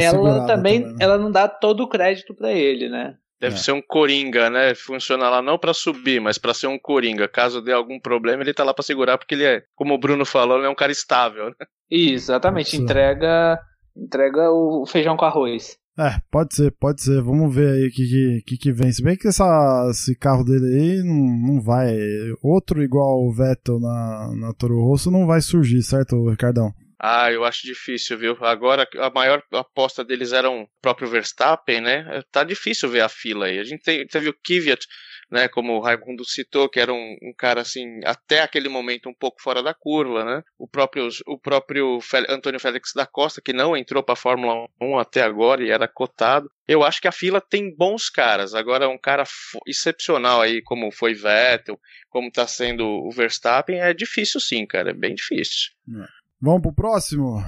ela 0.01 0.47
também, 0.47 0.83
também 0.83 0.93
né? 0.93 0.97
ela 1.01 1.19
não 1.19 1.31
dá 1.31 1.49
todo 1.49 1.83
o 1.83 1.89
crédito 1.89 2.35
para 2.35 2.53
ele, 2.53 2.89
né? 2.89 3.15
Deve 3.41 3.57
é. 3.57 3.59
ser 3.59 3.73
um 3.73 3.83
coringa, 3.83 4.49
né? 4.49 4.75
Funciona 4.75 5.29
lá 5.29 5.43
não 5.43 5.59
para 5.59 5.75
subir, 5.75 6.21
mas 6.21 6.39
para 6.39 6.55
ser 6.55 6.67
um 6.67 6.79
coringa. 6.79 7.29
Caso 7.29 7.61
dê 7.61 7.73
algum 7.73 8.01
problema, 8.01 8.43
ele 8.43 8.55
tá 8.55 8.65
lá 8.65 8.73
para 8.73 8.85
segurar, 8.85 9.19
porque 9.19 9.35
ele 9.35 9.45
é, 9.45 9.63
como 9.75 9.95
o 9.95 9.99
Bruno 9.99 10.25
falou, 10.25 10.57
ele 10.57 10.67
é 10.67 10.71
um 10.71 10.75
cara 10.75 10.93
estável. 10.93 11.47
Né? 11.47 11.67
Exatamente, 11.91 12.77
entrega 12.77 13.59
Entrega 13.97 14.51
o 14.51 14.85
feijão 14.87 15.17
com 15.17 15.25
arroz. 15.25 15.77
É, 15.97 16.19
pode 16.31 16.55
ser, 16.55 16.73
pode 16.73 17.03
ser. 17.03 17.23
Vamos 17.23 17.55
ver 17.55 17.73
aí 17.73 17.87
o 17.87 17.91
que, 17.91 18.43
que, 18.45 18.59
que 18.59 18.73
vem. 18.73 18.91
Se 18.91 19.03
bem 19.03 19.17
que 19.17 19.29
essa, 19.29 19.89
esse 19.91 20.17
carro 20.17 20.43
dele 20.43 20.67
aí 20.67 21.03
não, 21.05 21.55
não 21.55 21.63
vai. 21.63 21.97
Outro 22.43 22.83
igual 22.83 23.25
o 23.25 23.33
Vettel 23.33 23.79
na, 23.79 24.35
na 24.37 24.53
Toro 24.55 24.83
Rosso 24.83 25.11
não 25.11 25.27
vai 25.27 25.41
surgir, 25.41 25.83
certo, 25.83 26.29
Ricardão? 26.29 26.73
Ah, 26.99 27.31
eu 27.31 27.45
acho 27.45 27.67
difícil, 27.67 28.19
viu? 28.19 28.37
Agora 28.41 28.89
a 28.97 29.11
maior 29.11 29.43
aposta 29.53 30.05
deles 30.05 30.33
era 30.33 30.51
o 30.51 30.67
próprio 30.81 31.07
Verstappen, 31.07 31.81
né? 31.81 32.23
Tá 32.33 32.43
difícil 32.43 32.89
ver 32.89 33.03
a 33.03 33.09
fila 33.09 33.47
aí. 33.47 33.59
A 33.59 33.65
gente 33.65 33.83
teve 34.07 34.31
o 34.31 34.35
Kvyat 34.43 34.87
né, 35.35 35.49
como 35.49 35.73
o 35.73 35.81
Raimundo 35.81 36.25
citou, 36.25 36.69
que 36.69 36.79
era 36.79 36.93
um, 36.93 37.17
um, 37.21 37.35
cara 37.37 37.63
assim, 37.63 38.01
até 38.05 38.41
aquele 38.41 38.69
momento 38.69 39.09
um 39.09 39.15
pouco 39.15 39.43
fora 39.43 39.65
da 39.65 39.75
curva, 39.75 40.25
né? 40.25 40.45
O 40.57 40.69
próprio, 40.69 41.09
o 41.27 41.37
próprio 41.37 42.01
Fel 42.01 42.25
Antônio 42.29 42.61
Félix 42.61 42.93
da 42.95 43.05
Costa, 43.05 43.43
que 43.45 43.53
não 43.53 43.77
entrou 43.77 44.01
para 44.01 44.13
a 44.13 44.17
Fórmula 44.17 44.69
1 44.81 44.97
até 44.97 45.23
agora 45.23 45.61
e 45.61 45.71
era 45.71 45.89
cotado. 45.89 46.49
Eu 46.69 46.85
acho 46.85 47.01
que 47.01 47.09
a 47.09 47.13
fila 47.13 47.41
tem 47.41 47.75
bons 47.77 48.09
caras. 48.09 48.55
Agora, 48.55 48.89
um 48.89 48.97
cara 48.97 49.25
excepcional 49.67 50.41
aí, 50.41 50.63
como 50.63 50.93
foi 50.93 51.15
Vettel, 51.15 51.81
como 52.09 52.29
está 52.29 52.47
sendo 52.47 52.85
o 52.87 53.11
Verstappen, 53.11 53.81
é 53.81 53.93
difícil 53.93 54.41
sim, 54.41 54.65
cara, 54.65 54.91
é 54.91 54.95
bem 54.95 55.17
difícil. 55.17 55.73
É. 56.01 56.07
Vamos 56.41 56.63
pro 56.63 56.73
próximo? 56.73 57.43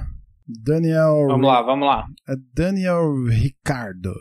Daniel. 0.44 1.28
Vamos 1.28 1.46
lá, 1.46 1.62
vamos 1.62 1.86
lá. 1.86 2.04
É 2.28 2.34
Daniel 2.52 3.24
Ricardo. 3.26 4.12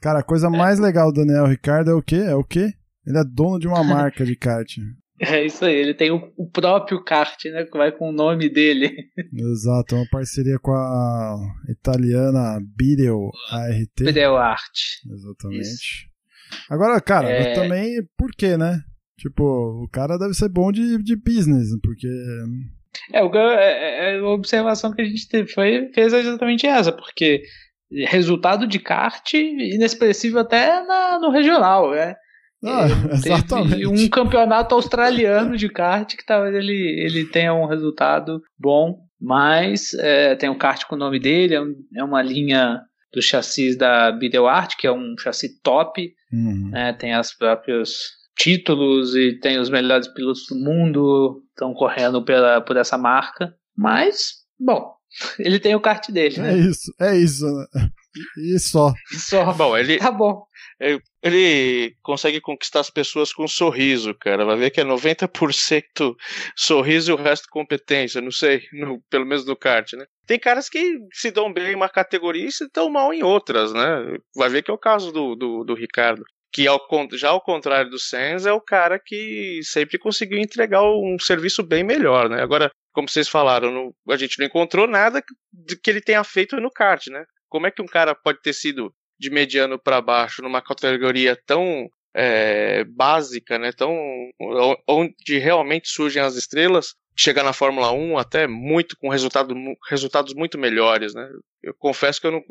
Cara, 0.00 0.18
a 0.18 0.24
coisa 0.24 0.50
mais 0.50 0.80
legal 0.80 1.12
do 1.12 1.24
Daniel 1.24 1.46
Ricardo 1.46 1.92
é 1.92 1.94
o 1.94 2.02
quê? 2.02 2.16
É 2.16 2.34
o 2.34 2.42
quê? 2.42 2.74
Ele 3.06 3.18
é 3.18 3.24
dono 3.24 3.58
de 3.58 3.66
uma 3.66 3.82
marca 3.82 4.24
de 4.24 4.36
kart. 4.36 4.76
É 5.24 5.46
isso 5.46 5.64
aí, 5.64 5.76
ele 5.76 5.94
tem 5.94 6.10
o, 6.10 6.32
o, 6.36 6.50
próprio 6.50 7.00
kart, 7.04 7.44
né? 7.44 7.64
Que 7.64 7.78
vai 7.78 7.92
com 7.92 8.08
o 8.08 8.12
nome 8.12 8.48
dele. 8.48 8.90
Exato, 9.32 9.94
uma 9.94 10.06
parceria 10.10 10.58
com 10.58 10.72
a 10.72 11.36
italiana 11.68 12.58
Bideo 12.76 13.30
ART. 13.48 14.00
Bideo 14.00 14.34
Art. 14.34 14.80
Exatamente. 15.08 15.60
Isso. 15.60 16.12
Agora, 16.68 17.00
cara, 17.00 17.28
é... 17.28 17.54
também, 17.54 18.02
por 18.18 18.32
quê, 18.32 18.56
né? 18.56 18.80
Tipo, 19.16 19.84
o 19.84 19.88
cara 19.88 20.18
deve 20.18 20.34
ser 20.34 20.48
bom 20.48 20.72
de, 20.72 21.00
de 21.00 21.14
business, 21.14 21.68
porque. 21.80 22.08
É, 23.12 23.20
é, 23.20 24.16
é, 24.16 24.18
a 24.18 24.26
observação 24.26 24.92
que 24.92 25.02
a 25.02 25.04
gente 25.04 25.28
teve 25.28 25.48
foi, 25.52 25.88
fez 25.94 26.12
exatamente 26.12 26.66
essa, 26.66 26.90
porque 26.90 27.42
resultado 28.08 28.66
de 28.66 28.78
kart 28.78 29.34
inexpressivo 29.34 30.38
até 30.38 30.84
na, 30.84 31.18
no 31.20 31.30
regional, 31.30 31.92
né? 31.92 32.16
Ah, 32.64 32.86
exatamente. 33.12 33.86
um 33.86 34.08
campeonato 34.08 34.74
australiano 34.74 35.56
de 35.56 35.68
kart 35.68 36.14
que 36.16 36.24
talvez 36.24 36.54
ele, 36.54 37.00
ele 37.00 37.24
tenha 37.24 37.52
um 37.52 37.66
resultado 37.66 38.42
bom, 38.58 39.00
mas 39.20 39.94
é, 39.94 40.36
tem 40.36 40.48
um 40.48 40.58
kart 40.58 40.84
com 40.86 40.94
o 40.94 40.98
nome 40.98 41.18
dele, 41.18 41.54
é, 41.54 41.60
um, 41.60 41.74
é 41.96 42.04
uma 42.04 42.22
linha 42.22 42.80
do 43.12 43.20
chassis 43.20 43.76
da 43.76 44.16
Art, 44.50 44.74
que 44.78 44.86
é 44.86 44.92
um 44.92 45.14
chassi 45.18 45.60
top, 45.62 46.14
uhum. 46.32 46.70
né, 46.70 46.92
tem 46.94 47.18
os 47.18 47.32
próprios 47.32 47.94
títulos 48.36 49.14
e 49.14 49.38
tem 49.38 49.58
os 49.58 49.68
melhores 49.68 50.08
pilotos 50.08 50.46
do 50.48 50.56
mundo 50.56 51.42
estão 51.50 51.74
correndo 51.74 52.24
pela, 52.24 52.60
por 52.60 52.76
essa 52.76 52.96
marca, 52.96 53.54
mas, 53.76 54.36
bom, 54.58 54.94
ele 55.38 55.58
tem 55.60 55.74
o 55.74 55.80
kart 55.80 56.10
dele. 56.10 56.38
Né? 56.38 56.54
É 56.54 56.56
isso, 56.56 56.94
é 57.00 57.16
isso. 57.16 57.46
Né? 57.46 57.88
E 58.36 58.58
só. 58.58 58.92
Só. 59.16 59.54
Bom, 59.54 59.74
ele. 59.74 59.96
Tá 59.96 60.10
bom. 60.10 60.44
Ele 61.22 61.94
consegue 62.02 62.40
conquistar 62.40 62.80
as 62.80 62.90
pessoas 62.90 63.32
com 63.32 63.44
um 63.44 63.48
sorriso, 63.48 64.14
cara. 64.14 64.44
Vai 64.44 64.56
ver 64.56 64.70
que 64.70 64.80
é 64.80 64.84
90% 64.84 66.16
sorriso 66.56 67.10
e 67.10 67.14
o 67.14 67.16
resto 67.16 67.46
competência. 67.50 68.20
Não 68.20 68.32
sei, 68.32 68.62
no, 68.72 69.00
pelo 69.08 69.24
menos 69.24 69.46
no 69.46 69.56
kart, 69.56 69.92
né? 69.92 70.04
Tem 70.26 70.38
caras 70.38 70.68
que 70.68 70.98
se 71.12 71.30
dão 71.30 71.52
bem 71.52 71.72
em 71.72 71.76
uma 71.76 71.88
categoria 71.88 72.46
e 72.46 72.52
se 72.52 72.66
dão 72.74 72.90
mal 72.90 73.14
em 73.14 73.22
outras, 73.22 73.72
né? 73.72 74.16
Vai 74.34 74.48
ver 74.48 74.62
que 74.62 74.70
é 74.70 74.74
o 74.74 74.78
caso 74.78 75.12
do, 75.12 75.36
do, 75.36 75.64
do 75.64 75.74
Ricardo. 75.74 76.24
Que 76.52 76.66
ao, 76.66 76.80
já 77.12 77.30
ao 77.30 77.40
contrário 77.40 77.90
do 77.90 77.98
Sainz, 77.98 78.44
é 78.44 78.52
o 78.52 78.60
cara 78.60 78.98
que 79.02 79.60
sempre 79.62 79.98
conseguiu 79.98 80.38
entregar 80.38 80.82
um 80.82 81.16
serviço 81.18 81.62
bem 81.62 81.82
melhor, 81.82 82.28
né? 82.28 82.42
Agora, 82.42 82.70
como 82.92 83.08
vocês 83.08 83.28
falaram, 83.28 83.94
a 84.10 84.16
gente 84.16 84.38
não 84.38 84.46
encontrou 84.46 84.86
nada 84.86 85.22
que 85.22 85.90
ele 85.90 86.00
tenha 86.00 86.22
feito 86.24 86.60
no 86.60 86.70
kart, 86.70 87.06
né? 87.06 87.24
Como 87.48 87.66
é 87.66 87.70
que 87.70 87.80
um 87.80 87.86
cara 87.86 88.14
pode 88.14 88.40
ter 88.42 88.52
sido 88.52 88.92
de 89.22 89.30
mediano 89.30 89.78
para 89.78 90.00
baixo 90.00 90.42
numa 90.42 90.60
categoria 90.60 91.38
tão 91.46 91.88
é, 92.14 92.84
básica, 92.84 93.58
né? 93.58 93.70
Tão 93.72 93.96
onde 94.88 95.38
realmente 95.38 95.88
surgem 95.88 96.20
as 96.20 96.34
estrelas, 96.34 96.94
chegar 97.16 97.44
na 97.44 97.52
Fórmula 97.52 97.92
1 97.92 98.18
até 98.18 98.48
muito 98.48 98.96
com 98.98 99.08
resultado, 99.08 99.54
resultados 99.88 100.34
muito 100.34 100.58
melhores, 100.58 101.14
né? 101.14 101.28
Eu 101.62 101.72
confesso 101.78 102.20
que 102.20 102.26
eu 102.26 102.32
não, 102.32 102.42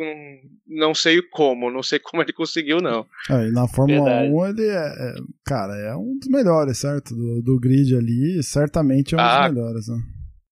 não, 0.65 0.95
sei 0.95 1.21
como, 1.21 1.69
não 1.69 1.83
sei 1.83 1.99
como 1.99 2.23
ele 2.23 2.31
conseguiu, 2.31 2.79
não. 2.79 3.05
É, 3.29 3.51
na 3.51 3.67
Fórmula 3.67 4.09
Verdade. 4.09 4.33
1 4.33 4.45
ele 4.47 4.67
é, 4.67 4.87
é, 4.87 5.15
cara, 5.45 5.75
é 5.75 5.95
um 5.95 6.17
dos 6.17 6.29
melhores, 6.29 6.77
certo? 6.77 7.13
Do, 7.13 7.41
do 7.41 7.59
grid 7.59 7.93
ali, 7.95 8.41
certamente 8.41 9.13
é 9.13 9.17
um 9.17 9.21
ah, 9.21 9.47
dos 9.47 9.55
melhores, 9.55 9.87
né? 9.89 9.97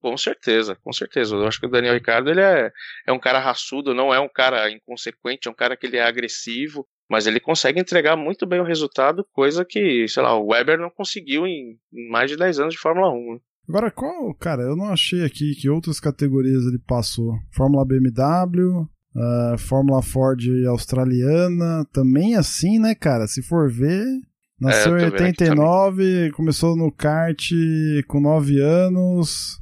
Com 0.01 0.15
certeza, 0.17 0.75
com 0.75 0.93
certeza. 0.93 1.35
Eu 1.35 1.47
acho 1.47 1.59
que 1.59 1.65
o 1.65 1.69
Daniel 1.69 1.93
Ricardo 1.93 2.29
ele 2.29 2.41
é, 2.41 2.71
é 3.05 3.11
um 3.11 3.19
cara 3.19 3.39
raçudo, 3.39 3.93
não 3.93 4.13
é 4.13 4.19
um 4.19 4.29
cara 4.29 4.71
inconsequente, 4.71 5.47
é 5.47 5.51
um 5.51 5.55
cara 5.55 5.75
que 5.75 5.85
ele 5.85 5.97
é 5.97 6.03
agressivo, 6.03 6.87
mas 7.09 7.27
ele 7.27 7.39
consegue 7.39 7.79
entregar 7.79 8.15
muito 8.15 8.45
bem 8.45 8.61
o 8.61 8.65
resultado, 8.65 9.25
coisa 9.33 9.65
que, 9.65 10.07
sei 10.07 10.23
lá, 10.23 10.37
o 10.37 10.47
Weber 10.47 10.79
não 10.79 10.89
conseguiu 10.89 11.45
em, 11.45 11.77
em 11.91 12.09
mais 12.09 12.29
de 12.29 12.37
10 12.37 12.59
anos 12.59 12.73
de 12.75 12.79
Fórmula 12.79 13.11
1. 13.11 13.33
Né? 13.33 13.39
Agora, 13.67 13.91
qual, 13.91 14.33
cara, 14.35 14.63
eu 14.63 14.75
não 14.75 14.85
achei 14.85 15.23
aqui 15.23 15.53
que 15.53 15.69
outras 15.69 15.99
categorias 15.99 16.63
ele 16.65 16.79
passou. 16.79 17.33
Fórmula 17.51 17.85
BMW, 17.85 18.81
uh, 19.15 19.57
Fórmula 19.57 20.01
Ford 20.01 20.41
australiana, 20.67 21.85
também 21.91 22.35
assim, 22.35 22.79
né, 22.79 22.95
cara? 22.95 23.27
Se 23.27 23.43
for 23.43 23.71
ver, 23.71 24.03
nasceu 24.59 24.97
é, 24.97 25.03
em 25.03 25.11
89, 25.11 26.31
começou 26.31 26.75
no 26.75 26.91
kart 26.91 27.51
com 28.07 28.19
9 28.19 28.59
anos, 28.59 29.59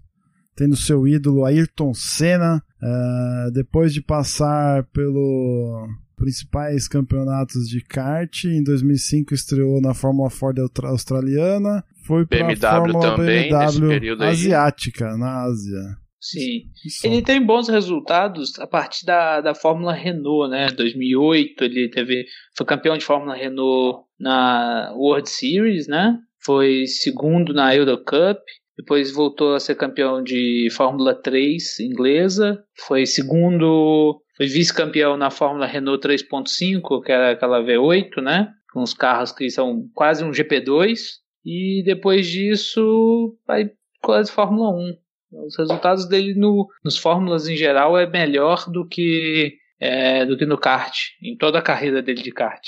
tendo 0.57 0.75
seu 0.75 1.07
ídolo 1.07 1.45
Ayrton 1.45 1.93
Senna, 1.93 2.63
uh, 2.81 3.51
depois 3.51 3.93
de 3.93 4.01
passar 4.01 4.83
pelo 4.85 5.87
principais 6.17 6.87
campeonatos 6.87 7.69
de 7.69 7.79
kart, 7.79 8.45
em 8.45 8.63
2005 8.63 9.35
estreou 9.35 9.79
na 9.79 9.93
Fórmula 9.93 10.31
Ford 10.31 10.57
australiana, 10.83 11.83
foi 12.07 12.25
para 12.25 12.51
a 12.51 12.55
Fórmula 12.55 13.15
também, 13.15 13.49
BMW 13.49 14.23
asiática, 14.23 15.15
na 15.15 15.43
Ásia. 15.43 15.95
Sim. 16.19 16.63
Ele 17.03 17.21
tem 17.21 17.39
bons 17.45 17.69
resultados 17.69 18.57
a 18.57 18.65
partir 18.65 19.05
da, 19.05 19.39
da 19.39 19.53
Fórmula 19.53 19.93
Renault, 19.93 20.49
né? 20.49 20.71
2008 20.71 21.63
ele 21.63 21.89
teve 21.89 22.25
foi 22.57 22.65
campeão 22.65 22.97
de 22.97 23.05
Fórmula 23.05 23.35
Renault 23.35 23.99
na 24.19 24.91
World 24.95 25.29
Series, 25.29 25.87
né? 25.87 26.17
Foi 26.43 26.87
segundo 26.87 27.53
na 27.53 27.75
Eurocup 27.75 28.41
depois 28.77 29.11
voltou 29.11 29.55
a 29.55 29.59
ser 29.59 29.75
campeão 29.75 30.21
de 30.21 30.67
Fórmula 30.71 31.15
3 31.15 31.79
inglesa, 31.79 32.63
foi 32.85 33.07
segundo, 33.07 34.21
foi 34.37 34.45
vice-campeão 34.45 35.17
na 35.17 35.31
Fórmula 35.31 35.65
Renault 35.65 36.07
3.5, 36.07 37.03
que 37.03 37.11
era 37.11 37.31
aquela 37.31 37.59
V8, 37.59 38.21
né? 38.21 38.49
Com 38.71 38.83
os 38.83 38.93
carros 38.93 39.31
que 39.31 39.49
são 39.49 39.89
quase 39.95 40.23
um 40.23 40.29
GP2. 40.29 40.99
E 41.43 41.81
depois 41.83 42.27
disso, 42.27 43.35
vai 43.47 43.71
quase 44.01 44.31
Fórmula 44.31 44.69
1. 44.69 45.45
Os 45.45 45.57
resultados 45.57 46.07
dele 46.07 46.35
no, 46.35 46.67
nos 46.85 46.97
Fórmulas 46.97 47.47
em 47.47 47.55
geral 47.55 47.97
é 47.97 48.05
melhor 48.05 48.69
do 48.69 48.87
que, 48.87 49.55
é, 49.79 50.23
do 50.25 50.37
que 50.37 50.45
no 50.45 50.57
kart, 50.57 50.95
em 51.23 51.35
toda 51.35 51.57
a 51.57 51.63
carreira 51.63 52.01
dele 52.01 52.21
de 52.21 52.31
kart. 52.31 52.61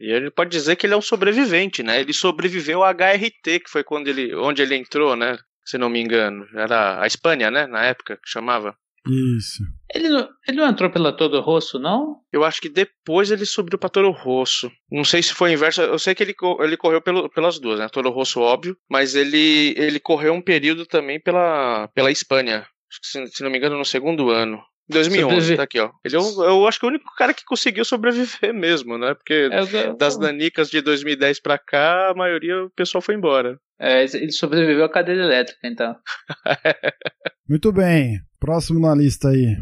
E 0.00 0.10
ele 0.10 0.30
pode 0.32 0.50
dizer 0.50 0.74
que 0.74 0.86
ele 0.86 0.94
é 0.94 0.96
um 0.96 1.02
sobrevivente, 1.02 1.84
né? 1.84 2.00
Ele 2.00 2.12
sobreviveu 2.12 2.82
ao 2.82 2.92
HRT, 2.92 3.60
que 3.60 3.70
foi 3.70 3.84
quando 3.84 4.08
ele, 4.08 4.34
onde 4.34 4.60
ele 4.60 4.74
entrou, 4.74 5.14
né? 5.14 5.38
Se 5.64 5.78
não 5.78 5.88
me 5.88 6.00
engano. 6.00 6.46
Era 6.54 7.02
a 7.02 7.06
Espanha, 7.06 7.50
né? 7.50 7.66
Na 7.66 7.84
época 7.84 8.16
que 8.16 8.28
chamava. 8.28 8.76
Isso. 9.36 9.64
Ele 9.92 10.08
não, 10.08 10.28
ele 10.46 10.56
não 10.58 10.68
entrou 10.68 10.88
pela 10.88 11.12
Toro 11.12 11.40
Rosso, 11.40 11.78
não? 11.78 12.20
Eu 12.32 12.44
acho 12.44 12.60
que 12.60 12.68
depois 12.68 13.30
ele 13.30 13.44
subiu 13.44 13.78
pra 13.78 13.88
Toro 13.88 14.10
Rosso. 14.10 14.70
Não 14.90 15.04
sei 15.04 15.22
se 15.22 15.34
foi 15.34 15.52
inverso. 15.52 15.82
Eu 15.82 15.98
sei 15.98 16.14
que 16.14 16.22
ele, 16.22 16.34
ele 16.60 16.76
correu 16.76 17.02
pelo, 17.02 17.28
pelas 17.28 17.58
duas, 17.58 17.80
né? 17.80 17.88
Toro 17.88 18.10
Rosso, 18.10 18.40
óbvio. 18.40 18.76
Mas 18.88 19.14
ele, 19.14 19.74
ele 19.76 19.98
correu 19.98 20.32
um 20.32 20.42
período 20.42 20.86
também 20.86 21.20
pela, 21.20 21.88
pela 21.88 22.10
Espanha. 22.12 22.66
Se, 23.02 23.26
se 23.26 23.42
não 23.42 23.50
me 23.50 23.58
engano, 23.58 23.76
no 23.76 23.84
segundo 23.84 24.30
ano. 24.30 24.62
2011, 24.88 25.56
tá 25.56 25.62
aqui, 25.62 25.80
ó. 25.80 25.90
Ele 26.04 26.16
é 26.16 26.20
um, 26.20 26.44
eu 26.44 26.66
acho 26.66 26.78
que 26.78 26.84
é 26.84 26.88
o 26.88 26.90
único 26.90 27.14
cara 27.16 27.32
que 27.32 27.44
conseguiu 27.44 27.84
sobreviver 27.84 28.52
mesmo, 28.52 28.98
né? 28.98 29.14
Porque 29.14 29.48
é, 29.50 29.94
das 29.94 30.18
danicas 30.18 30.70
de 30.70 30.80
2010 30.80 31.40
pra 31.40 31.58
cá, 31.58 32.10
a 32.10 32.14
maioria 32.14 32.64
o 32.64 32.70
pessoal 32.70 33.00
foi 33.00 33.14
embora. 33.14 33.58
É, 33.80 34.04
ele 34.04 34.32
sobreviveu 34.32 34.84
à 34.84 34.90
cadeira 34.90 35.22
elétrica, 35.22 35.66
então. 35.66 35.94
Muito 37.48 37.72
bem. 37.72 38.18
Próximo 38.38 38.80
na 38.80 38.94
lista 38.94 39.28
aí. 39.28 39.56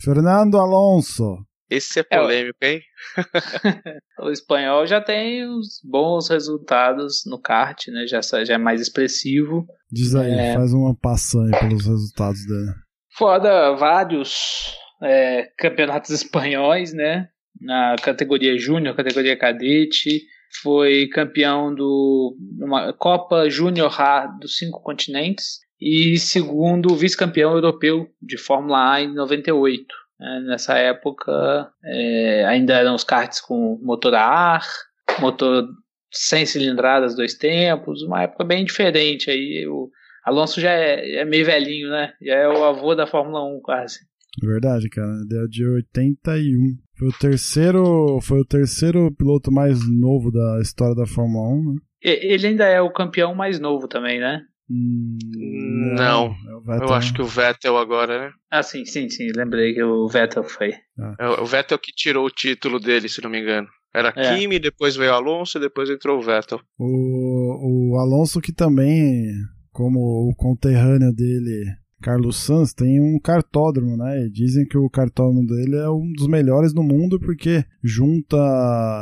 Fernando 0.00 0.58
Alonso. 0.58 1.36
Esse 1.68 1.98
é 1.98 2.02
polêmico, 2.04 2.58
é, 2.60 2.74
hein? 2.74 2.80
o 4.20 4.30
espanhol 4.30 4.86
já 4.86 5.00
tem 5.00 5.48
uns 5.48 5.80
bons 5.82 6.28
resultados 6.28 7.24
no 7.26 7.40
kart, 7.40 7.88
né? 7.88 8.06
Já, 8.06 8.20
já 8.44 8.54
é 8.54 8.58
mais 8.58 8.80
expressivo. 8.80 9.66
Diz 9.90 10.14
aí, 10.14 10.30
é... 10.30 10.54
faz 10.54 10.72
uma 10.72 10.94
passagem 10.94 11.58
pelos 11.58 11.84
resultados 11.86 12.46
dele. 12.46 12.72
Fora 13.16 13.74
vários 13.76 14.76
é, 15.02 15.50
campeonatos 15.56 16.10
espanhóis, 16.10 16.92
né? 16.92 17.28
Na 17.60 17.96
categoria 18.02 18.58
júnior, 18.58 18.94
categoria 18.94 19.36
cadete, 19.36 20.22
foi 20.62 21.08
campeão 21.08 21.74
do 21.74 22.36
uma 22.60 22.92
Copa 22.92 23.48
Júnior 23.48 23.98
A 24.00 24.26
dos 24.26 24.56
cinco 24.56 24.82
continentes 24.82 25.60
e 25.80 26.18
segundo 26.18 26.94
vice-campeão 26.94 27.52
europeu 27.52 28.06
de 28.20 28.36
Fórmula 28.36 28.92
A 28.92 29.00
em 29.00 29.14
98. 29.14 29.86
É, 30.20 30.40
nessa 30.40 30.78
época 30.78 31.70
é, 31.84 32.44
ainda 32.46 32.74
eram 32.74 32.94
os 32.94 33.04
karts 33.04 33.40
com 33.40 33.78
motor 33.82 34.14
a 34.14 34.22
ar, 34.22 34.66
motor 35.20 35.66
sem 36.10 36.46
cilindradas 36.46 37.14
dois 37.14 37.34
tempos, 37.34 38.02
uma 38.02 38.22
época 38.22 38.44
bem 38.44 38.64
diferente 38.64 39.30
aí 39.30 39.66
Alonso 40.26 40.60
já 40.60 40.72
é, 40.72 41.20
é, 41.20 41.24
meio 41.24 41.46
velhinho, 41.46 41.88
né? 41.88 42.12
Já 42.20 42.34
é 42.34 42.48
o 42.48 42.64
avô 42.64 42.96
da 42.96 43.06
Fórmula 43.06 43.44
1 43.44 43.60
quase. 43.62 44.00
Verdade, 44.42 44.88
cara. 44.90 45.08
É 45.08 45.46
de 45.48 45.64
81. 45.64 46.76
Foi 46.98 47.08
o 47.08 47.12
terceiro, 47.12 48.20
foi 48.20 48.40
o 48.40 48.44
terceiro 48.44 49.14
piloto 49.14 49.52
mais 49.52 49.78
novo 49.88 50.32
da 50.32 50.58
história 50.60 50.96
da 50.96 51.06
Fórmula 51.06 51.48
1, 51.48 51.74
né? 51.74 51.80
Ele 52.02 52.46
ainda 52.48 52.64
é 52.64 52.80
o 52.80 52.92
campeão 52.92 53.34
mais 53.34 53.60
novo 53.60 53.86
também, 53.86 54.18
né? 54.18 54.42
Hum, 54.68 55.16
não. 55.96 56.34
É 56.68 56.84
Eu 56.84 56.92
acho 56.92 57.14
que 57.14 57.22
o 57.22 57.26
Vettel 57.26 57.78
agora, 57.78 58.26
né? 58.26 58.32
Ah, 58.50 58.62
sim, 58.62 58.84
sim, 58.84 59.08
sim. 59.08 59.28
Lembrei 59.34 59.74
que 59.74 59.82
o 59.82 60.08
Vettel 60.08 60.42
foi. 60.42 60.70
É. 61.20 61.28
O 61.40 61.46
Vettel 61.46 61.78
que 61.78 61.92
tirou 61.92 62.26
o 62.26 62.30
título 62.30 62.80
dele, 62.80 63.08
se 63.08 63.22
não 63.22 63.30
me 63.30 63.40
engano. 63.40 63.68
Era 63.94 64.12
é. 64.14 64.36
Kimi, 64.36 64.58
depois 64.58 64.96
veio 64.96 65.14
Alonso 65.14 65.56
e 65.56 65.60
depois 65.60 65.88
entrou 65.88 66.18
o 66.18 66.22
Vettel. 66.22 66.60
O, 66.78 67.92
o 67.92 67.98
Alonso 67.98 68.40
que 68.40 68.52
também, 68.52 69.30
como 69.76 70.30
o 70.30 70.34
conterrâneo 70.34 71.12
dele, 71.12 71.66
Carlos 72.00 72.38
Sanz, 72.38 72.72
tem 72.72 72.98
um 72.98 73.20
cartódromo, 73.20 73.94
né? 73.94 74.24
E 74.24 74.30
dizem 74.30 74.64
que 74.66 74.78
o 74.78 74.88
cartódromo 74.88 75.46
dele 75.46 75.76
é 75.76 75.90
um 75.90 76.10
dos 76.16 76.26
melhores 76.28 76.72
do 76.72 76.82
mundo 76.82 77.20
porque 77.20 77.62
junta. 77.84 78.38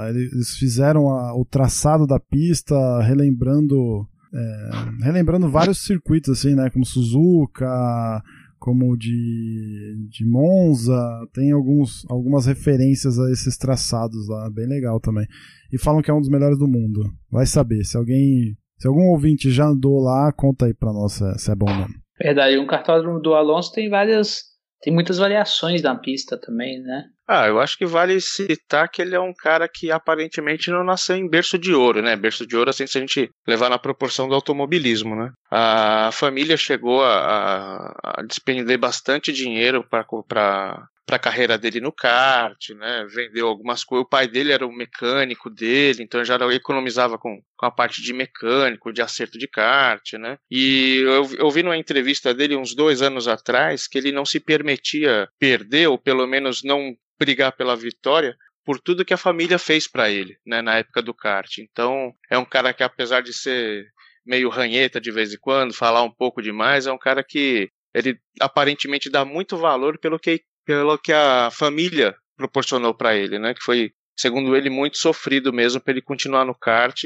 Eles 0.09 0.57
fizeram 0.57 1.09
a, 1.11 1.33
o 1.39 1.45
traçado 1.45 2.09
da 2.09 2.19
pista, 2.19 2.75
relembrando. 3.03 4.05
É, 4.35 5.05
relembrando 5.05 5.49
vários 5.49 5.85
circuitos, 5.85 6.37
assim, 6.37 6.57
né? 6.57 6.69
Como 6.71 6.85
Suzuka, 6.85 8.21
como 8.59 8.97
de, 8.97 10.09
de 10.11 10.29
Monza, 10.29 10.99
tem 11.33 11.53
alguns, 11.53 12.05
algumas 12.11 12.47
referências 12.47 13.17
a 13.17 13.31
esses 13.31 13.57
traçados 13.57 14.27
lá, 14.27 14.51
bem 14.51 14.67
legal 14.67 14.99
também. 14.99 15.27
E 15.73 15.79
falam 15.79 16.03
que 16.03 16.11
é 16.11 16.15
um 16.15 16.21
dos 16.21 16.31
melhores 16.31 16.59
do 16.59 16.67
mundo. 16.67 17.01
Vai 17.31 17.47
saber, 17.47 17.85
se 17.85 17.97
alguém, 17.97 18.57
se 18.85 18.89
algum 18.89 19.09
ouvinte 19.13 19.51
já 19.51 19.65
andou 19.65 19.99
lá, 19.99 20.31
conta 20.37 20.67
aí 20.67 20.75
pra 20.75 20.93
nós 20.93 21.15
se 21.15 21.51
é 21.51 21.55
bom 21.55 21.75
mesmo. 21.75 21.95
Verdade, 22.21 22.59
um 22.59 22.67
cartódromo 22.67 23.19
do 23.19 23.33
Alonso 23.33 23.73
tem 23.73 23.89
várias, 23.89 24.43
tem 24.83 24.93
muitas 24.93 25.17
variações 25.17 25.81
na 25.81 25.97
pista 25.97 26.39
também, 26.39 26.83
né? 26.83 27.05
Ah, 27.27 27.47
eu 27.47 27.59
acho 27.59 27.79
que 27.79 27.87
vale 27.87 28.21
citar 28.21 28.91
que 28.91 29.01
ele 29.01 29.15
é 29.15 29.21
um 29.21 29.33
cara 29.33 29.67
que 29.67 29.91
aparentemente 29.91 30.71
não 30.71 30.85
nasceu 30.85 31.17
em 31.17 31.27
berço 31.27 31.59
de 31.59 31.73
ouro, 31.73 32.03
né? 32.03 32.15
Berço 32.15 32.47
de 32.47 32.55
ouro, 32.55 32.69
assim, 32.69 32.87
se 32.87 32.99
a 32.99 33.01
gente 33.01 33.31
levar 33.49 33.71
na 33.71 33.79
proporção 33.79 34.29
do 34.29 34.35
automobilismo, 34.35 35.17
né? 35.17 35.31
A 35.51 36.11
família 36.13 36.59
chegou 36.59 37.03
a, 37.03 37.91
a 38.05 38.23
despender 38.23 38.79
bastante 38.79 39.33
dinheiro 39.33 39.83
para 39.89 40.87
para 41.07 41.17
a 41.17 41.19
carreira 41.19 41.59
dele 41.59 41.81
no 41.81 41.93
kart, 41.93 42.71
né? 42.71 43.07
Vendeu 43.09 43.47
algumas 43.47 43.85
coisas. 43.85 44.05
O 44.05 44.09
pai 44.09 44.27
dele 44.27 44.53
era 44.53 44.67
o 44.67 44.73
mecânico 44.73 45.51
dele, 45.51 46.03
então 46.03 46.25
já 46.25 46.37
economizava 46.53 47.19
com, 47.19 47.41
com 47.57 47.67
a 47.67 47.71
parte 47.71 48.03
de 48.03 48.13
mecânico, 48.13 48.93
de 48.93 49.03
acerto 49.03 49.39
de 49.39 49.47
kart, 49.47 50.15
né? 50.15 50.39
E 50.51 51.03
eu, 51.05 51.29
eu 51.39 51.51
vi 51.51 51.63
numa 51.63 51.77
entrevista 51.77 52.33
dele 52.35 52.57
uns 52.57 52.75
dois 52.75 53.03
anos 53.03 53.29
atrás 53.29 53.87
que 53.87 53.99
ele 53.99 54.13
não 54.13 54.25
se 54.25 54.41
permitia 54.41 55.29
perder, 55.39 55.89
ou 55.89 55.99
pelo 55.99 56.27
menos 56.27 56.63
não 56.63 56.95
brigar 57.19 57.53
pela 57.53 57.77
vitória, 57.77 58.37
por 58.65 58.81
tudo 58.81 59.05
que 59.05 59.15
a 59.15 59.19
família 59.19 59.59
fez 59.59 59.87
para 59.87 60.11
ele, 60.11 60.37
né, 60.45 60.63
na 60.63 60.79
época 60.79 61.03
do 61.03 61.13
kart. 61.13 61.59
Então, 61.59 62.15
é 62.31 62.39
um 62.39 62.45
cara 62.45 62.73
que 62.73 62.83
apesar 62.83 63.23
de 63.23 63.33
ser 63.33 63.87
meio 64.27 64.49
ranheta 64.49 65.01
de 65.01 65.11
vez 65.11 65.35
em 65.35 65.39
quando, 65.39 65.75
falar 65.75 66.03
um 66.03 66.11
pouco 66.11 66.41
demais, 66.41 66.87
é 66.87 66.93
um 66.93 66.99
cara 66.99 67.23
que 67.23 67.69
ele 67.95 68.19
aparentemente 68.41 69.11
dá 69.11 69.25
muito 69.25 69.57
valor 69.57 69.99
pelo 69.99 70.19
que 70.19 70.41
pelo 70.65 70.99
que 70.99 71.13
a 71.13 71.51
família 71.51 72.15
proporcionou 72.37 72.95
para 72.95 73.15
ele, 73.17 73.39
né? 73.39 73.55
Que 73.55 73.63
foi, 73.63 73.93
segundo 74.17 74.57
ele, 74.57 74.71
muito 74.71 74.99
sofrido 74.99 75.53
mesmo 75.53 75.81
para 75.81 75.93
ele 75.93 76.03
continuar 76.03 76.45
no 76.45 76.55
kart. 76.55 77.03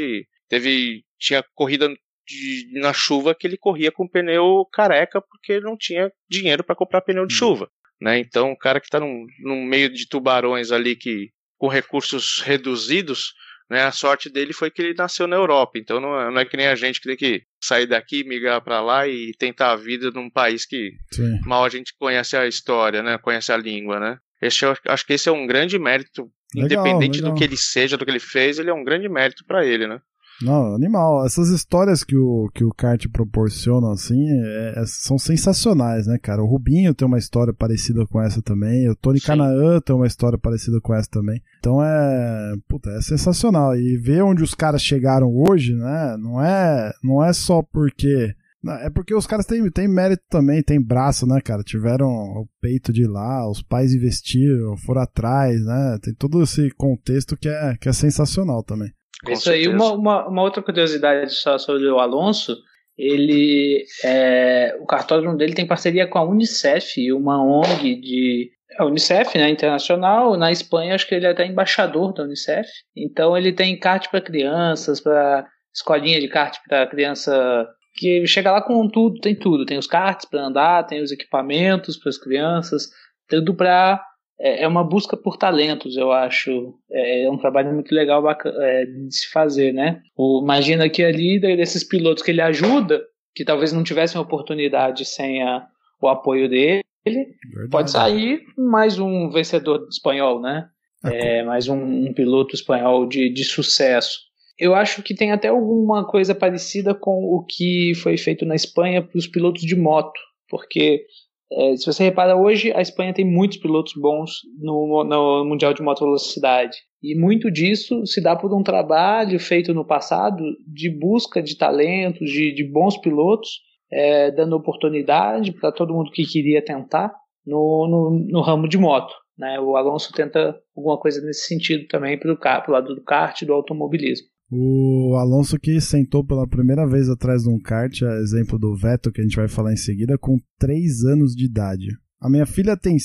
teve 0.49 1.05
tinha 1.19 1.45
corrida 1.55 1.89
de, 2.27 2.71
na 2.81 2.93
chuva 2.93 3.35
que 3.35 3.47
ele 3.47 3.57
corria 3.57 3.91
com 3.91 4.09
pneu 4.09 4.67
careca 4.73 5.21
porque 5.21 5.61
não 5.61 5.77
tinha 5.77 6.13
dinheiro 6.29 6.63
para 6.63 6.77
comprar 6.77 7.01
pneu 7.01 7.27
de 7.27 7.35
hum. 7.35 7.39
chuva, 7.39 7.71
né? 8.01 8.19
Então, 8.19 8.53
o 8.53 8.59
cara 8.59 8.81
que 8.81 8.87
está 8.87 9.01
num 9.01 9.65
meio 9.65 9.89
de 9.89 10.09
tubarões 10.09 10.71
ali 10.71 10.95
que 10.95 11.31
com 11.57 11.67
recursos 11.67 12.41
reduzidos, 12.41 13.35
né? 13.69 13.83
A 13.83 13.93
sorte 13.93 14.31
dele 14.31 14.53
foi 14.53 14.71
que 14.71 14.81
ele 14.81 14.95
nasceu 14.95 15.27
na 15.27 15.37
Europa, 15.37 15.79
então 15.79 16.01
não 16.01 16.21
é, 16.21 16.31
não 16.31 16.41
é 16.41 16.45
que 16.45 16.57
nem 16.57 16.67
a 16.67 16.75
gente 16.75 17.01
que 17.01 17.09
tem 17.09 17.17
que 17.17 17.43
sair 17.61 17.87
daqui, 17.87 18.25
migrar 18.25 18.61
para 18.63 18.81
lá 18.81 19.07
e 19.07 19.33
tentar 19.39 19.73
a 19.73 19.77
vida 19.77 20.11
num 20.11 20.31
país 20.31 20.65
que 20.65 20.93
Sim. 21.13 21.41
mal 21.45 21.65
a 21.65 21.69
gente 21.69 21.95
conhece 21.99 22.37
a 22.37 22.47
história, 22.47 23.03
né? 23.03 23.19
Conhece 23.19 23.53
a 23.53 23.57
língua, 23.57 24.01
né? 24.01 24.19
Esse, 24.41 24.65
acho 24.65 25.07
que 25.07 25.13
esse 25.13 25.29
é 25.29 25.33
um 25.33 25.47
grande 25.47 25.79
mérito, 25.79 26.31
legal, 26.55 26.87
independente 26.87 27.19
legal. 27.19 27.33
do 27.33 27.39
que 27.39 27.45
ele 27.45 27.57
seja, 27.57 27.97
do 27.97 28.05
que 28.05 28.11
ele 28.11 28.21
fez, 28.21 28.59
ele 28.59 28.71
é 28.71 28.75
um 28.75 28.85
grande 28.85 29.09
mérito 29.09 29.45
para 29.45 29.67
ele, 29.67 29.87
né? 29.87 30.01
Não, 30.41 30.75
animal. 30.75 31.27
Essas 31.27 31.49
histórias 31.49 32.05
que 32.05 32.17
o, 32.17 32.49
que 32.55 32.65
o 32.65 32.71
kart 32.71 33.05
proporciona, 33.09 33.93
assim, 33.93 34.25
é, 34.31 34.75
é, 34.77 34.85
são 34.87 35.19
sensacionais, 35.19 36.07
né, 36.07 36.17
cara? 36.19 36.43
O 36.43 36.47
Rubinho 36.47 36.95
tem 36.95 37.07
uma 37.07 37.19
história 37.19 37.53
parecida 37.53 38.07
com 38.07 38.23
essa 38.23 38.41
também. 38.41 38.89
O 38.89 38.95
Tony 38.95 39.21
Canaan 39.21 39.81
tem 39.81 39.95
uma 39.95 40.07
história 40.07 40.39
parecida 40.39 40.81
com 40.81 40.95
essa 40.95 41.09
também. 41.11 41.43
Então 41.59 41.83
é. 41.83 42.55
Puta, 42.69 42.91
é 42.91 43.01
sensacional. 43.01 43.77
E 43.77 43.97
ver 43.97 44.23
onde 44.23 44.43
os 44.43 44.55
caras 44.55 44.83
chegaram 44.83 45.33
hoje, 45.35 45.75
né? 45.75 46.17
Não 46.19 46.41
é, 46.41 46.93
não 47.03 47.25
é 47.25 47.33
só 47.33 47.63
porque. 47.63 48.33
É 48.81 48.91
porque 48.91 49.15
os 49.15 49.27
caras 49.27 49.47
têm, 49.47 49.71
têm 49.71 49.87
mérito 49.87 50.23
também, 50.29 50.63
tem 50.63 50.83
braço, 50.83 51.27
né, 51.27 51.41
cara? 51.41 51.63
Tiveram 51.63 52.09
o 52.09 52.47
peito 52.61 52.93
de 52.93 53.07
lá, 53.07 53.49
os 53.49 53.63
pais 53.63 53.95
investiram, 53.95 54.77
foram 54.77 55.03
atrás, 55.03 55.65
né? 55.65 55.99
Tem 56.03 56.13
todo 56.13 56.43
esse 56.43 56.69
contexto 56.73 57.37
que 57.37 57.49
é, 57.49 57.77
que 57.81 57.89
é 57.89 57.93
sensacional 57.93 58.63
também. 58.65 58.91
Com 59.25 59.33
Isso 59.33 59.45
certeza. 59.45 59.69
aí, 59.69 59.75
uma, 59.75 59.93
uma, 59.93 60.29
uma, 60.29 60.43
outra 60.43 60.63
curiosidade 60.63 61.33
só 61.35 61.59
sobre 61.59 61.89
o 61.89 61.99
Alonso, 61.99 62.57
ele 62.97 63.85
é, 64.05 64.77
o 64.81 64.87
cartódromo 64.87 65.37
dele 65.37 65.55
tem 65.55 65.67
parceria 65.67 66.07
com 66.07 66.19
a 66.19 66.25
Unicef, 66.25 67.13
uma 67.13 67.43
ONG 67.43 68.01
de 68.01 68.51
a 68.79 68.85
Unicef, 68.85 69.37
né, 69.37 69.51
internacional, 69.51 70.37
na 70.37 70.53
Espanha 70.53 70.95
acho 70.95 71.07
que 71.09 71.15
ele 71.15 71.27
é 71.27 71.31
até 71.31 71.45
embaixador 71.45 72.13
da 72.13 72.23
Unicef. 72.23 72.69
Então 72.97 73.37
ele 73.37 73.53
tem 73.53 73.79
kart 73.79 74.09
para 74.09 74.21
crianças, 74.21 75.01
para 75.01 75.47
escolinha 75.75 76.21
de 76.21 76.29
kart 76.29 76.57
para 76.69 76.87
criança 76.87 77.67
que 77.95 78.25
chega 78.27 78.53
lá 78.53 78.63
com 78.63 78.89
tudo, 78.89 79.21
tem 79.21 79.35
tudo, 79.35 79.67
tem 79.67 79.79
os 79.79 79.87
karts 79.87 80.29
para 80.29 80.47
andar, 80.47 80.87
tem 80.87 81.03
os 81.03 81.11
equipamentos 81.11 81.97
para 81.97 82.11
as 82.11 82.19
crianças, 82.19 82.89
tudo 83.29 83.55
para 83.55 84.01
é, 84.41 84.63
é 84.63 84.69
uma 84.69 84.85
busca 84.85 85.17
por 85.17 85.37
talentos, 85.37 85.97
eu 85.97 86.13
acho. 86.13 86.75
É, 86.91 87.25
é 87.25 87.31
um 87.31 87.37
trabalho 87.37 87.73
muito 87.75 87.95
legal 87.95 88.25
é, 88.31 88.85
de 88.85 89.15
se 89.15 89.29
fazer, 89.31 89.73
né? 89.73 90.01
O, 90.17 90.41
imagina 90.43 90.89
que 90.89 91.03
ali, 91.03 91.41
desses 91.41 91.83
pilotos 91.83 92.23
que 92.23 92.31
ele 92.31 92.41
ajuda, 92.41 93.03
que 93.35 93.45
talvez 93.45 93.73
não 93.73 93.83
tivessem 93.83 94.21
oportunidade 94.21 95.05
sem 95.05 95.43
a, 95.43 95.67
o 96.01 96.09
apoio 96.09 96.49
dele, 96.49 96.83
Verdade. 97.05 97.71
pode 97.71 97.91
sair 97.91 98.43
mais 98.57 98.99
um 98.99 99.31
vencedor 99.31 99.87
espanhol, 99.91 100.41
né? 100.41 100.69
É, 101.05 101.45
mais 101.45 101.69
um, 101.69 101.77
um, 101.77 102.13
piloto 102.13 102.57
espanhol 102.57 103.07
de, 103.07 103.33
de 103.33 103.45
sucesso. 103.45 104.19
Eu 104.59 104.75
acho 104.75 105.01
que 105.03 105.15
tem 105.15 105.31
até 105.31 105.47
alguma 105.47 106.05
coisa 106.05 106.35
parecida 106.35 106.93
com 106.93 107.23
o 107.23 107.45
que 107.45 107.93
foi 108.03 108.17
feito 108.17 108.45
na 108.45 108.57
Espanha 108.57 109.01
para 109.01 109.17
os 109.17 109.29
pilotos 109.29 109.63
de 109.63 109.77
moto, 109.77 110.19
porque 110.51 111.05
é, 111.51 111.77
se 111.77 111.87
você 111.87 112.05
repara 112.05 112.37
hoje, 112.37 112.73
a 112.73 112.81
Espanha 112.81 113.15
tem 113.15 113.25
muitos 113.25 113.59
pilotos 113.59 113.95
bons 113.97 114.41
no, 114.59 115.05
no 115.05 115.45
Mundial 115.45 115.73
de 115.73 115.83
Moto 115.83 116.05
Velocidade. 116.05 116.77
E 117.03 117.19
muito 117.19 117.51
disso 117.51 118.05
se 118.07 118.23
dá 118.23 118.37
por 118.37 118.53
um 118.53 118.63
trabalho 118.63 119.39
feito 119.41 119.73
no 119.73 119.87
passado 119.87 120.43
de 120.67 120.91
busca 120.91 121.43
de 121.43 121.57
talentos, 121.57 122.31
de, 122.31 122.53
de 122.53 122.65
bons 122.65 122.99
pilotos, 122.99 123.61
é, 123.91 124.31
dando 124.31 124.57
oportunidade 124.57 125.53
para 125.53 125.73
todo 125.73 125.95
mundo 125.95 126.11
que 126.11 126.25
queria 126.25 126.63
tentar 126.63 127.15
no, 127.47 127.87
no, 127.89 128.27
no 128.29 128.41
ramo 128.43 128.69
de 128.69 128.77
moto. 128.77 129.15
Né? 129.39 129.59
O 129.59 129.77
Alonso 129.77 130.13
tenta 130.13 130.55
alguma 130.77 130.99
coisa 130.99 131.25
nesse 131.25 131.47
sentido 131.47 131.87
também 131.89 132.19
para 132.19 132.33
o 132.33 132.71
lado 132.71 132.95
do 132.95 133.03
kart 133.03 133.41
do 133.45 133.55
automobilismo. 133.55 134.27
O 134.51 135.15
Alonso 135.17 135.59
que 135.59 135.79
sentou 135.81 136.25
pela 136.25 136.49
primeira 136.49 136.87
vez 136.87 137.09
atrás 137.09 137.43
de 137.43 137.51
um 137.51 137.59
kart, 137.59 138.03
a 138.03 138.17
exemplo 138.17 138.59
do 138.59 138.75
Vettel, 138.75 139.13
que 139.13 139.21
a 139.21 139.25
gente 139.25 139.37
vai 139.37 139.47
falar 139.47 139.73
em 139.73 139.77
seguida, 139.77 140.17
com 140.17 140.39
3 140.59 141.05
anos 141.05 141.35
de 141.35 141.45
idade. 141.45 141.89
A 142.21 142.31
minha 142.31 142.47
filha 142.47 142.77
tem, 142.77 142.97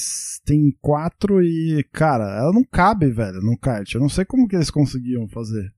tem 0.46 0.76
4 0.82 1.44
e, 1.44 1.86
cara, 1.92 2.24
ela 2.40 2.52
não 2.52 2.64
cabe, 2.64 3.12
velho, 3.12 3.42
no 3.42 3.58
kart. 3.58 3.94
Eu 3.94 4.02
não 4.02 4.10
sei 4.10 4.26
como 4.26 4.48
que 4.48 4.56
eles 4.56 4.72
conseguiam 4.72 5.28
fazer. 5.28 5.72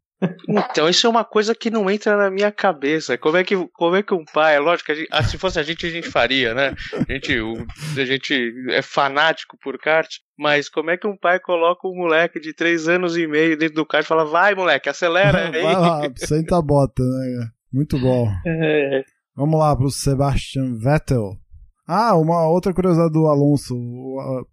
Então, 0.48 0.90
isso 0.90 1.06
é 1.08 1.10
uma 1.10 1.24
coisa 1.24 1.54
que 1.56 1.70
não 1.70 1.90
entra 1.90 2.16
na 2.18 2.30
minha 2.30 2.52
cabeça. 2.52 3.18
Como 3.18 3.38
é 3.38 3.44
que, 3.44 3.56
como 3.74 3.96
é 3.96 4.04
que 4.04 4.14
um 4.14 4.26
pai, 4.26 4.56
é 4.56 4.60
lógico, 4.60 4.94
gente, 4.94 5.08
ah, 5.12 5.24
se 5.24 5.38
fosse 5.38 5.60
a 5.60 5.64
gente, 5.64 5.86
a 5.86 5.90
gente 5.90 6.10
faria, 6.10 6.54
né? 6.54 6.74
A 6.94 7.14
gente, 7.14 7.40
o, 7.40 7.54
a 7.98 8.06
gente 8.06 8.54
é 8.70 8.82
fanático 8.82 9.58
por 9.62 9.78
kart, 9.78 10.08
mas 10.38 10.70
como 10.70 10.90
é 10.90 10.98
que 10.98 11.08
um 11.08 11.18
pai 11.18 11.40
coloca 11.40 11.88
um 11.88 11.96
moleque 11.96 12.40
de 12.40 12.54
3 12.54 12.88
anos 12.88 13.18
e 13.18 13.28
meio 13.28 13.58
dentro 13.58 13.76
do 13.76 13.86
kart 13.86 14.04
e 14.04 14.08
fala, 14.08 14.26
vai 14.26 14.56
moleque, 14.56 14.90
acelera 14.90 15.50
aí. 15.50 15.52
vai 15.64 15.76
lá, 15.76 16.02
senta 16.16 16.58
a 16.58 16.62
bota, 16.62 17.04
né? 17.04 17.50
Muito 17.72 18.00
bom. 18.00 18.28
É. 18.46 19.04
Vamos 19.36 19.60
lá 19.60 19.76
pro 19.76 19.90
Sebastian 19.90 20.78
Vettel. 20.78 21.38
Ah, 21.88 22.18
uma 22.18 22.48
outra 22.48 22.74
curiosidade 22.74 23.14
do 23.14 23.28
Alonso. 23.28 23.76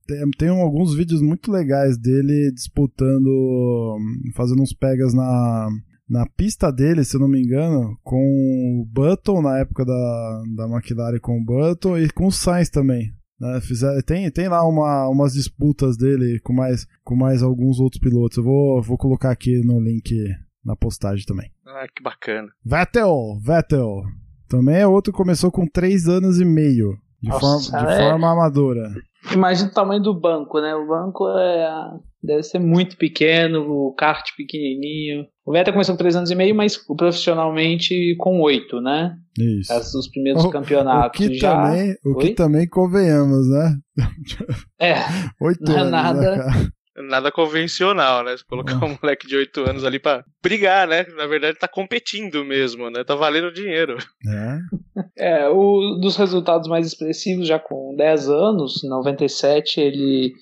Tem, 0.07 0.31
tem 0.39 0.49
alguns 0.49 0.95
vídeos 0.95 1.23
muito 1.23 1.51
legais 1.51 1.97
dele 1.97 2.53
disputando, 2.53 3.97
fazendo 4.35 4.63
uns 4.63 4.75
pegas 4.75 5.15
na, 5.15 5.69
na 6.09 6.27
pista 6.37 6.71
dele, 6.71 7.05
se 7.05 7.17
eu 7.17 7.21
não 7.21 7.29
me 7.29 7.41
engano, 7.41 7.97
com 8.03 8.19
o 8.19 8.87
Button 8.93 9.41
na 9.41 9.59
época 9.59 9.85
da, 9.85 10.43
da 10.57 10.69
McLaren 10.69 11.19
com 11.21 11.39
o 11.39 11.45
Button 11.45 11.97
e 11.99 12.11
com 12.11 12.27
o 12.27 12.33
Sainz 12.33 12.69
também. 12.69 13.11
Né? 13.41 13.61
Fizer, 13.63 14.03
tem, 14.03 14.31
tem 14.31 14.49
lá 14.49 14.63
uma, 14.69 15.09
umas 15.09 15.33
disputas 15.33 15.97
dele 15.97 16.39
com 16.41 16.53
mais, 16.53 16.87
com 17.03 17.17
mais 17.17 17.43
alguns 17.43 17.81
outros 17.81 18.01
pilotos. 18.01 18.37
Eu 18.37 18.45
vou, 18.45 18.83
vou 18.83 18.99
colocar 18.99 19.31
aqui 19.31 19.63
no 19.65 19.81
link 19.81 20.15
na 20.63 20.77
postagem 20.77 21.25
também. 21.25 21.51
Ah, 21.67 21.87
que 21.95 22.03
bacana. 22.03 22.49
Vettel, 22.63 23.41
Vettel. 23.43 24.03
Também 24.49 24.77
é 24.77 24.87
outro 24.87 25.13
que 25.13 25.17
começou 25.17 25.51
com 25.51 25.67
3 25.67 26.09
anos 26.09 26.39
e 26.39 26.45
meio 26.45 27.02
De, 27.23 27.29
Nossa, 27.29 27.71
forma, 27.71 27.87
de 27.87 27.93
é... 27.93 27.99
forma 27.99 28.33
amadora. 28.33 28.91
Imagina 29.33 29.71
o 29.71 29.75
tamanho 29.75 30.03
do 30.03 30.19
banco, 30.19 30.61
né? 30.61 30.75
O 30.75 30.87
banco 30.87 31.29
é 31.29 31.91
deve 32.23 32.43
ser 32.43 32.61
muito 32.61 32.97
pequeno, 32.97 33.61
o 33.69 33.93
kart 33.95 34.25
pequenininho. 34.37 35.27
O 35.45 35.53
Vettel 35.53 35.73
começou 35.73 35.95
com 35.95 35.99
3 35.99 36.17
anos 36.17 36.31
e 36.31 36.35
meio, 36.35 36.55
mas 36.55 36.77
profissionalmente 36.77 38.15
com 38.17 38.41
8, 38.41 38.81
né? 38.81 39.17
Isso. 39.37 39.73
As, 39.73 39.93
os 39.95 40.09
primeiros 40.09 40.45
o, 40.45 40.51
campeonatos 40.51 41.19
o 41.19 41.29
que 41.29 41.35
já. 41.35 41.63
Também, 41.63 41.97
o 42.05 42.17
Oi? 42.17 42.25
que 42.25 42.35
também 42.35 42.69
convenhamos, 42.69 43.49
né? 43.49 43.77
É. 44.81 44.95
8 45.43 45.61
não 45.63 45.77
é 45.77 45.81
anos. 45.81 45.91
Nada. 45.91 46.37
Né, 46.37 46.69
nada 47.09 47.31
convencional, 47.31 48.25
né? 48.25 48.37
Você 48.37 48.45
colocar 48.45 48.77
um 48.85 48.97
moleque 49.03 49.27
de 49.27 49.37
8 49.37 49.69
anos 49.69 49.85
ali 49.85 49.99
pra 49.99 50.25
brigar, 50.43 50.87
né? 50.87 51.05
Na 51.17 51.27
verdade, 51.27 51.59
tá 51.59 51.69
competindo 51.69 52.45
mesmo, 52.45 52.91
né? 52.91 53.05
Tá 53.05 53.15
valendo 53.15 53.53
dinheiro. 53.53 53.97
É. 55.17 55.45
é, 55.45 55.49
o 55.49 55.99
dos 56.01 56.17
resultados 56.17 56.69
mais 56.69 56.87
expressivos, 56.87 57.47
já 57.47 57.59
com 57.59 57.95
10 57.97 58.29
anos, 58.29 58.83
em 58.85 58.89
97, 58.89 59.81
ele 59.81 60.33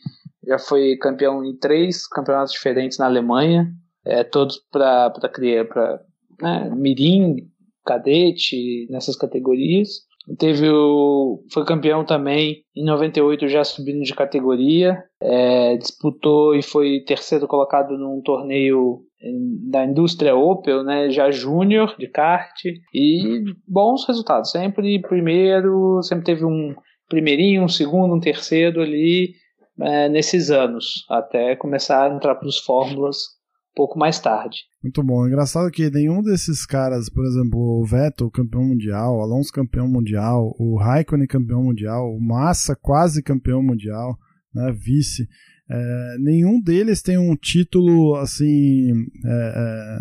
já 0.46 0.59
foi 0.59 0.96
campeão 0.96 1.44
em 1.44 1.57
três 1.57 2.07
campeonatos 2.07 2.53
diferentes 2.53 2.99
na 2.99 3.07
Alemanha, 3.07 3.70
é, 4.05 4.25
todos 4.25 4.59
para 4.70 5.12
criar 5.33 5.66
para 5.66 6.01
né, 6.40 6.70
mirim, 6.75 7.37
cadete 7.85 8.87
nessas 8.90 9.16
categorias. 9.16 10.09
Teve 10.38 10.69
o, 10.71 11.43
foi 11.53 11.64
campeão 11.64 12.05
também 12.05 12.62
em 12.77 12.85
98 12.85 13.49
já 13.49 13.64
subindo 13.64 14.03
de 14.03 14.14
categoria, 14.14 15.03
é, 15.21 15.77
disputou 15.77 16.55
e 16.55 16.62
foi 16.62 17.01
terceiro 17.07 17.49
colocado 17.49 17.97
num 17.99 18.21
torneio 18.23 19.01
da 19.69 19.85
indústria 19.85 20.35
Opel, 20.35 20.83
né, 20.83 21.11
já 21.11 21.31
júnior 21.31 21.95
de 21.99 22.09
kart 22.09 22.55
e 22.95 23.45
bons 23.69 24.07
resultados, 24.07 24.51
sempre 24.51 25.01
primeiro, 25.03 26.03
sempre 26.03 26.25
teve 26.25 26.45
um 26.45 26.75
primeirinho, 27.09 27.64
um 27.64 27.69
segundo, 27.69 28.14
um 28.14 28.21
terceiro 28.21 28.81
ali 28.81 29.35
é, 29.81 30.09
nesses 30.09 30.51
anos, 30.51 31.05
até 31.11 31.55
começar 31.57 32.11
a 32.11 32.14
entrar 32.14 32.35
para 32.37 32.49
os 32.49 32.59
fórmulas 32.59 33.39
pouco 33.81 33.99
mais 33.99 34.21
tarde. 34.21 34.59
Muito 34.83 35.03
bom. 35.03 35.27
Engraçado 35.27 35.71
que 35.71 35.88
nenhum 35.88 36.23
desses 36.23 36.66
caras, 36.66 37.09
por 37.09 37.25
exemplo, 37.25 37.59
o 37.59 37.83
Vettel 37.87 38.31
campeão 38.31 38.62
mundial, 38.62 39.16
o 39.16 39.23
Alonso 39.23 39.51
campeão 39.51 39.88
mundial, 39.88 40.55
o 40.59 40.77
Raikkonen 40.77 41.27
campeão 41.27 41.62
mundial, 41.62 42.14
o 42.14 42.21
Massa 42.21 42.77
quase 42.77 43.23
campeão 43.23 43.62
mundial, 43.62 44.19
né, 44.55 44.71
vice, 44.71 45.27
é, 45.71 46.16
nenhum 46.19 46.61
deles 46.61 47.01
tem 47.01 47.16
um 47.16 47.35
título 47.35 48.16
assim 48.16 48.90
é, 49.25 49.55
é 49.57 50.01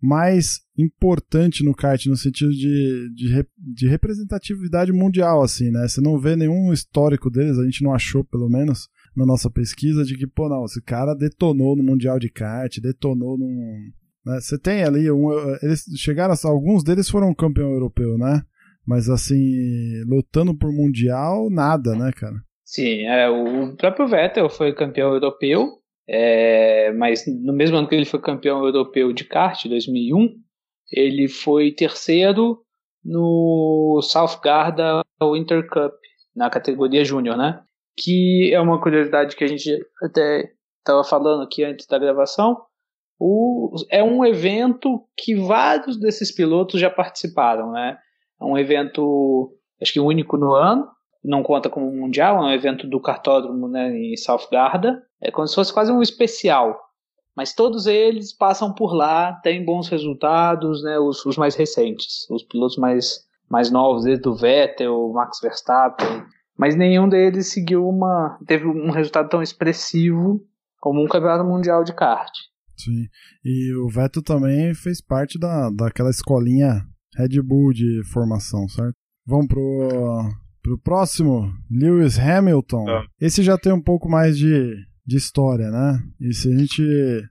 mais 0.00 0.60
importante 0.78 1.62
no 1.62 1.74
kart 1.74 2.06
no 2.06 2.16
sentido 2.16 2.52
de, 2.52 3.12
de, 3.14 3.46
de, 3.58 3.88
representatividade 3.88 4.90
mundial, 4.90 5.42
assim, 5.42 5.70
né? 5.70 5.86
Você 5.86 6.00
não 6.00 6.18
vê 6.18 6.34
nenhum 6.34 6.72
histórico 6.72 7.28
deles, 7.28 7.58
a 7.58 7.64
gente 7.64 7.84
não 7.84 7.92
achou 7.92 8.24
pelo 8.24 8.48
menos 8.48 8.88
na 9.18 9.26
nossa 9.26 9.50
pesquisa 9.50 10.04
de 10.04 10.16
que, 10.16 10.26
pô, 10.28 10.48
não, 10.48 10.64
esse 10.64 10.80
cara 10.80 11.12
detonou 11.12 11.76
no 11.76 11.82
Mundial 11.82 12.20
de 12.20 12.30
Kart, 12.30 12.78
detonou 12.78 13.36
num. 13.36 13.90
Né? 14.24 14.40
Você 14.40 14.56
tem 14.56 14.84
ali, 14.84 15.10
um, 15.10 15.30
eles 15.60 15.84
chegaram, 15.96 16.34
alguns 16.44 16.84
deles 16.84 17.10
foram 17.10 17.34
campeão 17.34 17.72
europeu, 17.72 18.16
né? 18.16 18.42
Mas 18.86 19.08
assim, 19.10 20.04
lutando 20.06 20.56
por 20.56 20.72
Mundial, 20.72 21.50
nada, 21.50 21.96
né, 21.96 22.12
cara? 22.12 22.36
Sim, 22.64 23.06
é, 23.06 23.28
o 23.28 23.76
próprio 23.76 24.06
Vettel 24.06 24.48
foi 24.48 24.72
campeão 24.72 25.12
europeu, 25.12 25.66
é, 26.08 26.92
mas 26.92 27.24
no 27.26 27.52
mesmo 27.52 27.76
ano 27.76 27.88
que 27.88 27.94
ele 27.94 28.04
foi 28.04 28.20
campeão 28.20 28.64
europeu 28.64 29.12
de 29.12 29.24
kart, 29.24 29.66
2001, 29.66 30.34
ele 30.92 31.28
foi 31.28 31.72
terceiro 31.72 32.62
no 33.04 34.00
South 34.02 34.40
Garda 34.42 35.02
Winter 35.20 35.66
Cup, 35.68 35.94
na 36.36 36.48
categoria 36.48 37.04
júnior, 37.04 37.36
né? 37.36 37.60
Que 37.98 38.54
é 38.54 38.60
uma 38.60 38.80
curiosidade 38.80 39.34
que 39.34 39.44
a 39.44 39.48
gente 39.48 39.70
até 40.02 40.52
estava 40.78 41.02
falando 41.02 41.42
aqui 41.42 41.64
antes 41.64 41.86
da 41.86 41.98
gravação. 41.98 42.56
O, 43.18 43.74
é 43.90 44.02
um 44.02 44.24
evento 44.24 45.04
que 45.16 45.34
vários 45.34 45.98
desses 45.98 46.32
pilotos 46.32 46.80
já 46.80 46.88
participaram, 46.88 47.72
né? 47.72 47.98
É 48.40 48.44
um 48.44 48.56
evento, 48.56 49.52
acho 49.82 49.92
que 49.92 49.98
único 49.98 50.36
no 50.36 50.54
ano, 50.54 50.88
não 51.24 51.42
conta 51.42 51.68
como 51.68 51.90
mundial, 51.90 52.36
é 52.36 52.46
um 52.46 52.54
evento 52.54 52.86
do 52.86 53.00
cartódromo 53.00 53.66
né, 53.66 53.90
em 53.90 54.16
South 54.16 54.48
Garda. 54.50 55.02
É 55.20 55.30
como 55.30 55.46
se 55.48 55.54
fosse 55.54 55.72
quase 55.72 55.90
um 55.90 56.00
especial. 56.00 56.78
Mas 57.36 57.54
todos 57.54 57.86
eles 57.86 58.32
passam 58.32 58.72
por 58.72 58.94
lá, 58.94 59.32
têm 59.42 59.64
bons 59.64 59.88
resultados, 59.88 60.82
né, 60.82 60.98
os, 60.98 61.24
os 61.26 61.36
mais 61.36 61.54
recentes, 61.54 62.28
os 62.30 62.42
pilotos 62.42 62.76
mais, 62.76 63.26
mais 63.48 63.70
novos, 63.70 64.04
desde 64.04 64.28
o 64.28 64.34
Vettel, 64.34 65.12
Max 65.12 65.40
Verstappen. 65.40 66.24
Mas 66.58 66.74
nenhum 66.74 67.08
deles 67.08 67.52
seguiu 67.52 67.86
uma. 67.88 68.38
teve 68.46 68.66
um 68.66 68.90
resultado 68.90 69.28
tão 69.28 69.42
expressivo 69.42 70.44
como 70.80 71.02
um 71.02 71.08
campeonato 71.08 71.48
mundial 71.48 71.84
de 71.84 71.94
kart. 71.94 72.32
Sim. 72.76 73.06
E 73.44 73.74
o 73.74 73.88
Vettel 73.88 74.22
também 74.22 74.74
fez 74.74 75.00
parte 75.00 75.38
da, 75.38 75.70
daquela 75.70 76.10
escolinha 76.10 76.82
Red 77.16 77.40
Bull 77.42 77.72
de 77.72 78.02
formação, 78.12 78.68
certo? 78.68 78.94
Vamos 79.26 79.46
pro 79.48 80.30
Pro 80.62 80.78
próximo, 80.78 81.50
Lewis 81.70 82.18
Hamilton. 82.18 82.88
É. 82.90 83.04
Esse 83.20 83.42
já 83.42 83.56
tem 83.56 83.72
um 83.72 83.80
pouco 83.80 84.08
mais 84.08 84.36
de, 84.36 84.74
de 85.06 85.16
história, 85.16 85.70
né? 85.70 85.98
E 86.20 86.34
se 86.34 86.52
a 86.52 86.56
gente, 86.56 86.82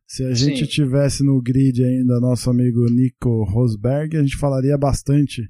se 0.08 0.24
a 0.24 0.34
gente 0.34 0.66
tivesse 0.66 1.24
no 1.24 1.42
grid 1.42 1.84
ainda 1.84 2.20
nosso 2.20 2.50
amigo 2.50 2.90
Nico 2.90 3.44
Rosberg, 3.44 4.18
a 4.18 4.22
gente 4.22 4.38
falaria 4.38 4.78
bastante 4.78 5.48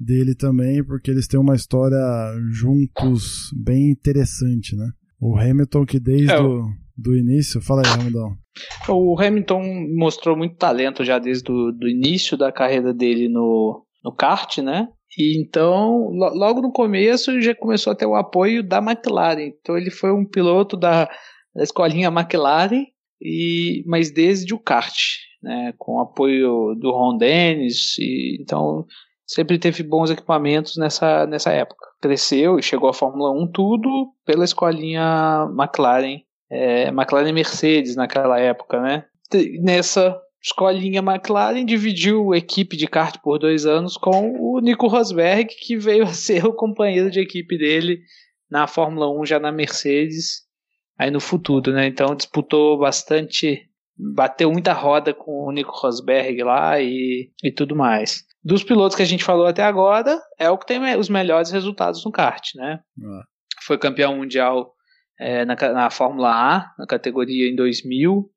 dele 0.00 0.34
também, 0.34 0.82
porque 0.82 1.10
eles 1.10 1.28
têm 1.28 1.38
uma 1.38 1.54
história 1.54 1.98
juntos 2.50 3.50
bem 3.54 3.90
interessante, 3.90 4.74
né? 4.74 4.90
O 5.20 5.38
Hamilton 5.38 5.84
que 5.84 6.00
desde 6.00 6.32
é, 6.32 6.40
o 6.40 6.64
do 6.96 7.16
início, 7.16 7.60
fala 7.60 7.82
aí, 7.84 7.90
Ramudão. 7.90 8.36
O 8.88 9.18
Hamilton 9.20 9.62
mostrou 9.96 10.36
muito 10.36 10.56
talento 10.56 11.04
já 11.04 11.18
desde 11.18 11.50
o 11.50 11.72
do 11.72 11.88
início 11.88 12.36
da 12.36 12.52
carreira 12.52 12.92
dele 12.92 13.28
no, 13.28 13.84
no 14.04 14.12
kart, 14.12 14.58
né? 14.58 14.88
E 15.18 15.40
então, 15.40 16.10
logo 16.12 16.60
no 16.60 16.72
começo, 16.72 17.40
já 17.40 17.54
começou 17.54 17.92
a 17.92 17.96
ter 17.96 18.06
o 18.06 18.14
apoio 18.14 18.62
da 18.62 18.78
McLaren. 18.78 19.52
Então, 19.60 19.76
ele 19.76 19.90
foi 19.90 20.12
um 20.12 20.24
piloto 20.24 20.76
da, 20.76 21.06
da 21.54 21.62
escolinha 21.62 22.08
McLaren, 22.08 22.86
e, 23.20 23.82
mas 23.86 24.10
desde 24.10 24.54
o 24.54 24.58
kart, 24.58 24.94
né, 25.42 25.74
com 25.76 25.96
o 25.96 26.00
apoio 26.00 26.74
do 26.74 26.90
Ron 26.92 27.16
Dennis. 27.16 27.98
E, 27.98 28.38
então, 28.40 28.86
sempre 29.30 29.60
teve 29.60 29.84
bons 29.84 30.10
equipamentos 30.10 30.76
nessa, 30.76 31.24
nessa 31.24 31.52
época. 31.52 31.86
Cresceu 32.02 32.58
e 32.58 32.62
chegou 32.62 32.88
à 32.88 32.92
Fórmula 32.92 33.30
1, 33.30 33.52
tudo 33.52 34.12
pela 34.26 34.44
escolinha 34.44 35.48
McLaren, 35.56 36.22
é, 36.50 36.88
McLaren 36.88 37.32
Mercedes 37.32 37.94
naquela 37.94 38.40
época, 38.40 38.80
né? 38.80 39.04
Nessa 39.60 40.20
escolinha 40.42 40.98
McLaren 41.00 41.64
dividiu 41.64 42.32
a 42.32 42.38
equipe 42.38 42.76
de 42.76 42.88
kart 42.88 43.18
por 43.22 43.38
dois 43.38 43.66
anos 43.66 43.96
com 43.96 44.32
o 44.36 44.58
Nico 44.58 44.88
Rosberg, 44.88 45.54
que 45.60 45.76
veio 45.76 46.02
a 46.02 46.12
ser 46.12 46.44
o 46.44 46.52
companheiro 46.52 47.08
de 47.08 47.20
equipe 47.20 47.56
dele 47.56 48.00
na 48.50 48.66
Fórmula 48.66 49.08
1 49.08 49.26
já 49.26 49.38
na 49.38 49.52
Mercedes, 49.52 50.40
aí 50.98 51.08
no 51.08 51.20
futuro, 51.20 51.72
né? 51.72 51.86
Então 51.86 52.16
disputou 52.16 52.76
bastante, 52.76 53.68
bateu 53.96 54.50
muita 54.50 54.72
roda 54.72 55.14
com 55.14 55.44
o 55.44 55.52
Nico 55.52 55.70
Rosberg 55.70 56.42
lá 56.42 56.80
e, 56.80 57.30
e 57.44 57.52
tudo 57.52 57.76
mais. 57.76 58.28
Dos 58.42 58.64
pilotos 58.64 58.96
que 58.96 59.02
a 59.02 59.06
gente 59.06 59.24
falou 59.24 59.46
até 59.46 59.62
agora, 59.62 60.18
é 60.38 60.48
o 60.48 60.56
que 60.56 60.66
tem 60.66 60.96
os 60.96 61.08
melhores 61.08 61.50
resultados 61.50 62.04
no 62.04 62.12
kart, 62.12 62.54
né? 62.54 62.80
Ah. 63.02 63.22
Foi 63.62 63.76
campeão 63.76 64.16
mundial 64.16 64.74
é, 65.18 65.44
na, 65.44 65.54
na 65.54 65.90
Fórmula 65.90 66.30
A, 66.30 66.72
na 66.78 66.86
categoria 66.86 67.48
em 67.48 67.54
2000, 67.54 68.30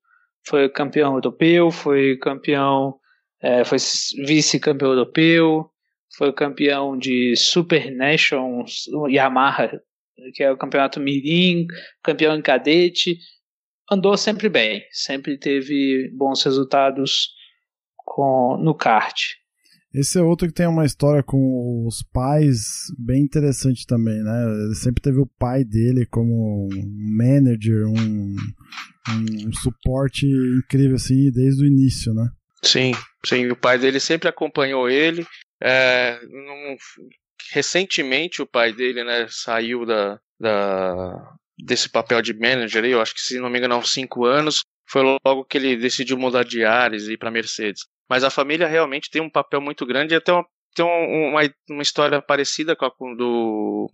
foi 0.46 0.68
campeão 0.68 1.14
europeu, 1.14 1.72
foi 1.72 2.18
campeão, 2.18 3.00
é, 3.42 3.64
foi 3.64 3.78
vice-campeão 4.26 4.92
europeu, 4.92 5.70
foi 6.18 6.34
campeão 6.34 6.98
de 6.98 7.36
Super 7.38 7.90
Nations 7.96 8.86
Yamaha, 9.10 9.82
que 10.34 10.44
é 10.44 10.52
o 10.52 10.58
campeonato 10.58 11.00
Mirim, 11.00 11.66
campeão 12.04 12.36
em 12.36 12.42
cadete, 12.42 13.18
andou 13.90 14.18
sempre 14.18 14.50
bem, 14.50 14.84
sempre 14.92 15.38
teve 15.38 16.12
bons 16.14 16.44
resultados 16.44 17.30
com, 17.96 18.58
no 18.58 18.76
kart. 18.76 19.18
Esse 19.94 20.18
é 20.18 20.22
outro 20.22 20.48
que 20.48 20.54
tem 20.54 20.66
uma 20.66 20.86
história 20.86 21.22
com 21.22 21.86
os 21.88 22.02
pais 22.02 22.88
bem 22.98 23.22
interessante 23.22 23.86
também, 23.86 24.24
né? 24.24 24.66
Ele 24.66 24.76
sempre 24.76 25.02
teve 25.02 25.20
o 25.20 25.30
pai 25.38 25.64
dele 25.64 26.08
como 26.08 26.68
um 26.74 27.16
manager, 27.16 27.86
um, 27.88 28.36
um 29.46 29.54
suporte 29.54 30.26
incrível 30.26 30.96
assim 30.96 31.30
desde 31.32 31.64
o 31.64 31.68
início, 31.68 32.12
né? 32.14 32.28
Sim, 32.64 32.94
sim. 33.24 33.48
O 33.52 33.56
pai 33.56 33.78
dele 33.78 34.00
sempre 34.00 34.28
acompanhou 34.28 34.90
ele. 34.90 35.28
É, 35.62 36.20
num, 36.26 36.76
recentemente 37.52 38.42
o 38.42 38.48
pai 38.48 38.74
dele, 38.74 39.04
né, 39.04 39.28
saiu 39.30 39.86
da, 39.86 40.20
da 40.40 41.36
desse 41.58 41.88
papel 41.88 42.22
de 42.22 42.34
manager. 42.34 42.84
Eu 42.84 43.00
acho 43.00 43.14
que 43.14 43.22
se 43.22 43.40
não 43.40 43.50
me 43.50 43.60
engano 43.60 43.76
há 43.76 43.78
uns 43.78 43.94
cinco 43.94 44.26
anos. 44.26 44.64
Foi 44.90 45.02
logo 45.02 45.46
que 45.46 45.58
ele 45.58 45.78
decidiu 45.78 46.18
mudar 46.18 46.44
de 46.44 46.66
ares 46.66 47.08
e 47.08 47.14
ir 47.14 47.18
para 47.18 47.32
Mercedes. 47.32 47.84
Mas 48.10 48.24
a 48.24 48.30
família 48.30 48.68
realmente 48.68 49.10
tem 49.10 49.22
um 49.22 49.30
papel 49.30 49.62
muito 49.62 49.86
grande 49.86 50.14
e 50.14 50.18
até 50.18 50.32
uma, 50.32 50.46
tem 50.76 50.86
uma, 50.86 51.42
uma 51.70 51.82
história 51.82 52.22
parecida 52.22 52.76
com 52.76 52.86
a 52.86 52.92
do 53.16 53.90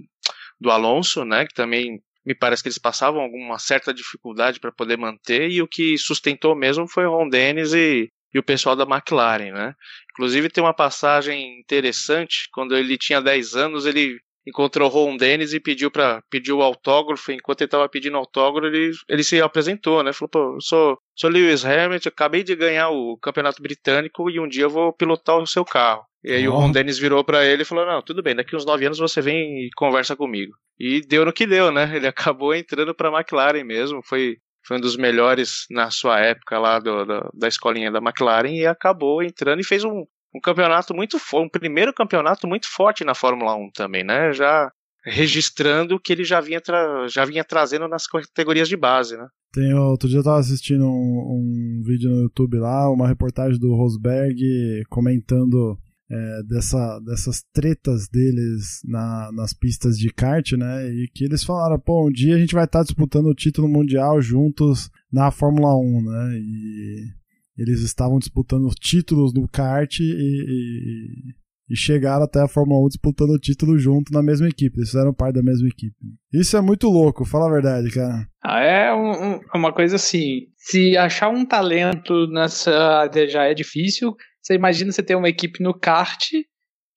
do 0.59 0.69
Alonso, 0.69 1.23
né? 1.23 1.45
Que 1.45 1.53
também 1.53 2.01
me 2.25 2.35
parece 2.35 2.61
que 2.61 2.69
eles 2.69 2.77
passavam 2.77 3.21
alguma 3.21 3.57
certa 3.57 3.93
dificuldade 3.93 4.59
para 4.59 4.71
poder 4.71 4.97
manter, 4.97 5.49
e 5.49 5.61
o 5.61 5.67
que 5.67 5.97
sustentou 5.97 6.55
mesmo 6.55 6.87
foi 6.87 7.05
o 7.05 7.11
Ron 7.11 7.29
Dennis 7.29 7.73
e, 7.73 8.11
e 8.33 8.39
o 8.39 8.43
pessoal 8.43 8.75
da 8.75 8.83
McLaren, 8.83 9.51
né? 9.51 9.73
Inclusive 10.11 10.49
tem 10.49 10.63
uma 10.63 10.73
passagem 10.73 11.59
interessante, 11.59 12.49
quando 12.51 12.75
ele 12.75 12.97
tinha 12.97 13.21
10 13.21 13.55
anos, 13.55 13.85
ele 13.85 14.19
encontrou 14.49 14.89
o 14.89 14.91
Ron 14.91 15.15
Dennis 15.15 15.53
e 15.53 15.59
pediu 15.59 15.89
para 15.89 16.21
pediu 16.29 16.57
o 16.57 16.61
autógrafo. 16.61 17.31
Enquanto 17.31 17.61
ele 17.61 17.67
estava 17.67 17.87
pedindo 17.87 18.17
autógrafo, 18.17 18.67
ele, 18.67 18.91
ele 19.07 19.23
se 19.23 19.41
apresentou, 19.41 20.03
né? 20.03 20.11
Falou: 20.11 20.29
pô, 20.29 20.55
eu 20.55 20.61
sou, 20.61 20.97
sou 21.15 21.29
Lewis 21.29 21.63
Hamilton, 21.63 22.09
acabei 22.09 22.43
de 22.43 22.55
ganhar 22.55 22.89
o 22.89 23.17
campeonato 23.17 23.61
britânico 23.61 24.29
e 24.29 24.39
um 24.39 24.47
dia 24.47 24.63
eu 24.63 24.69
vou 24.69 24.91
pilotar 24.91 25.37
o 25.37 25.47
seu 25.47 25.63
carro. 25.63 26.03
E 26.23 26.33
aí 26.33 26.47
oh. 26.47 26.53
o 26.53 26.55
Ron 26.55 26.71
Dennis 26.71 26.97
virou 26.97 27.23
para 27.23 27.45
ele 27.45 27.61
e 27.61 27.65
falou: 27.65 27.85
Não, 27.85 28.01
tudo 28.01 28.21
bem, 28.21 28.35
daqui 28.35 28.55
uns 28.55 28.65
nove 28.65 28.85
anos 28.85 28.99
você 28.99 29.21
vem 29.21 29.65
e 29.65 29.69
conversa 29.75 30.15
comigo. 30.15 30.53
E 30.79 31.01
deu 31.01 31.25
no 31.25 31.33
que 31.33 31.45
deu, 31.45 31.71
né? 31.71 31.95
Ele 31.95 32.07
acabou 32.07 32.53
entrando 32.53 32.93
para 32.93 33.09
a 33.09 33.19
McLaren 33.19 33.63
mesmo. 33.63 34.01
Foi, 34.03 34.37
foi 34.65 34.77
um 34.77 34.81
dos 34.81 34.97
melhores 34.97 35.65
na 35.69 35.89
sua 35.91 36.19
época 36.19 36.59
lá 36.59 36.79
do, 36.79 37.05
do, 37.05 37.29
da 37.33 37.47
escolinha 37.47 37.91
da 37.91 37.99
McLaren 37.99 38.51
e 38.51 38.65
acabou 38.65 39.23
entrando 39.23 39.61
e 39.61 39.65
fez 39.65 39.83
um, 39.83 40.05
um 40.35 40.39
campeonato 40.39 40.93
muito 40.93 41.17
forte, 41.19 41.45
um 41.45 41.49
primeiro 41.49 41.93
campeonato 41.93 42.47
muito 42.47 42.67
forte 42.67 43.03
na 43.03 43.15
Fórmula 43.15 43.55
1 43.55 43.71
também, 43.73 44.03
né? 44.03 44.31
Já 44.33 44.71
registrando 45.03 45.95
o 45.95 45.99
que 45.99 46.13
ele 46.13 46.23
já 46.23 46.41
vinha, 46.41 46.61
já 47.07 47.25
vinha 47.25 47.43
trazendo 47.43 47.87
nas 47.87 48.05
categorias 48.05 48.67
de 48.67 48.77
base, 48.77 49.17
né? 49.17 49.27
Tem, 49.51 49.73
outro 49.73 50.07
dia 50.07 50.19
eu 50.19 50.23
tava 50.23 50.39
assistindo 50.39 50.85
um, 50.85 50.89
um 50.89 51.81
vídeo 51.83 52.09
no 52.09 52.21
YouTube 52.23 52.57
lá, 52.57 52.89
uma 52.91 53.07
reportagem 53.07 53.59
do 53.59 53.73
Rosberg 53.75 54.83
comentando 54.89 55.77
é, 56.11 56.43
dessa, 56.43 56.99
dessas 56.99 57.43
tretas 57.53 58.07
deles 58.07 58.81
na, 58.85 59.31
nas 59.31 59.53
pistas 59.53 59.97
de 59.97 60.11
kart, 60.11 60.51
né? 60.53 60.89
E 60.89 61.07
que 61.13 61.23
eles 61.23 61.43
falaram, 61.43 61.79
pô, 61.79 62.07
um 62.07 62.11
dia 62.11 62.35
a 62.35 62.39
gente 62.39 62.53
vai 62.53 62.65
estar 62.65 62.79
tá 62.79 62.83
disputando 62.83 63.27
o 63.27 63.35
título 63.35 63.67
mundial 63.67 64.21
juntos 64.21 64.89
na 65.11 65.31
Fórmula 65.31 65.75
1, 65.75 66.01
né? 66.03 66.37
E 66.37 67.18
eles 67.59 67.81
estavam 67.81 68.17
disputando 68.17 68.69
títulos 68.79 69.33
no 69.33 69.47
kart 69.47 69.99
e, 69.99 70.03
e, 70.03 71.33
e, 71.69 71.75
chegaram 71.75 72.23
até 72.23 72.41
a 72.41 72.47
Fórmula 72.47 72.85
1 72.85 72.87
disputando 72.87 73.31
o 73.31 73.39
título 73.39 73.77
junto 73.77 74.13
na 74.13 74.23
mesma 74.23 74.47
equipe. 74.47 74.77
Eles 74.77 74.89
fizeram 74.89 75.13
parte 75.13 75.35
da 75.35 75.43
mesma 75.43 75.67
equipe. 75.67 75.95
Isso 76.33 76.55
é 76.55 76.61
muito 76.61 76.87
louco, 76.87 77.25
fala 77.25 77.47
a 77.47 77.51
verdade, 77.51 77.91
cara. 77.91 78.25
Ah, 78.41 78.61
é 78.61 78.93
um, 78.93 79.35
um, 79.35 79.39
uma 79.53 79.73
coisa 79.73 79.97
assim. 79.97 80.47
Se 80.55 80.95
achar 80.95 81.29
um 81.29 81.45
talento 81.45 82.27
nessa 82.27 83.09
já 83.27 83.43
é 83.43 83.53
difícil, 83.53 84.15
você 84.41 84.55
imagina 84.55 84.91
você 84.91 85.03
ter 85.03 85.15
uma 85.15 85.29
equipe 85.29 85.61
no 85.61 85.77
kart 85.77 86.29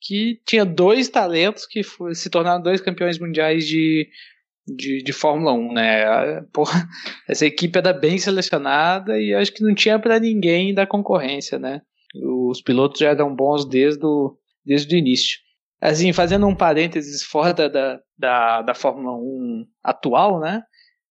que 0.01 0.41
tinha 0.47 0.65
dois 0.65 1.09
talentos 1.09 1.67
que 1.67 1.83
se 2.15 2.31
tornaram 2.31 2.63
dois 2.63 2.81
campeões 2.81 3.19
mundiais 3.19 3.67
de, 3.67 4.09
de, 4.67 5.03
de 5.03 5.13
Fórmula 5.13 5.53
1, 5.53 5.73
né? 5.73 6.41
Porra, 6.53 6.89
essa 7.29 7.47
equipe 7.47 7.79
era 7.79 7.93
bem 7.93 8.19
selecionada 8.19 9.19
e 9.19 9.35
acho 9.35 9.53
que 9.53 9.63
não 9.63 9.75
tinha 9.75 9.99
para 9.99 10.21
ninguém 10.21 10.75
da 10.75 10.87
concorrência, 10.87 11.59
né? 11.59 11.83
Os 12.15 12.61
pilotos 12.61 13.01
já 13.01 13.11
eram 13.11 13.35
bons 13.35 13.65
desde 13.69 14.05
o, 14.05 14.37
desde 14.65 14.95
o 14.95 14.99
início. 14.99 15.39
Assim, 15.81 16.13
fazendo 16.13 16.47
um 16.47 16.55
parênteses 16.55 17.23
fora 17.23 17.69
da, 17.69 18.01
da, 18.17 18.63
da 18.63 18.75
Fórmula 18.75 19.17
1 19.17 19.67
atual, 19.83 20.39
né? 20.39 20.63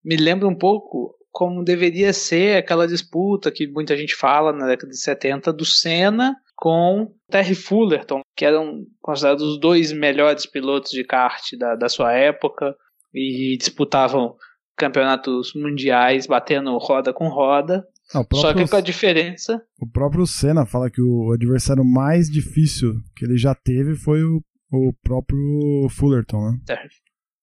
Me 0.04 0.16
lembra 0.16 0.48
um 0.48 0.56
pouco 0.56 1.16
como 1.32 1.64
deveria 1.64 2.14
ser 2.14 2.58
aquela 2.58 2.88
disputa 2.88 3.52
que 3.52 3.68
muita 3.68 3.96
gente 3.96 4.16
fala 4.16 4.52
na 4.52 4.68
década 4.68 4.90
de 4.90 5.00
70 5.00 5.52
do 5.54 5.66
Senna 5.66 6.36
com 6.56 7.14
Terry 7.30 7.56
Fullerton, 7.56 8.22
que 8.36 8.46
eram 8.46 8.86
considerados 9.02 9.44
os 9.44 9.60
dois 9.60 9.92
melhores 9.92 10.46
pilotos 10.46 10.92
de 10.92 11.04
kart 11.04 11.42
da, 11.58 11.76
da 11.76 11.90
sua 11.90 12.14
época 12.14 12.76
e 13.14 13.58
disputavam 13.58 14.36
campeonatos 14.78 15.54
mundiais 15.54 16.26
batendo 16.26 16.78
roda 16.78 17.14
com 17.14 17.28
roda. 17.28 17.86
Não, 18.14 18.26
próprio, 18.26 18.42
Só 18.42 18.54
que 18.54 18.70
com 18.70 18.76
a 18.76 18.82
diferença. 18.82 19.62
O 19.80 19.88
próprio 19.88 20.26
Senna 20.28 20.66
fala 20.66 20.90
que 20.90 21.02
o 21.02 21.32
adversário 21.32 21.84
mais 21.84 22.30
difícil 22.30 22.96
que 23.16 23.24
ele 23.24 23.38
já 23.38 23.56
teve 23.56 23.96
foi 23.96 24.22
o, 24.24 24.44
o 24.72 24.94
próprio 25.02 25.88
Fullerton, 25.90 26.52
né? 26.52 26.60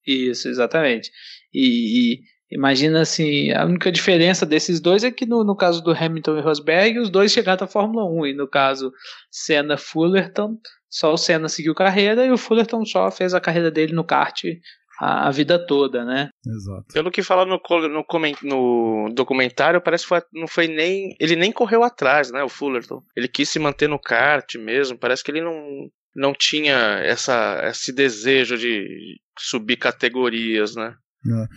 Isso, 0.06 0.48
exatamente. 0.48 1.10
E, 1.52 2.14
e 2.14 2.38
Imagina 2.50 3.02
assim, 3.02 3.52
a 3.52 3.66
única 3.66 3.92
diferença 3.92 4.46
desses 4.46 4.80
dois 4.80 5.04
é 5.04 5.10
que 5.10 5.26
no, 5.26 5.44
no 5.44 5.54
caso 5.54 5.82
do 5.82 5.92
Hamilton 5.92 6.38
e 6.38 6.40
Rosberg, 6.40 6.98
os 6.98 7.10
dois 7.10 7.30
chegaram 7.30 7.64
à 7.64 7.68
Fórmula 7.68 8.06
1, 8.10 8.26
e 8.28 8.32
no 8.32 8.48
caso 8.48 8.90
Senna 9.30 9.76
Fullerton, 9.76 10.56
só 10.88 11.12
o 11.12 11.18
Senna 11.18 11.50
seguiu 11.50 11.74
carreira 11.74 12.24
e 12.24 12.30
o 12.30 12.38
Fullerton 12.38 12.86
só 12.86 13.10
fez 13.10 13.34
a 13.34 13.40
carreira 13.40 13.70
dele 13.70 13.92
no 13.92 14.02
kart 14.02 14.44
a, 14.99 15.28
a 15.28 15.30
vida 15.30 15.64
toda, 15.64 16.05
né? 16.05 16.28
Exato. 16.46 16.86
Pelo 16.92 17.11
que 17.11 17.22
fala 17.22 17.44
no, 17.44 17.61
no, 17.88 18.05
no 18.42 19.14
documentário, 19.14 19.80
parece 19.80 20.05
que 20.05 20.09
foi, 20.09 20.22
não 20.32 20.49
foi 20.49 20.66
nem. 20.66 21.14
Ele 21.20 21.36
nem 21.36 21.53
correu 21.53 21.84
atrás, 21.84 22.32
né? 22.32 22.42
O 22.42 22.49
Fullerton. 22.49 23.03
Ele 23.16 23.28
quis 23.28 23.49
se 23.49 23.59
manter 23.59 23.88
no 23.88 23.99
kart 23.99 24.55
mesmo. 24.57 24.99
Parece 24.99 25.22
que 25.22 25.30
ele 25.30 25.40
não, 25.40 25.88
não 26.14 26.32
tinha 26.32 27.01
essa, 27.05 27.61
esse 27.64 27.92
desejo 27.92 28.59
de 28.59 29.16
subir 29.38 29.76
categorias, 29.76 30.74
né? 30.74 30.94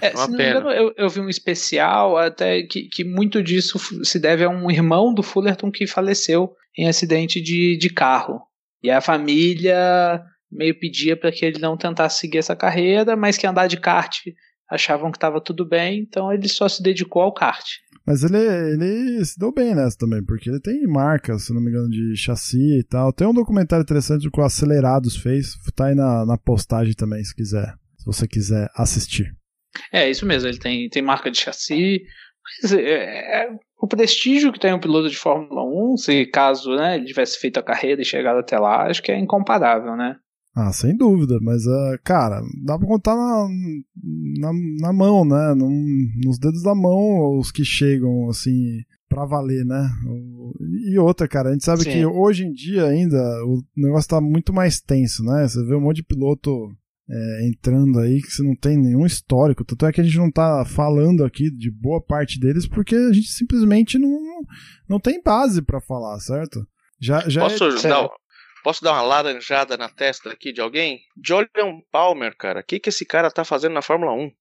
É, 0.02 0.08
é 0.08 0.16
se 0.16 0.32
não 0.32 0.36
engano, 0.36 0.70
eu, 0.72 0.94
eu, 0.98 1.10
vi 1.10 1.20
um 1.20 1.30
especial 1.30 2.18
até 2.18 2.64
que, 2.64 2.90
que 2.90 3.04
muito 3.04 3.44
disso 3.44 3.80
se 4.04 4.20
deve 4.20 4.44
a 4.44 4.50
um 4.50 4.70
irmão 4.72 5.14
do 5.14 5.22
Fullerton 5.22 5.72
que 5.72 5.86
faleceu 5.86 6.56
em 6.78 6.88
acidente 6.88 7.42
de, 7.42 7.78
de 7.78 7.90
carro. 7.90 8.42
E 8.84 8.90
a 8.90 9.00
família 9.00 10.24
meio 10.52 10.78
pedia 10.78 11.16
para 11.16 11.32
que 11.32 11.46
ele 11.46 11.60
não 11.60 11.78
tentasse 11.78 12.20
seguir 12.20 12.40
essa 12.40 12.56
carreira, 12.56 13.16
mas 13.16 13.38
que 13.38 13.48
andar 13.48 13.68
de 13.68 13.78
kart 13.78 14.18
achavam 14.70 15.12
que 15.12 15.18
estava 15.18 15.42
tudo 15.42 15.68
bem, 15.68 16.00
então 16.00 16.32
ele 16.32 16.48
só 16.48 16.68
se 16.68 16.82
dedicou 16.82 17.22
ao 17.22 17.34
kart. 17.34 17.66
Mas 18.08 18.24
ele, 18.24 18.38
ele 18.38 19.24
se 19.24 19.38
deu 19.38 19.52
bem 19.52 19.76
nessa 19.76 19.98
também, 19.98 20.24
porque 20.24 20.50
ele 20.50 20.60
tem 20.60 20.88
marcas, 20.88 21.44
se 21.44 21.54
não 21.54 21.62
me 21.62 21.70
engano, 21.70 21.90
de 21.90 22.16
chassi 22.16 22.80
e 22.80 22.84
tal. 22.84 23.14
Tem 23.14 23.28
um 23.28 23.34
documentário 23.34 23.84
interessante 23.84 24.30
que 24.30 24.40
o 24.40 24.44
Acelerados 24.44 25.18
fez, 25.18 25.54
tá 25.76 25.88
aí 25.88 25.96
na, 25.96 26.26
na 26.26 26.38
postagem 26.38 26.94
também, 26.94 27.24
se 27.24 27.36
quiser, 27.36 27.76
se 27.98 28.06
você 28.06 28.28
quiser 28.28 28.70
assistir. 28.76 29.36
É, 29.92 30.10
isso 30.10 30.26
mesmo, 30.26 30.50
ele 30.50 30.58
tem, 30.58 30.90
tem 30.90 31.02
marca 31.02 31.30
de 31.30 31.40
chassi. 31.40 32.02
Mas 32.64 32.74
é, 32.74 33.44
é, 33.44 33.50
o 33.80 33.88
prestígio 33.88 34.52
que 34.52 34.60
tem 34.60 34.74
um 34.74 34.80
piloto 34.80 35.10
de 35.10 35.18
Fórmula 35.18 35.64
1, 35.94 35.98
se 35.98 36.26
caso 36.26 36.76
né, 36.76 36.96
ele 36.96 37.06
tivesse 37.06 37.38
feito 37.40 37.60
a 37.60 37.64
carreira 37.64 38.02
e 38.02 38.06
chegado 38.06 38.40
até 38.40 38.58
lá, 38.58 38.88
acho 38.88 39.04
que 39.04 39.12
é 39.12 39.20
incomparável, 39.20 39.96
né? 39.96 40.16
Ah, 40.54 40.74
sem 40.74 40.96
dúvida, 40.98 41.40
mas, 41.42 41.66
uh, 41.66 41.98
cara, 42.04 42.42
dá 42.66 42.78
pra 42.78 42.88
contar 42.88 43.16
na, 43.16 43.48
na, 44.40 44.52
na 44.82 44.94
mão, 44.94 45.24
né? 45.24 45.54
Num, 45.56 46.08
nos 46.26 46.38
dedos 46.38 46.62
da 46.62 46.76
mão 46.76 47.38
os 47.40 47.52
que 47.52 47.64
chegam, 47.64 48.30
assim, 48.30 48.82
pra 49.08 49.26
valer, 49.26 49.66
né? 49.66 49.90
E 50.90 50.98
outra, 51.00 51.28
cara, 51.28 51.50
a 51.50 51.52
gente 51.54 51.64
sabe 51.64 51.84
Sim. 51.84 51.92
que 51.92 52.06
hoje 52.06 52.46
em 52.46 52.52
dia 52.52 52.86
ainda 52.86 53.18
o 53.46 53.62
negócio 53.76 54.10
tá 54.10 54.20
muito 54.20 54.54
mais 54.54 54.82
tenso, 54.82 55.24
né? 55.24 55.48
Você 55.48 55.64
vê 55.66 55.76
um 55.76 55.82
monte 55.82 55.98
de 55.98 56.04
piloto 56.04 56.70
é, 57.10 57.48
entrando 57.48 58.00
aí 58.00 58.22
que 58.22 58.32
você 58.32 58.42
não 58.42 58.56
tem 58.56 58.78
nenhum 58.78 59.06
histórico. 59.06 59.66
Tanto 59.66 59.86
é 59.86 59.92
que 59.92 60.00
a 60.00 60.04
gente 60.04 60.18
não 60.18 60.32
tá 60.32 60.64
falando 60.66 61.26
aqui 61.26 61.52
de 61.52 61.70
boa 61.70 62.02
parte 62.02 62.40
deles 62.40 62.68
porque 62.68 62.96
a 62.96 63.12
gente 63.12 63.28
simplesmente 63.28 64.00
não, 64.00 64.18
não 64.88 65.00
tem 65.00 65.22
base 65.22 65.62
para 65.62 65.82
falar, 65.82 66.18
certo? 66.20 66.66
Já, 67.00 67.28
já 67.28 67.42
posso, 67.42 67.66
é... 67.66 67.90
dar, 67.90 68.10
posso 68.64 68.84
dar 68.84 68.94
uma 68.94 69.02
laranjada 69.02 69.78
na 69.78 69.90
testa 69.90 70.32
aqui 70.32 70.52
de 70.52 70.62
alguém? 70.62 71.02
Julian 71.24 71.82
Palmer, 71.92 72.36
cara. 72.38 72.62
O 72.62 72.64
que, 72.64 72.80
que 72.80 72.90
esse 72.90 73.06
cara 73.06 73.32
tá 73.32 73.44
fazendo 73.44 73.74
na 73.74 73.82
Fórmula 73.82 74.14
1? 74.14 74.32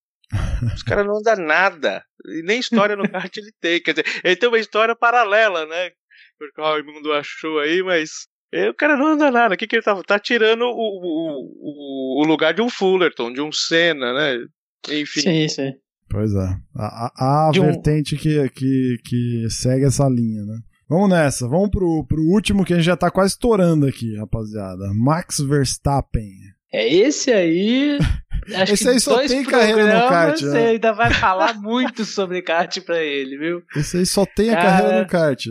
Os 0.75 0.83
caras 0.83 1.07
não 1.07 1.21
dão 1.23 1.37
nada. 1.37 2.05
E 2.27 2.43
nem 2.43 2.61
história 2.61 2.97
no 2.97 3.09
kart 3.11 3.37
ele 3.37 3.53
tem. 3.61 3.83
Quer 3.83 3.95
dizer, 3.95 4.21
ele 4.23 4.37
tem 4.37 4.49
uma 4.49 4.59
história 4.59 4.95
paralela, 4.95 5.67
né? 5.67 5.91
Porque 6.39 6.61
o 6.61 6.65
Raimundo 6.65 7.13
achou 7.13 7.59
aí, 7.59 7.83
mas 7.83 8.29
e 8.53 8.69
o 8.69 8.75
cara 8.75 8.97
não 8.97 9.07
anda 9.07 9.31
nada. 9.31 9.55
O 9.55 9.57
que, 9.57 9.67
que 9.67 9.77
ele 9.77 9.83
tá, 9.83 10.01
tá 10.03 10.19
tirando 10.19 10.63
o, 10.63 10.71
o, 10.75 12.23
o 12.23 12.27
lugar 12.27 12.53
de 12.53 12.61
um 12.61 12.69
Fullerton, 12.69 13.33
de 13.33 13.41
um 13.41 13.53
Senna, 13.53 14.13
né? 14.13 14.45
Enfim. 14.89 15.21
Sim, 15.21 15.49
sim. 15.49 15.73
Pois 16.09 16.35
é. 16.35 16.57
A, 16.77 17.49
a, 17.49 17.53
vertente 17.53 18.17
um... 18.17 18.19
que, 18.19 18.49
que, 18.51 18.97
que 19.05 19.51
segue 19.51 19.85
essa 19.85 20.09
linha, 20.09 20.45
né? 20.45 20.59
Vamos 20.91 21.09
nessa, 21.09 21.47
vamos 21.47 21.71
pro, 21.71 22.05
pro 22.05 22.21
último 22.21 22.65
que 22.65 22.73
a 22.73 22.77
gente 22.77 22.87
já 22.87 22.97
tá 22.97 23.13
quase 23.13 23.35
estourando 23.35 23.87
aqui, 23.87 24.17
rapaziada. 24.17 24.93
Max 24.93 25.39
Verstappen. 25.39 26.33
É 26.73 26.93
esse 26.93 27.31
aí. 27.31 27.97
Acho 28.57 28.75
esse 28.75 28.89
aí 28.89 28.99
só 28.99 29.25
tem 29.25 29.45
carreira 29.45 29.85
no 29.85 30.09
kart. 30.09 30.43
Né? 30.43 30.51
Você 30.51 30.59
ainda 30.59 30.93
vai 30.93 31.15
falar 31.15 31.55
muito 31.55 32.05
sobre 32.05 32.43
kart 32.43 32.77
pra 32.81 33.01
ele, 33.01 33.39
viu? 33.39 33.63
Esse 33.77 33.99
aí 33.99 34.07
só 34.07 34.27
tem 34.27 34.51
a 34.51 34.57
Cara, 34.57 34.69
carreira 34.69 35.01
no 35.03 35.09
kart. 35.09 35.47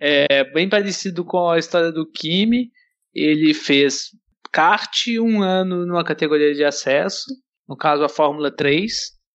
É 0.00 0.44
bem 0.52 0.68
parecido 0.68 1.24
com 1.24 1.50
a 1.50 1.58
história 1.58 1.90
do 1.90 2.08
Kimi. 2.08 2.70
Ele 3.12 3.52
fez 3.52 4.10
kart 4.52 5.08
um 5.20 5.42
ano 5.42 5.84
numa 5.84 6.04
categoria 6.04 6.54
de 6.54 6.62
acesso, 6.62 7.24
no 7.68 7.76
caso 7.76 8.04
a 8.04 8.08
Fórmula 8.08 8.54
3. 8.54 8.92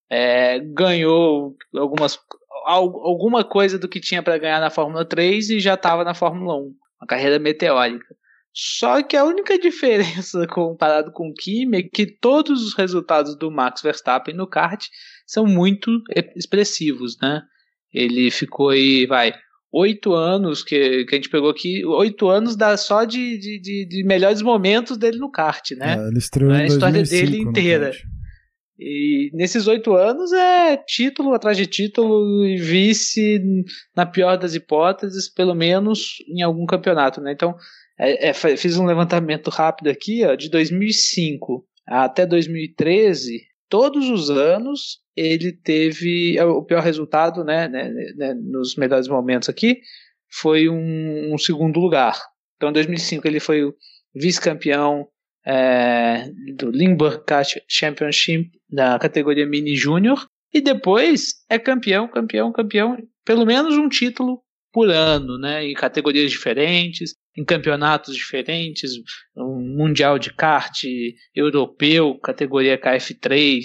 É, 0.09 0.59
ganhou 0.59 1.53
algumas, 1.75 2.17
alguma 2.65 3.43
coisa 3.43 3.77
do 3.77 3.87
que 3.87 3.99
tinha 3.99 4.23
para 4.23 4.37
ganhar 4.37 4.59
na 4.59 4.69
Fórmula 4.69 5.05
3 5.05 5.49
e 5.49 5.59
já 5.59 5.73
estava 5.73 6.03
na 6.03 6.13
Fórmula 6.13 6.55
1. 6.55 6.59
Uma 7.01 7.07
carreira 7.07 7.39
meteórica. 7.39 8.15
Só 8.53 9.01
que 9.03 9.15
a 9.15 9.23
única 9.23 9.57
diferença 9.59 10.45
comparado 10.47 11.11
com 11.11 11.29
o 11.29 11.33
Kimi 11.33 11.77
é 11.77 11.83
que 11.83 12.05
todos 12.05 12.63
os 12.65 12.73
resultados 12.73 13.37
do 13.37 13.51
Max 13.51 13.81
Verstappen 13.81 14.35
no 14.35 14.47
kart 14.47 14.85
são 15.25 15.45
muito 15.45 16.01
expressivos, 16.35 17.17
né? 17.21 17.41
Ele 17.93 18.29
ficou 18.29 18.69
aí, 18.69 19.05
vai, 19.05 19.33
oito 19.71 20.13
anos 20.13 20.63
que, 20.63 21.05
que 21.05 21.15
a 21.15 21.17
gente 21.17 21.29
pegou 21.29 21.49
aqui, 21.49 21.85
oito 21.85 22.27
anos 22.27 22.55
dá 22.55 22.75
só 22.77 23.03
de, 23.03 23.37
de, 23.37 23.85
de, 23.87 24.03
melhores 24.03 24.41
momentos 24.41 24.97
dele 24.97 25.17
no 25.17 25.31
kart, 25.31 25.71
né? 25.71 25.95
É, 25.97 26.07
ele 26.07 26.17
estreou 26.17 26.51
é 26.51 26.63
a 26.63 26.65
história 26.65 27.03
dele 27.03 27.39
inteira. 27.39 27.91
E 28.79 29.29
nesses 29.33 29.67
oito 29.67 29.93
anos 29.93 30.31
é 30.31 30.77
título 30.77 31.33
atrás 31.33 31.57
de 31.57 31.67
título 31.67 32.45
e 32.45 32.55
vice, 32.55 33.43
na 33.93 34.05
pior 34.05 34.37
das 34.37 34.55
hipóteses, 34.55 35.27
pelo 35.27 35.53
menos 35.53 36.15
em 36.27 36.41
algum 36.41 36.65
campeonato, 36.65 37.19
né? 37.19 37.33
Então, 37.33 37.55
é, 37.99 38.29
é, 38.29 38.33
fiz 38.33 38.77
um 38.77 38.85
levantamento 38.85 39.49
rápido 39.49 39.89
aqui, 39.89 40.23
ó, 40.23 40.33
de 40.33 40.49
2005 40.49 41.65
até 41.85 42.25
2013, 42.25 43.41
todos 43.67 44.09
os 44.09 44.29
anos 44.29 44.99
ele 45.15 45.51
teve 45.51 46.37
é, 46.37 46.45
o 46.45 46.63
pior 46.63 46.81
resultado, 46.81 47.43
né, 47.43 47.67
né, 47.67 47.91
né 48.15 48.33
nos 48.33 48.77
melhores 48.77 49.09
momentos 49.09 49.49
aqui, 49.49 49.81
foi 50.31 50.69
um, 50.69 51.33
um, 51.33 51.37
segundo 51.37 51.79
lugar. 51.79 52.17
Então, 52.55 52.69
em 52.69 52.73
2005 52.73 53.27
ele 53.27 53.39
foi 53.41 53.63
vice-campeão 54.15 55.07
é, 55.45 56.29
do 56.55 56.69
Limburg 56.69 57.23
Kart 57.25 57.57
Championship 57.67 58.51
da 58.69 58.99
categoria 58.99 59.45
Mini 59.45 59.75
Júnior 59.75 60.27
e 60.53 60.61
depois 60.61 61.35
é 61.49 61.57
campeão, 61.59 62.07
campeão, 62.07 62.51
campeão, 62.51 62.97
pelo 63.23 63.45
menos 63.45 63.77
um 63.77 63.87
título 63.87 64.41
por 64.71 64.89
ano, 64.89 65.37
né, 65.37 65.65
em 65.65 65.73
categorias 65.73 66.31
diferentes, 66.31 67.15
em 67.35 67.43
campeonatos 67.43 68.15
diferentes, 68.15 68.91
um 69.35 69.75
mundial 69.77 70.19
de 70.19 70.31
kart 70.33 70.83
europeu, 71.35 72.15
categoria 72.19 72.77
KF3 72.77 73.61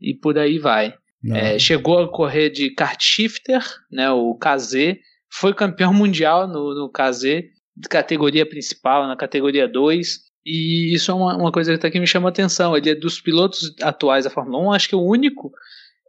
e 0.00 0.14
por 0.14 0.38
aí 0.38 0.58
vai. 0.58 0.94
É, 1.32 1.58
chegou 1.58 1.98
a 1.98 2.08
correr 2.10 2.48
de 2.50 2.72
kart 2.74 3.00
shifter, 3.00 3.62
né, 3.90 4.10
o 4.10 4.34
KZ, 4.36 4.96
foi 5.30 5.52
campeão 5.52 5.92
mundial 5.94 6.46
no, 6.46 6.74
no 6.74 6.90
KZ, 6.90 7.42
de 7.76 7.88
categoria 7.88 8.46
principal, 8.46 9.06
na 9.06 9.16
categoria 9.16 9.68
2. 9.68 10.27
E 10.50 10.94
isso 10.94 11.10
é 11.10 11.14
uma, 11.14 11.36
uma 11.36 11.52
coisa 11.52 11.70
que 11.70 11.76
até 11.76 11.90
que 11.90 12.00
me 12.00 12.06
chama 12.06 12.28
a 12.28 12.30
atenção. 12.30 12.74
Ele 12.74 12.88
é 12.88 12.94
dos 12.94 13.20
pilotos 13.20 13.74
atuais 13.82 14.24
da 14.24 14.30
Fórmula 14.30 14.70
1, 14.70 14.72
acho 14.72 14.88
que 14.88 14.94
é 14.94 14.98
o 14.98 15.06
único 15.06 15.52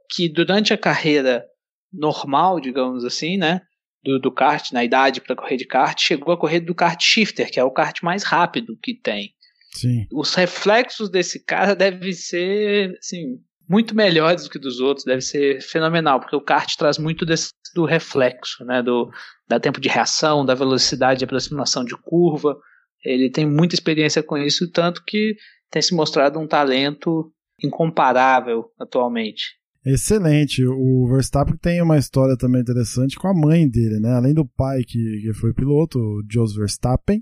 que 0.10 0.30
durante 0.30 0.74
a 0.74 0.78
carreira 0.78 1.46
normal, 1.92 2.62
digamos 2.62 3.04
assim, 3.04 3.38
né, 3.38 3.62
do, 4.02 4.18
do 4.18 4.32
kart, 4.32 4.72
na 4.72 4.82
idade 4.82 5.20
para 5.20 5.36
correr 5.36 5.58
de 5.58 5.66
kart, 5.66 6.00
chegou 6.00 6.34
a 6.34 6.38
correr 6.38 6.62
do 6.62 6.74
kart 6.74 7.02
shifter, 7.02 7.52
que 7.52 7.60
é 7.60 7.64
o 7.64 7.72
kart 7.72 8.02
mais 8.02 8.24
rápido 8.24 8.80
que 8.82 8.94
tem. 8.94 9.34
Sim. 9.74 10.08
Os 10.10 10.34
reflexos 10.34 11.10
desse 11.10 11.44
cara 11.44 11.76
devem 11.76 12.14
ser, 12.14 12.98
assim, 12.98 13.40
muito 13.68 13.94
melhores 13.94 14.46
do 14.46 14.50
que 14.50 14.58
dos 14.58 14.80
outros, 14.80 15.06
deve 15.06 15.22
ser 15.22 15.62
fenomenal, 15.62 16.22
porque 16.22 16.36
o 16.36 16.42
kart 16.42 16.74
traz 16.78 16.98
muito 16.98 17.26
desse, 17.26 17.52
do 17.76 17.84
reflexo, 17.84 18.64
né, 18.64 18.82
do 18.82 19.12
da 19.50 19.60
tempo 19.60 19.82
de 19.82 19.90
reação, 19.90 20.46
da 20.46 20.56
velocidade 20.56 21.20
de 21.20 21.26
aproximação 21.26 21.84
de 21.84 21.98
curva. 21.98 22.58
Ele 23.04 23.30
tem 23.30 23.46
muita 23.46 23.76
experiência 23.76 24.22
com 24.22 24.38
isso, 24.38 24.70
tanto 24.72 25.04
que 25.06 25.36
tem 25.72 25.82
se 25.82 25.94
mostrado 25.94 26.40
um 26.40 26.48
talento 26.48 27.32
incomparável 27.64 28.66
atualmente. 28.80 29.60
Excelente. 29.86 30.66
O 30.66 31.08
Verstappen 31.10 31.56
tem 31.58 31.82
uma 31.82 31.98
história 31.98 32.38
também 32.38 32.62
interessante 32.62 33.18
com 33.18 33.28
a 33.28 33.34
mãe 33.34 33.68
dele, 33.68 34.00
né? 34.00 34.12
Além 34.12 34.34
do 34.34 34.46
pai 34.46 34.84
que, 34.84 35.22
que 35.22 35.34
foi 35.34 35.54
piloto, 35.54 35.98
o 35.98 36.24
Jos 36.30 36.54
Verstappen, 36.56 37.22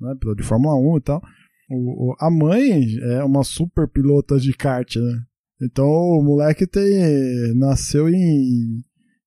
né? 0.00 0.14
piloto 0.20 0.40
de 0.40 0.46
Fórmula 0.46 0.74
1 0.74 0.98
e 0.98 1.00
tal. 1.00 1.22
O, 1.70 2.10
o, 2.10 2.16
a 2.20 2.30
mãe 2.30 2.86
é 3.02 3.24
uma 3.24 3.42
super 3.42 3.88
pilota 3.88 4.38
de 4.38 4.52
kart, 4.52 4.96
né? 4.96 5.22
Então 5.60 5.86
o 5.86 6.22
moleque 6.22 6.66
tem 6.68 7.52
nasceu 7.56 8.08
em, 8.08 8.80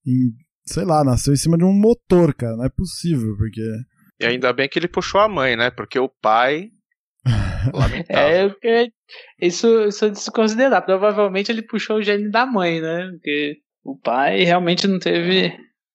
em 0.08 0.32
sei 0.66 0.86
lá, 0.86 1.04
nasceu 1.04 1.34
em 1.34 1.38
cima 1.38 1.58
de 1.58 1.66
um 1.66 1.74
motor, 1.74 2.34
cara. 2.34 2.56
Não 2.56 2.66
é 2.66 2.70
possível, 2.70 3.36
porque 3.38 3.62
e 4.22 4.26
ainda 4.26 4.54
bem 4.54 4.70
que 4.70 4.78
ele 4.78 4.88
puxou 4.88 5.20
a 5.20 5.28
mãe, 5.28 5.56
né? 5.56 5.72
Porque 5.72 6.00
o 6.00 6.08
pai 6.08 6.70
Lamentável. 7.74 8.56
É, 8.64 8.88
isso, 9.40 9.68
isso 9.88 10.06
é 10.06 10.10
de 10.10 10.20
se 10.20 10.32
considerar. 10.32 10.82
Provavelmente 10.82 11.52
ele 11.52 11.62
puxou 11.62 11.98
o 11.98 12.02
gene 12.02 12.30
da 12.30 12.46
mãe, 12.46 12.82
né? 12.82 13.10
Porque 13.12 13.58
o 13.84 13.98
pai 13.98 14.44
realmente 14.44 14.88
não 14.88 15.00
teve 15.00 15.54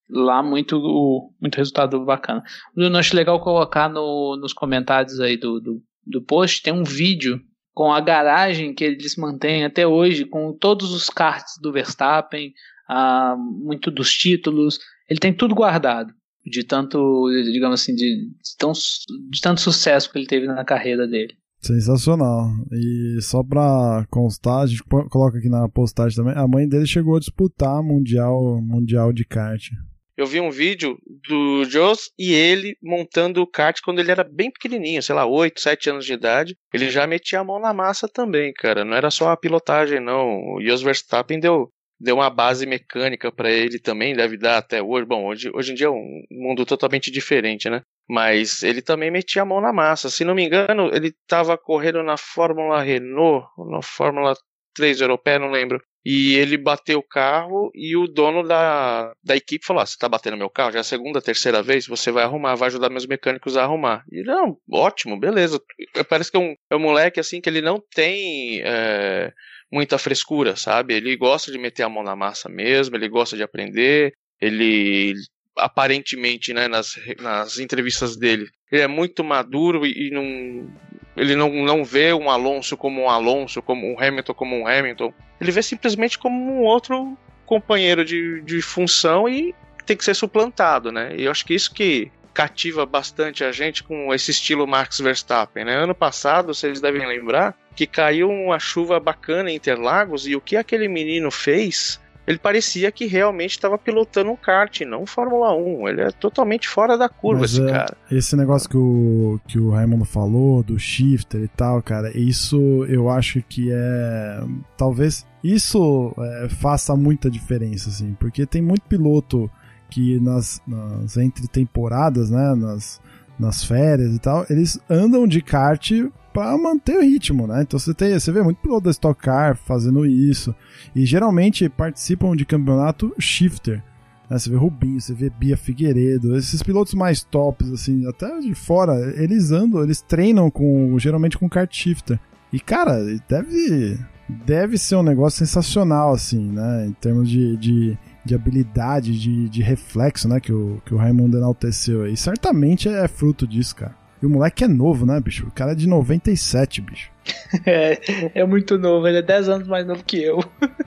lá 0.09 0.43
muito, 0.43 1.33
muito 1.41 1.57
resultado 1.57 2.05
bacana. 2.05 2.43
Bruno, 2.74 2.99
acho 2.99 3.16
legal 3.16 3.41
colocar 3.41 3.89
no, 3.89 4.37
nos 4.37 4.53
comentários 4.53 5.20
aí 5.20 5.37
do, 5.37 5.61
do, 5.61 5.83
do 6.07 6.22
post, 6.22 6.62
tem 6.62 6.72
um 6.72 6.85
vídeo 6.85 7.41
com 7.74 7.93
a 7.93 8.01
garagem 8.01 8.72
que 8.72 8.85
eles 8.85 9.16
mantêm 9.16 9.64
até 9.64 9.87
hoje, 9.87 10.24
com 10.24 10.57
todos 10.57 10.93
os 10.93 11.11
karts 11.11 11.55
do 11.61 11.72
Verstappen, 11.72 12.53
ah, 12.89 13.37
muito 13.37 13.91
dos 13.91 14.12
títulos, 14.12 14.79
ele 15.11 15.18
tem 15.18 15.35
tudo 15.35 15.55
guardado 15.55 16.14
de 16.47 16.64
tanto, 16.64 17.28
digamos 17.53 17.80
assim, 17.80 17.94
de, 17.94 18.28
de, 18.28 18.57
tão, 18.57 18.72
de 18.72 19.40
tanto 19.40 19.61
sucesso 19.61 20.11
que 20.11 20.18
ele 20.18 20.26
teve 20.26 20.47
na 20.47 20.64
carreira 20.64 21.07
dele. 21.07 21.34
Sensacional. 21.61 22.49
E 22.72 23.18
só 23.20 23.42
pra 23.42 24.07
constar, 24.09 24.62
a 24.62 24.66
gente 24.66 24.84
coloca 24.84 25.38
aqui 25.38 25.49
na 25.49 25.68
postagem 25.68 26.16
também, 26.16 26.34
a 26.36 26.47
mãe 26.47 26.68
dele 26.68 26.86
chegou 26.86 27.16
a 27.16 27.20
disputar 27.20 27.82
mundial, 27.82 28.61
mundial 28.62 29.12
de 29.12 29.24
kart. 29.24 29.68
Eu 30.16 30.26
vi 30.26 30.40
um 30.40 30.51
vídeo 30.51 30.97
do 31.28 31.64
Joss 31.64 32.11
e 32.18 32.32
ele 32.32 32.74
montando 32.82 33.42
o 33.42 33.47
kart 33.47 33.78
quando 33.84 33.99
ele 33.99 34.11
era 34.11 34.24
bem 34.24 34.51
pequenininho, 34.51 35.03
sei 35.03 35.14
lá, 35.14 35.26
8, 35.26 35.61
7 35.61 35.90
anos 35.90 36.07
de 36.07 36.14
idade. 36.14 36.57
Ele 36.72 36.88
já 36.88 37.07
metia 37.07 37.40
a 37.40 37.44
mão 37.44 37.61
na 37.61 37.74
massa 37.74 38.09
também, 38.09 38.51
cara. 38.55 38.82
Não 38.82 38.94
era 38.94 39.11
só 39.11 39.28
a 39.28 39.36
pilotagem, 39.36 40.01
não. 40.01 40.55
O 40.55 40.62
Jos 40.62 40.80
Verstappen 40.80 41.38
deu 41.38 41.70
deu 41.99 42.16
uma 42.16 42.30
base 42.30 42.66
mecânica 42.66 43.32
para 43.32 43.51
ele 43.51 43.78
também, 43.78 44.14
deve 44.14 44.36
dar 44.36 44.59
até 44.59 44.82
hoje. 44.82 45.07
Bom, 45.07 45.26
hoje, 45.26 45.51
hoje 45.53 45.72
em 45.72 45.74
dia 45.74 45.86
é 45.86 45.90
um 45.90 46.22
mundo 46.30 46.64
totalmente 46.64 47.11
diferente, 47.11 47.68
né? 47.68 47.82
Mas 48.09 48.62
ele 48.62 48.82
também 48.82 49.11
metia 49.11 49.42
a 49.42 49.44
mão 49.44 49.61
na 49.61 49.72
massa. 49.72 50.11
Se 50.11 50.24
não 50.24 50.34
me 50.34 50.44
engano, 50.44 50.90
ele 50.94 51.09
estava 51.09 51.59
correndo 51.59 52.03
na 52.03 52.16
Fórmula 52.16 52.82
Renault, 52.82 53.47
na 53.70 53.82
Fórmula 53.82 54.34
3 54.74 55.01
europeia, 55.01 55.38
não 55.38 55.51
lembro. 55.51 55.80
E 56.05 56.36
ele 56.36 56.57
bateu 56.57 57.01
o 57.01 57.03
carro 57.03 57.68
e 57.74 57.97
o 57.97 58.07
dono 58.07 58.47
da, 58.47 59.12
da 59.24 59.34
equipe 59.34 59.66
falou: 59.66 59.82
ah, 59.82 59.86
Você 59.86 59.97
tá 59.99 60.09
batendo 60.09 60.36
meu 60.36 60.49
carro? 60.49 60.70
Já 60.70 60.78
é 60.78 60.80
a 60.82 60.84
segunda, 60.84 61.20
terceira 61.20 61.64
vez, 61.64 61.84
você 61.84 62.12
vai 62.12 62.22
arrumar, 62.22 62.55
vai 62.55 62.68
ajudar 62.68 62.90
meus 62.90 63.07
mecânicos 63.07 63.57
a 63.57 63.64
arrumar. 63.64 64.05
E 64.12 64.20
ele, 64.20 64.28
não, 64.28 64.57
ótimo, 64.70 65.18
beleza. 65.18 65.61
Parece 66.09 66.30
que 66.30 66.36
é 66.36 66.40
um, 66.40 66.55
é 66.70 66.76
um 66.76 66.80
moleque 66.80 67.18
assim 67.18 67.40
que 67.40 67.49
ele 67.49 67.61
não 67.61 67.82
tem. 67.92 68.61
É 68.62 69.32
muita 69.70 69.98
frescura, 69.98 70.56
sabe? 70.56 70.94
Ele 70.94 71.16
gosta 71.16 71.50
de 71.50 71.58
meter 71.58 71.82
a 71.82 71.88
mão 71.88 72.02
na 72.02 72.16
massa 72.16 72.48
mesmo, 72.48 72.96
ele 72.96 73.08
gosta 73.08 73.36
de 73.36 73.42
aprender, 73.42 74.12
ele 74.40 75.14
aparentemente, 75.56 76.52
né, 76.52 76.68
nas, 76.68 76.98
nas 77.18 77.58
entrevistas 77.58 78.16
dele, 78.16 78.46
ele 78.70 78.82
é 78.82 78.86
muito 78.86 79.24
maduro 79.24 79.86
e, 79.86 80.08
e 80.08 80.10
não 80.10 80.70
ele 81.16 81.34
não, 81.34 81.50
não 81.50 81.82
vê 81.82 82.12
um 82.12 82.28
Alonso 82.28 82.76
como 82.76 83.02
um 83.02 83.08
Alonso, 83.08 83.62
como 83.62 83.90
um 83.90 83.98
Hamilton 83.98 84.34
como 84.34 84.54
um 84.54 84.68
Hamilton. 84.68 85.14
Ele 85.40 85.50
vê 85.50 85.62
simplesmente 85.62 86.18
como 86.18 86.36
um 86.36 86.60
outro 86.60 87.16
companheiro 87.46 88.04
de, 88.04 88.42
de 88.42 88.60
função 88.60 89.26
e 89.26 89.54
tem 89.86 89.96
que 89.96 90.04
ser 90.04 90.14
suplantado, 90.14 90.92
né? 90.92 91.14
E 91.16 91.24
eu 91.24 91.30
acho 91.30 91.46
que 91.46 91.54
isso 91.54 91.72
que 91.72 92.10
cativa 92.34 92.84
bastante 92.84 93.42
a 93.44 93.50
gente 93.50 93.82
com 93.82 94.12
esse 94.12 94.30
estilo 94.30 94.66
Max 94.66 94.98
Verstappen, 94.98 95.64
né? 95.64 95.74
Ano 95.76 95.94
passado, 95.94 96.52
vocês 96.52 96.82
devem 96.82 97.06
lembrar, 97.06 97.56
que 97.77 97.87
caiu 97.87 98.29
uma 98.31 98.59
chuva 98.59 98.99
bacana 98.99 99.51
em 99.51 99.57
Interlagos 99.57 100.27
e 100.27 100.35
o 100.35 100.41
que 100.41 100.57
aquele 100.57 100.89
menino 100.89 101.31
fez 101.31 102.01
ele 102.27 102.39
parecia 102.39 102.91
que 102.91 103.07
realmente 103.07 103.53
estava 103.53 103.79
pilotando 103.79 104.33
um 104.33 104.37
kart, 104.37 104.81
não 104.81 105.07
Fórmula 105.07 105.55
1. 105.55 105.89
Ele 105.89 106.01
é 106.01 106.11
totalmente 106.11 106.68
fora 106.68 106.99
da 106.99 107.09
curva, 107.09 107.43
Mas, 107.43 107.53
esse 107.53 107.62
é, 107.62 107.70
cara. 107.70 107.97
Esse 108.11 108.37
negócio 108.37 108.68
que 108.68 108.77
o, 108.77 109.41
que 109.47 109.59
o 109.61 109.70
Raimundo 109.70 110.05
falou, 110.05 110.62
do 110.62 110.77
shifter 110.77 111.41
e 111.41 111.49
tal, 111.49 111.81
cara, 111.81 112.11
isso 112.18 112.85
eu 112.89 113.09
acho 113.09 113.41
que 113.43 113.70
é. 113.70 114.41
Talvez 114.77 115.24
isso 115.43 116.12
é, 116.18 116.49
faça 116.49 116.97
muita 116.97 117.31
diferença, 117.31 117.91
assim, 117.91 118.16
porque 118.18 118.45
tem 118.45 118.61
muito 118.61 118.83
piloto 118.83 119.49
que 119.89 120.18
nas, 120.18 120.61
nas 120.66 121.16
entre 121.16 121.47
temporadas, 121.47 122.29
né, 122.29 122.57
nas, 122.57 123.01
nas 123.39 123.62
férias 123.62 124.12
e 124.12 124.18
tal, 124.18 124.45
eles 124.51 124.81
andam 124.91 125.29
de 125.29 125.41
kart 125.41 125.93
para 126.37 126.59
manter 126.59 126.99
o 126.99 127.01
ritmo, 127.01 127.47
né? 127.47 127.62
Então 127.62 127.78
você 127.78 127.95
tem, 127.95 128.12
você 128.12 128.30
vê 128.30 128.43
muito 128.43 128.59
piloto 128.59 128.84
da 128.84 128.91
Stock 128.91 129.18
Car 129.18 129.57
fazendo 129.57 130.05
isso 130.05 130.55
e 130.95 131.07
geralmente 131.07 131.66
participam 131.66 132.37
de 132.37 132.45
campeonato 132.45 133.14
shifter. 133.18 133.82
Né? 134.28 134.39
Você 134.39 134.51
vê 134.51 134.57
Rubinho, 134.57 135.01
você 135.01 135.14
vê 135.14 135.30
Bia 135.30 135.57
Figueiredo, 135.57 136.37
esses 136.37 136.62
pilotos 136.62 136.93
mais 136.93 137.24
tops 137.24 137.72
assim, 137.72 138.07
até 138.07 138.39
de 138.39 138.55
fora, 138.55 139.14
eles 139.16 139.51
andam, 139.51 139.82
eles 139.82 140.03
treinam 140.03 140.51
com 140.51 140.99
geralmente 140.99 141.39
com 141.39 141.49
kart 141.49 141.74
shifter. 141.74 142.20
E 142.53 142.61
cara, 142.61 143.03
deve 143.26 143.99
deve 144.28 144.76
ser 144.76 144.97
um 144.97 145.03
negócio 145.03 145.39
sensacional 145.39 146.12
assim, 146.12 146.51
né? 146.51 146.87
Em 146.87 146.93
termos 146.93 147.30
de, 147.30 147.57
de 147.57 147.99
de 148.26 148.34
habilidade, 148.34 149.18
de, 149.18 149.49
de 149.49 149.62
reflexo, 149.62 150.28
né? 150.28 150.39
Que 150.41 150.53
o, 150.53 150.82
que 150.84 150.93
o 150.93 150.99
Raimundo 150.99 151.39
enalteceu 151.39 152.03
aí. 152.03 152.16
Certamente 152.16 152.89
é 152.89 153.07
fruto 153.07 153.47
disso, 153.47 153.76
cara. 153.76 153.95
E 154.22 154.26
o 154.26 154.30
moleque 154.30 154.64
é 154.64 154.68
novo, 154.68 155.04
né, 155.04 155.20
bicho? 155.20 155.46
O 155.46 155.50
cara 155.50 155.72
é 155.72 155.74
de 155.74 155.86
97, 155.88 156.80
bicho. 156.80 157.10
É, 157.64 158.40
é 158.40 158.44
muito 158.44 158.78
novo, 158.78 159.06
ele 159.06 159.18
é 159.18 159.22
10 159.22 159.48
anos 159.48 159.68
mais 159.68 159.86
novo 159.86 160.02
que 160.04 160.22
eu. 160.22 160.38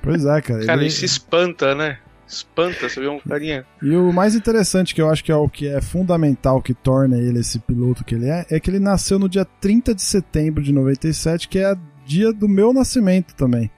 Pois 0.01 0.25
é, 0.25 0.41
cara. 0.41 0.65
Cara, 0.65 0.73
ele... 0.79 0.85
ele 0.85 0.89
se 0.91 1.05
espanta, 1.05 1.73
né? 1.73 1.97
Espanta, 2.27 2.87
você 2.87 2.99
vê 2.99 3.07
um 3.07 3.19
carinha. 3.19 3.65
E 3.81 3.95
o 3.95 4.13
mais 4.13 4.35
interessante, 4.35 4.93
que 4.93 5.01
eu 5.01 5.09
acho 5.09 5.23
que 5.23 5.31
é 5.31 5.35
o 5.35 5.49
que 5.49 5.67
é 5.67 5.81
fundamental 5.81 6.61
que 6.61 6.73
torna 6.73 7.17
ele 7.17 7.39
esse 7.39 7.57
piloto 7.59 8.03
que 8.05 8.13
ele 8.13 8.29
é, 8.29 8.45
é 8.51 8.59
que 8.59 8.69
ele 8.69 8.79
nasceu 8.79 9.17
no 9.17 9.27
dia 9.27 9.45
30 9.59 9.95
de 9.95 10.01
setembro 10.01 10.61
de 10.61 10.71
97, 10.71 11.47
que 11.47 11.57
é 11.57 11.75
dia 12.05 12.31
do 12.31 12.47
meu 12.47 12.71
nascimento 12.71 13.33
também. 13.35 13.71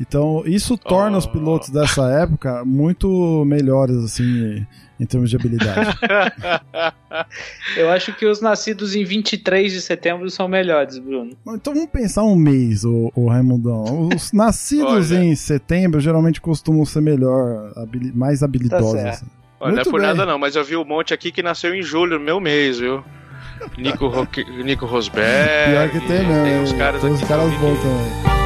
Então, 0.00 0.42
isso 0.46 0.76
torna 0.76 1.16
Oh. 1.16 1.18
os 1.18 1.26
pilotos 1.26 1.70
dessa 1.70 2.08
época 2.10 2.64
muito 2.64 3.44
melhores, 3.44 3.96
assim, 3.96 4.64
em 4.98 5.04
termos 5.06 5.28
de 5.30 5.36
habilidade. 5.36 5.96
Eu 7.76 7.90
acho 7.90 8.12
que 8.14 8.26
os 8.26 8.40
nascidos 8.40 8.94
em 8.94 9.04
23 9.04 9.72
de 9.72 9.80
setembro 9.80 10.28
são 10.30 10.48
melhores, 10.48 10.98
Bruno. 10.98 11.30
então 11.48 11.74
vamos 11.74 11.90
pensar 11.90 12.22
um 12.24 12.36
mês, 12.36 12.84
o, 12.84 13.10
Raimundão. 13.28 14.08
Os 14.14 14.32
nascidos 14.34 15.12
em 15.12 15.34
setembro 15.34 16.00
geralmente 16.00 16.40
costumam 16.40 16.84
ser 16.84 17.00
melhor, 17.02 17.72
habili- 17.76 18.12
mais 18.14 18.42
habilidosos. 18.42 18.92
certo. 18.92 19.08
assim. 19.14 19.26
Olha, 19.58 19.72
não 19.72 19.78
é 19.80 19.84
Muito 19.84 19.90
por 19.90 20.00
bem. 20.00 20.08
nada 20.08 20.26
não, 20.26 20.38
mas 20.38 20.54
eu 20.54 20.64
vi 20.64 20.76
um 20.76 20.84
monte 20.84 21.14
aqui 21.14 21.32
que 21.32 21.42
nasceu 21.42 21.74
em 21.74 21.82
julho, 21.82 22.18
no 22.18 22.24
meu 22.24 22.40
mês, 22.40 22.78
viu? 22.78 23.02
Nico, 23.78 24.06
Roque... 24.08 24.44
Nico 24.62 24.84
Rosberg. 24.84 25.70
Pior 25.70 25.88
que 25.90 26.00
tem 26.06 26.26
mesmo. 26.26 26.44
Tem 26.44 26.60
uns 26.60 26.72
caras 26.72 27.00
tem 27.00 27.14
aqui 27.14 27.22
uns 27.24 27.28
caras 27.28 27.50
bons 27.54 27.78
também. 27.80 28.45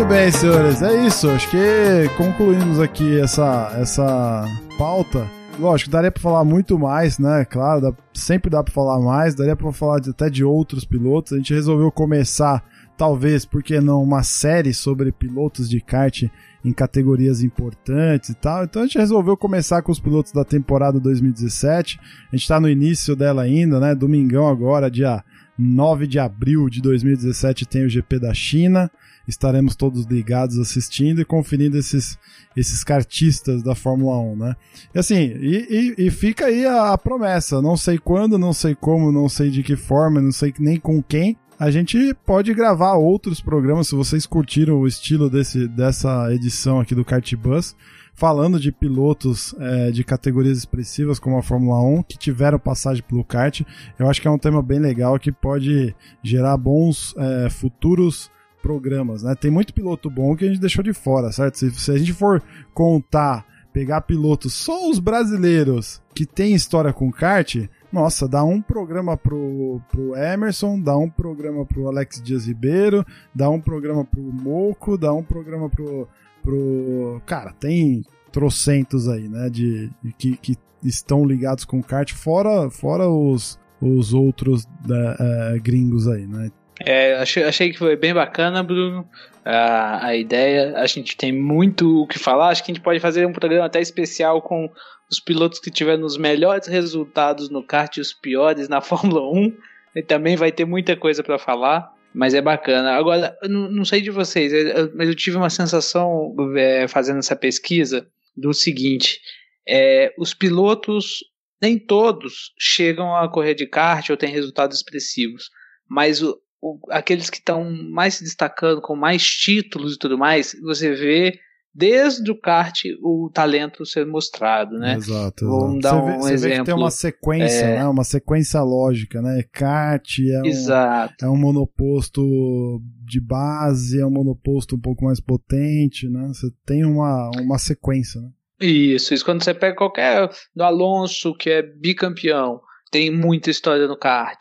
Muito 0.00 0.14
bem, 0.14 0.32
senhores. 0.32 0.80
É 0.80 1.06
isso. 1.06 1.28
Acho 1.28 1.50
que 1.50 2.08
concluímos 2.16 2.80
aqui 2.80 3.20
essa, 3.20 3.70
essa 3.78 4.46
pauta. 4.78 5.28
Lógico, 5.58 5.90
daria 5.90 6.10
pra 6.10 6.22
falar 6.22 6.42
muito 6.42 6.78
mais, 6.78 7.18
né? 7.18 7.44
Claro, 7.44 7.82
dá- 7.82 7.92
sempre 8.14 8.50
dá 8.50 8.64
pra 8.64 8.72
falar 8.72 8.98
mais. 8.98 9.34
Daria 9.34 9.54
pra 9.54 9.70
falar 9.74 10.00
de- 10.00 10.08
até 10.08 10.30
de 10.30 10.42
outros 10.42 10.86
pilotos. 10.86 11.34
A 11.34 11.36
gente 11.36 11.52
resolveu 11.52 11.92
começar, 11.92 12.64
talvez, 12.96 13.44
por 13.44 13.62
que 13.62 13.78
não, 13.78 14.02
uma 14.02 14.22
série 14.22 14.72
sobre 14.72 15.12
pilotos 15.12 15.68
de 15.68 15.82
kart 15.82 16.22
em 16.64 16.72
categorias 16.72 17.42
importantes 17.42 18.30
e 18.30 18.34
tal. 18.34 18.64
Então 18.64 18.80
a 18.80 18.86
gente 18.86 18.96
resolveu 18.96 19.36
começar 19.36 19.82
com 19.82 19.92
os 19.92 20.00
pilotos 20.00 20.32
da 20.32 20.46
temporada 20.46 20.98
2017. 20.98 22.00
A 22.32 22.36
gente 22.36 22.48
tá 22.48 22.58
no 22.58 22.70
início 22.70 23.14
dela 23.14 23.42
ainda, 23.42 23.78
né? 23.78 23.94
Domingão 23.94 24.48
agora, 24.48 24.90
dia 24.90 25.22
9 25.58 26.06
de 26.06 26.18
abril 26.18 26.70
de 26.70 26.80
2017, 26.80 27.66
tem 27.66 27.84
o 27.84 27.88
GP 27.90 28.18
da 28.18 28.32
China 28.32 28.90
estaremos 29.30 29.74
todos 29.74 30.04
ligados 30.04 30.58
assistindo 30.58 31.20
e 31.20 31.24
conferindo 31.24 31.78
esses, 31.78 32.18
esses 32.56 32.84
kartistas 32.84 33.62
da 33.62 33.74
Fórmula 33.74 34.18
1, 34.18 34.36
né? 34.36 34.56
E 34.94 34.98
assim, 34.98 35.16
e, 35.40 35.94
e- 35.98 36.06
e 36.06 36.10
fica 36.10 36.46
aí 36.46 36.66
a, 36.66 36.92
a 36.92 36.98
promessa, 36.98 37.62
não 37.62 37.76
sei 37.76 37.96
quando, 37.98 38.38
não 38.38 38.52
sei 38.52 38.74
como, 38.74 39.10
não 39.10 39.28
sei 39.28 39.50
de 39.50 39.62
que 39.62 39.76
forma, 39.76 40.20
não 40.20 40.32
sei 40.32 40.52
nem 40.58 40.78
com 40.78 41.02
quem, 41.02 41.36
a 41.58 41.70
gente 41.70 42.14
pode 42.26 42.52
gravar 42.54 42.94
outros 42.94 43.40
programas, 43.40 43.88
se 43.88 43.94
vocês 43.94 44.26
curtiram 44.26 44.78
o 44.80 44.86
estilo 44.86 45.28
desse, 45.30 45.68
dessa 45.68 46.32
edição 46.34 46.80
aqui 46.80 46.94
do 46.94 47.04
Kart 47.04 47.34
Bus, 47.36 47.76
falando 48.14 48.58
de 48.58 48.72
pilotos 48.72 49.54
eh, 49.58 49.90
de 49.90 50.02
categorias 50.04 50.58
expressivas 50.58 51.18
como 51.18 51.38
a 51.38 51.42
Fórmula 51.42 51.80
1, 51.82 52.02
que 52.02 52.18
tiveram 52.18 52.58
passagem 52.58 53.02
pelo 53.02 53.24
kart, 53.24 53.62
eu 53.98 54.08
acho 54.10 54.20
que 54.20 54.28
é 54.28 54.30
um 54.30 54.38
tema 54.38 54.62
bem 54.62 54.78
legal 54.78 55.18
que 55.18 55.30
pode 55.32 55.94
gerar 56.22 56.56
bons 56.58 57.14
eh, 57.16 57.48
futuros 57.50 58.30
programas, 58.62 59.22
né? 59.22 59.34
Tem 59.34 59.50
muito 59.50 59.74
piloto 59.74 60.10
bom 60.10 60.36
que 60.36 60.44
a 60.44 60.48
gente 60.48 60.60
deixou 60.60 60.82
de 60.84 60.92
fora, 60.92 61.32
certo? 61.32 61.58
Se, 61.58 61.70
se 61.70 61.90
a 61.90 61.98
gente 61.98 62.12
for 62.12 62.42
contar, 62.74 63.46
pegar 63.72 64.02
pilotos, 64.02 64.52
só 64.52 64.88
os 64.88 64.98
brasileiros 64.98 66.02
que 66.14 66.26
tem 66.26 66.54
história 66.54 66.92
com 66.92 67.10
kart, 67.10 67.68
nossa, 67.92 68.28
dá 68.28 68.44
um 68.44 68.62
programa 68.62 69.16
pro, 69.16 69.80
pro 69.90 70.16
Emerson, 70.16 70.80
dá 70.80 70.96
um 70.96 71.10
programa 71.10 71.64
pro 71.66 71.88
Alex 71.88 72.22
Dias 72.22 72.46
Ribeiro, 72.46 73.04
dá 73.34 73.50
um 73.50 73.60
programa 73.60 74.04
pro 74.04 74.22
Moco, 74.22 74.96
dá 74.96 75.12
um 75.12 75.24
programa 75.24 75.68
pro. 75.68 76.08
pro 76.42 77.20
cara, 77.26 77.52
tem 77.52 78.04
trocentos 78.30 79.08
aí, 79.08 79.28
né? 79.28 79.50
De, 79.50 79.90
de 80.02 80.12
que, 80.12 80.36
que 80.36 80.56
estão 80.84 81.24
ligados 81.24 81.64
com 81.64 81.82
kart, 81.82 82.12
fora, 82.12 82.70
fora 82.70 83.08
os, 83.08 83.58
os 83.80 84.14
outros 84.14 84.66
da, 84.86 85.16
eh, 85.18 85.58
gringos 85.58 86.06
aí, 86.06 86.26
né? 86.26 86.50
É, 86.84 87.14
achei, 87.14 87.42
achei 87.44 87.70
que 87.70 87.78
foi 87.78 87.96
bem 87.96 88.14
bacana, 88.14 88.62
Bruno. 88.62 89.08
A, 89.44 90.06
a 90.06 90.16
ideia, 90.16 90.74
a 90.76 90.86
gente 90.86 91.16
tem 91.16 91.32
muito 91.32 92.02
o 92.02 92.06
que 92.06 92.18
falar. 92.18 92.48
Acho 92.48 92.64
que 92.64 92.70
a 92.70 92.74
gente 92.74 92.82
pode 92.82 93.00
fazer 93.00 93.26
um 93.26 93.32
programa 93.32 93.66
até 93.66 93.80
especial 93.80 94.40
com 94.40 94.70
os 95.10 95.20
pilotos 95.20 95.58
que 95.58 95.70
tiveram 95.70 96.04
os 96.04 96.16
melhores 96.16 96.66
resultados 96.66 97.50
no 97.50 97.62
kart 97.62 97.96
e 97.96 98.00
os 98.00 98.12
piores 98.12 98.68
na 98.68 98.80
Fórmula 98.82 99.30
1. 99.30 99.56
E 99.96 100.02
também 100.02 100.36
vai 100.36 100.52
ter 100.52 100.64
muita 100.64 100.96
coisa 100.96 101.22
para 101.22 101.38
falar, 101.38 101.92
mas 102.14 102.32
é 102.32 102.40
bacana. 102.40 102.92
Agora, 102.92 103.36
não, 103.42 103.70
não 103.70 103.84
sei 103.84 104.00
de 104.00 104.10
vocês, 104.10 104.52
mas 104.94 105.08
eu 105.08 105.14
tive 105.14 105.36
uma 105.36 105.50
sensação 105.50 106.34
é, 106.56 106.86
fazendo 106.86 107.18
essa 107.18 107.34
pesquisa 107.34 108.06
do 108.36 108.54
seguinte: 108.54 109.20
é, 109.68 110.14
os 110.16 110.32
pilotos, 110.32 111.24
nem 111.60 111.76
todos 111.76 112.52
chegam 112.58 113.14
a 113.14 113.28
correr 113.28 113.54
de 113.54 113.66
kart 113.66 114.08
ou 114.08 114.16
têm 114.16 114.30
resultados 114.30 114.76
expressivos, 114.76 115.50
mas 115.88 116.22
o, 116.22 116.40
o- 116.60 116.78
aqueles 116.90 117.30
que 117.30 117.38
estão 117.38 117.70
mais 117.90 118.14
se 118.14 118.24
destacando, 118.24 118.80
com 118.80 118.94
mais 118.96 119.22
títulos 119.24 119.94
e 119.94 119.98
tudo 119.98 120.18
mais, 120.18 120.54
você 120.62 120.94
vê 120.94 121.38
desde 121.72 122.28
o 122.32 122.34
kart 122.38 122.80
o 123.00 123.30
talento 123.32 123.86
sendo 123.86 124.10
mostrado, 124.10 124.76
né? 124.76 124.96
Exato, 124.96 125.46
Vamos 125.46 125.80
dar 125.80 125.92
você 125.94 126.00
um 126.00 126.04
vê, 126.06 126.18
você 126.18 126.30
vê 126.36 126.36
que 126.36 126.42
tem 126.48 126.62
exemplo. 126.62 126.82
uma 126.82 126.90
sequência, 126.90 127.64
É. 127.64 127.76
né? 127.78 127.86
Uma 127.86 128.02
sequência 128.04 128.60
lógica, 128.60 129.22
né? 129.22 129.44
Kart 129.52 130.18
é 130.18 130.40
um, 130.42 130.46
Exato. 130.46 131.24
é 131.24 131.28
um 131.28 131.36
monoposto 131.36 132.80
de 133.04 133.20
base, 133.20 134.00
é 134.00 134.06
um 134.06 134.10
monoposto 134.10 134.76
um 134.76 134.80
pouco 134.80 135.04
mais 135.04 135.20
potente, 135.20 136.08
né? 136.08 136.28
Você 136.28 136.48
tem 136.66 136.84
uma, 136.84 137.30
uma 137.40 137.58
sequência, 137.58 138.20
né? 138.20 138.28
Isso, 138.60 139.14
isso 139.14 139.24
quando 139.24 139.42
você 139.42 139.54
pega 139.54 139.74
qualquer 139.76 140.28
do 140.54 140.62
Alonso, 140.62 141.34
que 141.34 141.48
é 141.48 141.62
bicampeão, 141.62 142.60
tem 142.90 143.10
muita 143.10 143.48
história 143.50 143.86
no 143.86 143.96
kart. 143.96 144.38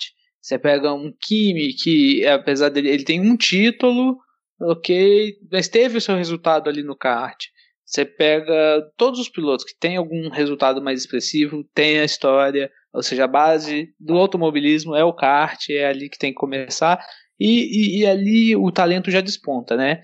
Você 0.50 0.58
pega 0.58 0.92
um 0.92 1.14
Kimi, 1.22 1.76
que 1.76 2.26
apesar 2.26 2.70
dele, 2.70 2.90
ele 2.90 3.04
tem 3.04 3.22
um 3.22 3.38
título, 3.38 4.18
ok, 4.60 5.36
mas 5.52 5.68
teve 5.68 6.00
o 6.00 6.02
seu 6.02 6.16
resultado 6.16 6.68
ali 6.68 6.82
no 6.82 6.96
kart. 6.96 7.38
Você 7.86 8.04
pega 8.04 8.82
todos 8.98 9.20
os 9.20 9.30
pilotos 9.30 9.64
que 9.64 9.78
têm 9.80 9.98
algum 9.98 10.28
resultado 10.32 10.82
mais 10.82 11.02
expressivo, 11.02 11.64
tem 11.72 12.00
a 12.00 12.04
história, 12.04 12.72
ou 12.92 13.04
seja, 13.04 13.26
a 13.26 13.28
base 13.28 13.94
do 14.00 14.18
automobilismo 14.18 14.96
é 14.96 15.04
o 15.04 15.14
kart, 15.14 15.70
é 15.70 15.86
ali 15.86 16.10
que 16.10 16.18
tem 16.18 16.32
que 16.32 16.40
começar. 16.40 17.00
E, 17.40 18.00
e, 18.00 18.00
e 18.00 18.06
ali 18.08 18.56
o 18.56 18.72
talento 18.72 19.12
já 19.12 19.22
desponta, 19.22 19.78
né? 19.78 20.02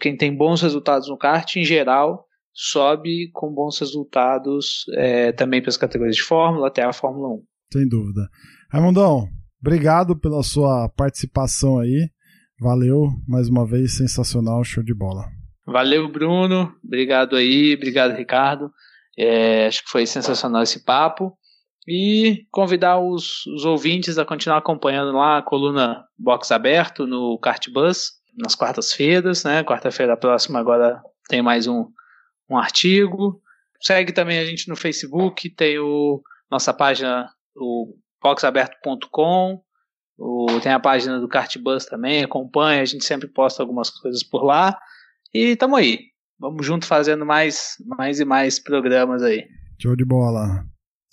Quem 0.00 0.16
tem 0.16 0.32
bons 0.32 0.62
resultados 0.62 1.08
no 1.08 1.18
kart, 1.18 1.56
em 1.56 1.64
geral, 1.64 2.24
sobe 2.52 3.32
com 3.32 3.52
bons 3.52 3.80
resultados 3.80 4.84
é, 4.94 5.32
também 5.32 5.60
para 5.60 5.70
as 5.70 5.76
categorias 5.76 6.14
de 6.14 6.22
Fórmula, 6.22 6.68
até 6.68 6.84
a 6.84 6.92
Fórmula 6.92 7.30
1. 7.34 7.42
Sem 7.72 7.88
dúvida. 7.88 8.28
Raimundão, 8.70 9.28
obrigado 9.60 10.18
pela 10.18 10.42
sua 10.42 10.88
participação 10.88 11.78
aí. 11.78 12.10
Valeu, 12.60 13.08
mais 13.26 13.48
uma 13.48 13.66
vez, 13.66 13.96
sensacional, 13.96 14.64
show 14.64 14.82
de 14.82 14.94
bola. 14.94 15.26
Valeu, 15.64 16.08
Bruno. 16.08 16.74
Obrigado 16.82 17.36
aí. 17.36 17.74
Obrigado, 17.74 18.16
Ricardo. 18.16 18.72
É, 19.16 19.66
acho 19.66 19.84
que 19.84 19.90
foi 19.90 20.06
sensacional 20.06 20.62
esse 20.62 20.84
papo. 20.84 21.36
E 21.86 22.46
convidar 22.50 22.98
os, 22.98 23.46
os 23.46 23.64
ouvintes 23.64 24.18
a 24.18 24.24
continuar 24.24 24.58
acompanhando 24.58 25.12
lá 25.12 25.38
a 25.38 25.42
coluna 25.42 26.04
Box 26.18 26.50
Aberto 26.52 27.06
no 27.06 27.38
Cartbus, 27.38 28.12
nas 28.36 28.54
quartas-feiras. 28.54 29.44
Né? 29.44 29.62
Quarta-feira 29.62 30.16
próxima 30.16 30.58
agora 30.58 31.00
tem 31.28 31.42
mais 31.42 31.66
um, 31.66 31.86
um 32.50 32.56
artigo. 32.56 33.40
Segue 33.80 34.12
também 34.12 34.38
a 34.38 34.44
gente 34.44 34.68
no 34.68 34.74
Facebook, 34.74 35.48
tem 35.50 35.78
o, 35.78 36.20
nossa 36.50 36.74
página, 36.74 37.30
o 37.54 37.94
boxaberto.com. 38.22 39.60
O, 40.18 40.46
tem 40.60 40.72
a 40.72 40.80
página 40.80 41.20
do 41.20 41.28
Cartbus 41.28 41.84
também, 41.84 42.24
acompanha, 42.24 42.82
a 42.82 42.84
gente 42.84 43.04
sempre 43.04 43.28
posta 43.28 43.62
algumas 43.62 43.88
coisas 43.88 44.22
por 44.22 44.42
lá. 44.42 44.76
E 45.32 45.54
tamo 45.56 45.76
aí. 45.76 45.98
Vamos 46.40 46.66
junto 46.66 46.86
fazendo 46.86 47.24
mais, 47.24 47.74
mais 47.84 48.20
e 48.20 48.24
mais 48.24 48.58
programas 48.58 49.22
aí. 49.22 49.44
Show 49.80 49.94
de 49.94 50.04
bola. 50.04 50.64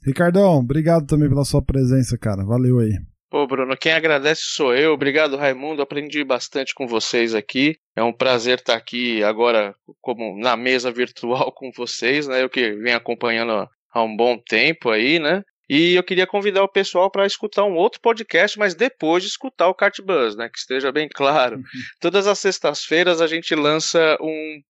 Ricardão, 0.04 0.60
obrigado 0.60 1.08
também 1.08 1.30
pela 1.30 1.46
sua 1.46 1.64
presença, 1.64 2.18
cara. 2.18 2.44
Valeu 2.44 2.80
aí. 2.80 2.94
Pô, 3.30 3.46
Bruno, 3.48 3.76
quem 3.76 3.92
agradece 3.92 4.42
sou 4.44 4.76
eu. 4.76 4.94
Obrigado, 4.94 5.36
Raimundo. 5.36 5.82
Aprendi 5.82 6.24
bastante 6.24 6.74
com 6.74 6.88
vocês 6.88 7.34
aqui. 7.34 7.76
É 7.96 8.04
um 8.04 8.14
prazer 8.14 8.60
estar 8.60 8.76
aqui 8.76 9.24
agora 9.24 9.76
como 10.00 10.40
na 10.40 10.56
mesa 10.56 10.92
virtual 10.92 11.52
com 11.58 11.72
vocês, 11.76 12.28
né? 12.28 12.44
Eu 12.44 12.50
que 12.50 12.74
venho 12.74 12.96
acompanhando 12.96 13.68
há 13.94 14.04
um 14.04 14.16
bom 14.16 14.38
tempo 14.38 14.90
aí, 14.90 15.20
né? 15.20 15.44
E 15.70 15.96
eu 15.96 16.04
queria 16.04 16.28
convidar 16.28 16.64
o 16.64 16.70
pessoal 16.70 17.10
para 17.10 17.26
escutar 17.26 17.64
um 17.64 17.76
outro 17.76 18.00
podcast, 18.00 18.60
mas 18.60 18.76
depois 18.76 19.24
de 19.24 19.30
escutar 19.30 19.68
o 19.68 19.74
Kart 19.74 20.00
Buzz, 20.02 20.36
né? 20.36 20.48
Que 20.48 20.60
esteja 20.60 20.92
bem 20.92 21.10
claro. 21.12 21.58
Uhum. 21.58 21.64
Todas 22.00 22.28
as 22.28 22.38
sextas-feiras 22.38 23.20
a 23.20 23.28
gente 23.28 23.56
lança 23.56 24.16
um, 24.22 24.62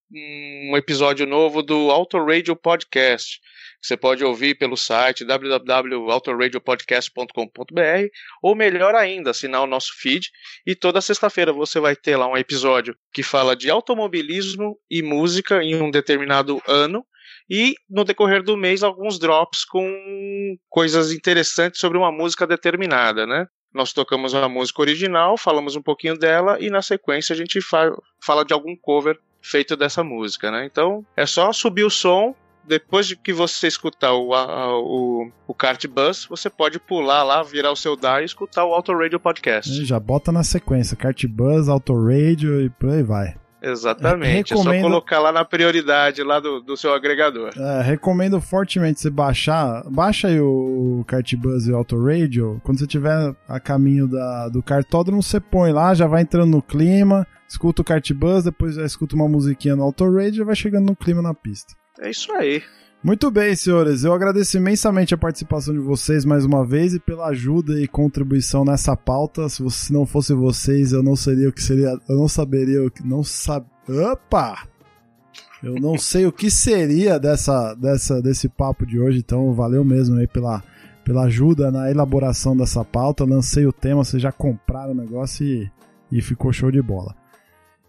um 0.70 0.76
episódio 0.76 1.26
novo 1.26 1.62
do 1.62 1.90
Auto 1.90 2.24
Radio 2.24 2.56
Podcast. 2.56 3.40
Você 3.82 3.96
pode 3.96 4.24
ouvir 4.24 4.56
pelo 4.56 4.76
site 4.76 5.24
www.autoradiopodcast.com.br 5.24 8.08
ou 8.42 8.54
melhor 8.54 8.94
ainda, 8.94 9.30
assinar 9.30 9.62
o 9.62 9.66
nosso 9.66 9.92
feed 9.98 10.30
e 10.66 10.74
toda 10.74 11.00
sexta-feira 11.00 11.52
você 11.52 11.78
vai 11.78 11.94
ter 11.94 12.16
lá 12.16 12.26
um 12.26 12.36
episódio 12.36 12.96
que 13.12 13.22
fala 13.22 13.54
de 13.54 13.70
automobilismo 13.70 14.76
e 14.90 15.02
música 15.02 15.62
em 15.62 15.80
um 15.80 15.90
determinado 15.90 16.60
ano 16.66 17.04
e 17.48 17.74
no 17.88 18.04
decorrer 18.04 18.42
do 18.42 18.56
mês 18.56 18.82
alguns 18.82 19.18
drops 19.18 19.64
com 19.64 20.56
coisas 20.68 21.12
interessantes 21.12 21.80
sobre 21.80 21.98
uma 21.98 22.10
música 22.10 22.46
determinada, 22.46 23.26
né? 23.26 23.46
Nós 23.72 23.92
tocamos 23.92 24.34
a 24.34 24.48
música 24.48 24.80
original, 24.80 25.36
falamos 25.36 25.76
um 25.76 25.82
pouquinho 25.82 26.18
dela 26.18 26.58
e 26.60 26.70
na 26.70 26.82
sequência 26.82 27.34
a 27.34 27.36
gente 27.36 27.60
fa 27.60 27.94
fala 28.20 28.44
de 28.44 28.54
algum 28.54 28.74
cover 28.74 29.18
feito 29.40 29.76
dessa 29.76 30.02
música, 30.02 30.50
né? 30.50 30.64
Então 30.64 31.04
é 31.16 31.26
só 31.26 31.52
subir 31.52 31.84
o 31.84 31.90
som, 31.90 32.34
depois 32.66 33.06
de 33.06 33.16
que 33.16 33.32
você 33.32 33.68
escutar 33.68 34.12
o, 34.12 34.34
a, 34.34 34.76
o, 34.78 35.30
o 35.46 35.54
Kart 35.54 35.86
Bus, 35.86 36.26
você 36.28 36.50
pode 36.50 36.80
pular 36.80 37.22
lá, 37.22 37.42
virar 37.42 37.70
o 37.70 37.76
seu 37.76 37.96
DAI 37.96 38.22
e 38.22 38.24
escutar 38.24 38.64
o 38.64 38.74
Auto 38.74 38.92
Radio 38.92 39.20
Podcast. 39.20 39.84
Já 39.84 40.00
bota 40.00 40.32
na 40.32 40.42
sequência, 40.42 40.96
Kart 40.96 41.24
Bus, 41.26 41.68
Auto 41.68 41.94
Radio 41.94 42.60
e 42.60 42.70
por 42.70 42.90
aí 42.90 43.02
vai. 43.02 43.45
Exatamente, 43.62 44.54
recomendo... 44.54 44.74
é 44.74 44.80
só 44.80 44.88
colocar 44.88 45.20
lá 45.20 45.32
na 45.32 45.44
prioridade 45.44 46.22
lá 46.22 46.38
do, 46.38 46.60
do 46.60 46.76
seu 46.76 46.92
agregador. 46.92 47.50
É, 47.56 47.82
recomendo 47.82 48.40
fortemente 48.40 49.00
você 49.00 49.10
baixar, 49.10 49.82
baixa 49.90 50.28
aí 50.28 50.40
o 50.40 51.04
Cartbuzz 51.06 51.66
e 51.66 51.72
o 51.72 51.76
Auto 51.76 52.02
Radio, 52.02 52.60
quando 52.62 52.78
você 52.78 52.84
estiver 52.84 53.34
a 53.48 53.58
caminho 53.58 54.06
da, 54.06 54.48
do 54.48 54.62
cartódromo, 54.62 55.22
você 55.22 55.40
põe 55.40 55.72
lá, 55.72 55.94
já 55.94 56.06
vai 56.06 56.22
entrando 56.22 56.50
no 56.50 56.62
clima, 56.62 57.26
escuta 57.48 57.82
o 57.82 57.84
Cartbuzz, 57.84 58.44
depois 58.44 58.74
já 58.74 58.84
escuta 58.84 59.16
uma 59.16 59.28
musiquinha 59.28 59.74
no 59.74 59.82
Auto 59.82 60.04
Radio 60.04 60.42
e 60.42 60.44
vai 60.44 60.56
chegando 60.56 60.86
no 60.86 60.96
clima 60.96 61.22
na 61.22 61.34
pista. 61.34 61.74
É 62.00 62.10
isso 62.10 62.30
aí. 62.32 62.62
Muito 63.06 63.30
bem, 63.30 63.54
senhores. 63.54 64.02
Eu 64.02 64.12
agradeço 64.12 64.56
imensamente 64.56 65.14
a 65.14 65.16
participação 65.16 65.72
de 65.72 65.78
vocês 65.78 66.24
mais 66.24 66.44
uma 66.44 66.66
vez 66.66 66.92
e 66.92 66.98
pela 66.98 67.28
ajuda 67.28 67.80
e 67.80 67.86
contribuição 67.86 68.64
nessa 68.64 68.96
pauta. 68.96 69.48
Se, 69.48 69.62
você, 69.62 69.92
não 69.92 70.04
fosse 70.04 70.34
vocês, 70.34 70.90
eu 70.90 71.04
não 71.04 71.14
seria 71.14 71.48
o 71.48 71.52
que 71.52 71.62
seria. 71.62 71.96
Eu 72.08 72.16
não 72.16 72.26
saberia 72.26 72.84
o 72.84 72.90
que. 72.90 73.06
Não 73.06 73.22
sabe. 73.22 73.66
Opa! 73.88 74.66
Eu 75.62 75.76
não 75.76 75.96
sei 76.02 76.26
o 76.26 76.32
que 76.32 76.50
seria 76.50 77.16
dessa, 77.16 77.74
dessa, 77.74 78.20
desse 78.20 78.48
papo 78.48 78.84
de 78.84 78.98
hoje, 78.98 79.20
então 79.20 79.54
valeu 79.54 79.84
mesmo 79.84 80.18
aí 80.18 80.26
pela, 80.26 80.60
pela 81.04 81.26
ajuda 81.26 81.70
na 81.70 81.88
elaboração 81.88 82.56
dessa 82.56 82.84
pauta. 82.84 83.24
Lancei 83.24 83.66
o 83.66 83.72
tema, 83.72 84.02
vocês 84.02 84.20
já 84.20 84.32
compraram 84.32 84.90
o 84.90 84.96
negócio 84.96 85.46
e, 85.46 85.70
e 86.10 86.20
ficou 86.20 86.52
show 86.52 86.72
de 86.72 86.82
bola. 86.82 87.14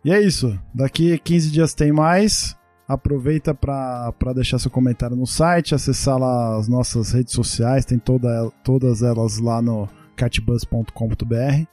E 0.05 0.11
é 0.11 0.21
isso. 0.21 0.55
Daqui 0.71 1.17
15 1.17 1.49
dias 1.49 1.73
tem 1.73 1.91
mais. 1.91 2.56
Aproveita 2.87 3.53
para 3.53 4.33
deixar 4.33 4.59
seu 4.59 4.71
comentário 4.71 5.15
no 5.15 5.27
site, 5.27 5.75
acessar 5.75 6.17
lá 6.17 6.55
as 6.57 6.69
nossas 6.69 7.11
redes 7.11 7.33
sociais, 7.33 7.83
tem 7.83 7.99
toda, 7.99 8.49
todas 8.63 9.01
elas 9.03 9.39
lá 9.39 9.61
no 9.61 9.89
catbus.com.br. 10.15 11.65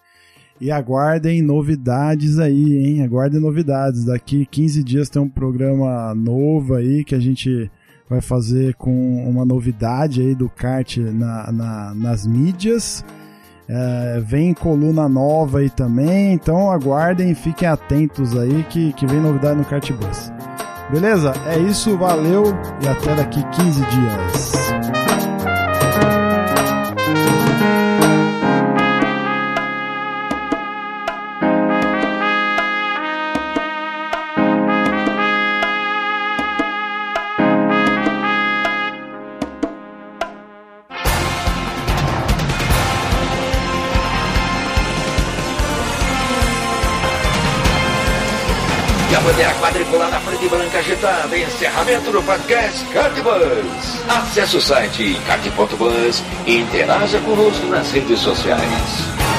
E 0.60 0.70
aguardem 0.70 1.40
novidades 1.40 2.38
aí, 2.38 2.78
hein? 2.78 3.02
Aguardem 3.02 3.40
novidades. 3.40 4.04
Daqui 4.04 4.46
15 4.46 4.82
dias 4.82 5.08
tem 5.08 5.22
um 5.22 5.28
programa 5.28 6.14
novo 6.14 6.74
aí 6.74 7.04
que 7.04 7.14
a 7.14 7.20
gente 7.20 7.70
vai 8.08 8.20
fazer 8.20 8.74
com 8.74 9.28
uma 9.28 9.44
novidade 9.44 10.20
aí 10.20 10.34
do 10.34 10.48
kart 10.48 10.96
na, 10.96 11.52
na 11.52 11.94
nas 11.94 12.26
mídias. 12.26 13.04
É, 13.68 14.20
vem 14.20 14.52
coluna 14.52 15.08
nova 15.08 15.60
aí 15.60 15.70
também, 15.70 16.34
então 16.34 16.70
aguardem 16.70 17.30
e 17.30 17.34
fiquem 17.34 17.66
atentos 17.66 18.36
aí 18.36 18.62
que, 18.64 18.92
que 18.92 19.06
vem 19.06 19.20
novidade 19.20 19.56
no 19.56 19.64
Cartbus. 19.64 20.30
Beleza? 20.91 21.32
É 21.47 21.59
isso, 21.59 21.97
valeu 21.97 22.45
e 22.80 22.89
até 22.89 23.14
daqui 23.14 23.43
15 23.43 23.85
dias. 23.87 24.55
Frente 50.45 50.49
branca 50.49 50.78
agitada. 50.78 51.36
Encerramento 51.36 52.11
do 52.11 52.22
podcast 52.22 52.84
Cardbus. 52.86 54.09
Acesse 54.09 54.57
o 54.57 54.61
site 54.61 55.20
card.bus 55.26 56.22
e 56.47 56.59
interaja 56.59 57.18
conosco 57.20 57.66
nas 57.66 57.90
redes 57.90 58.20
sociais. 58.20 59.34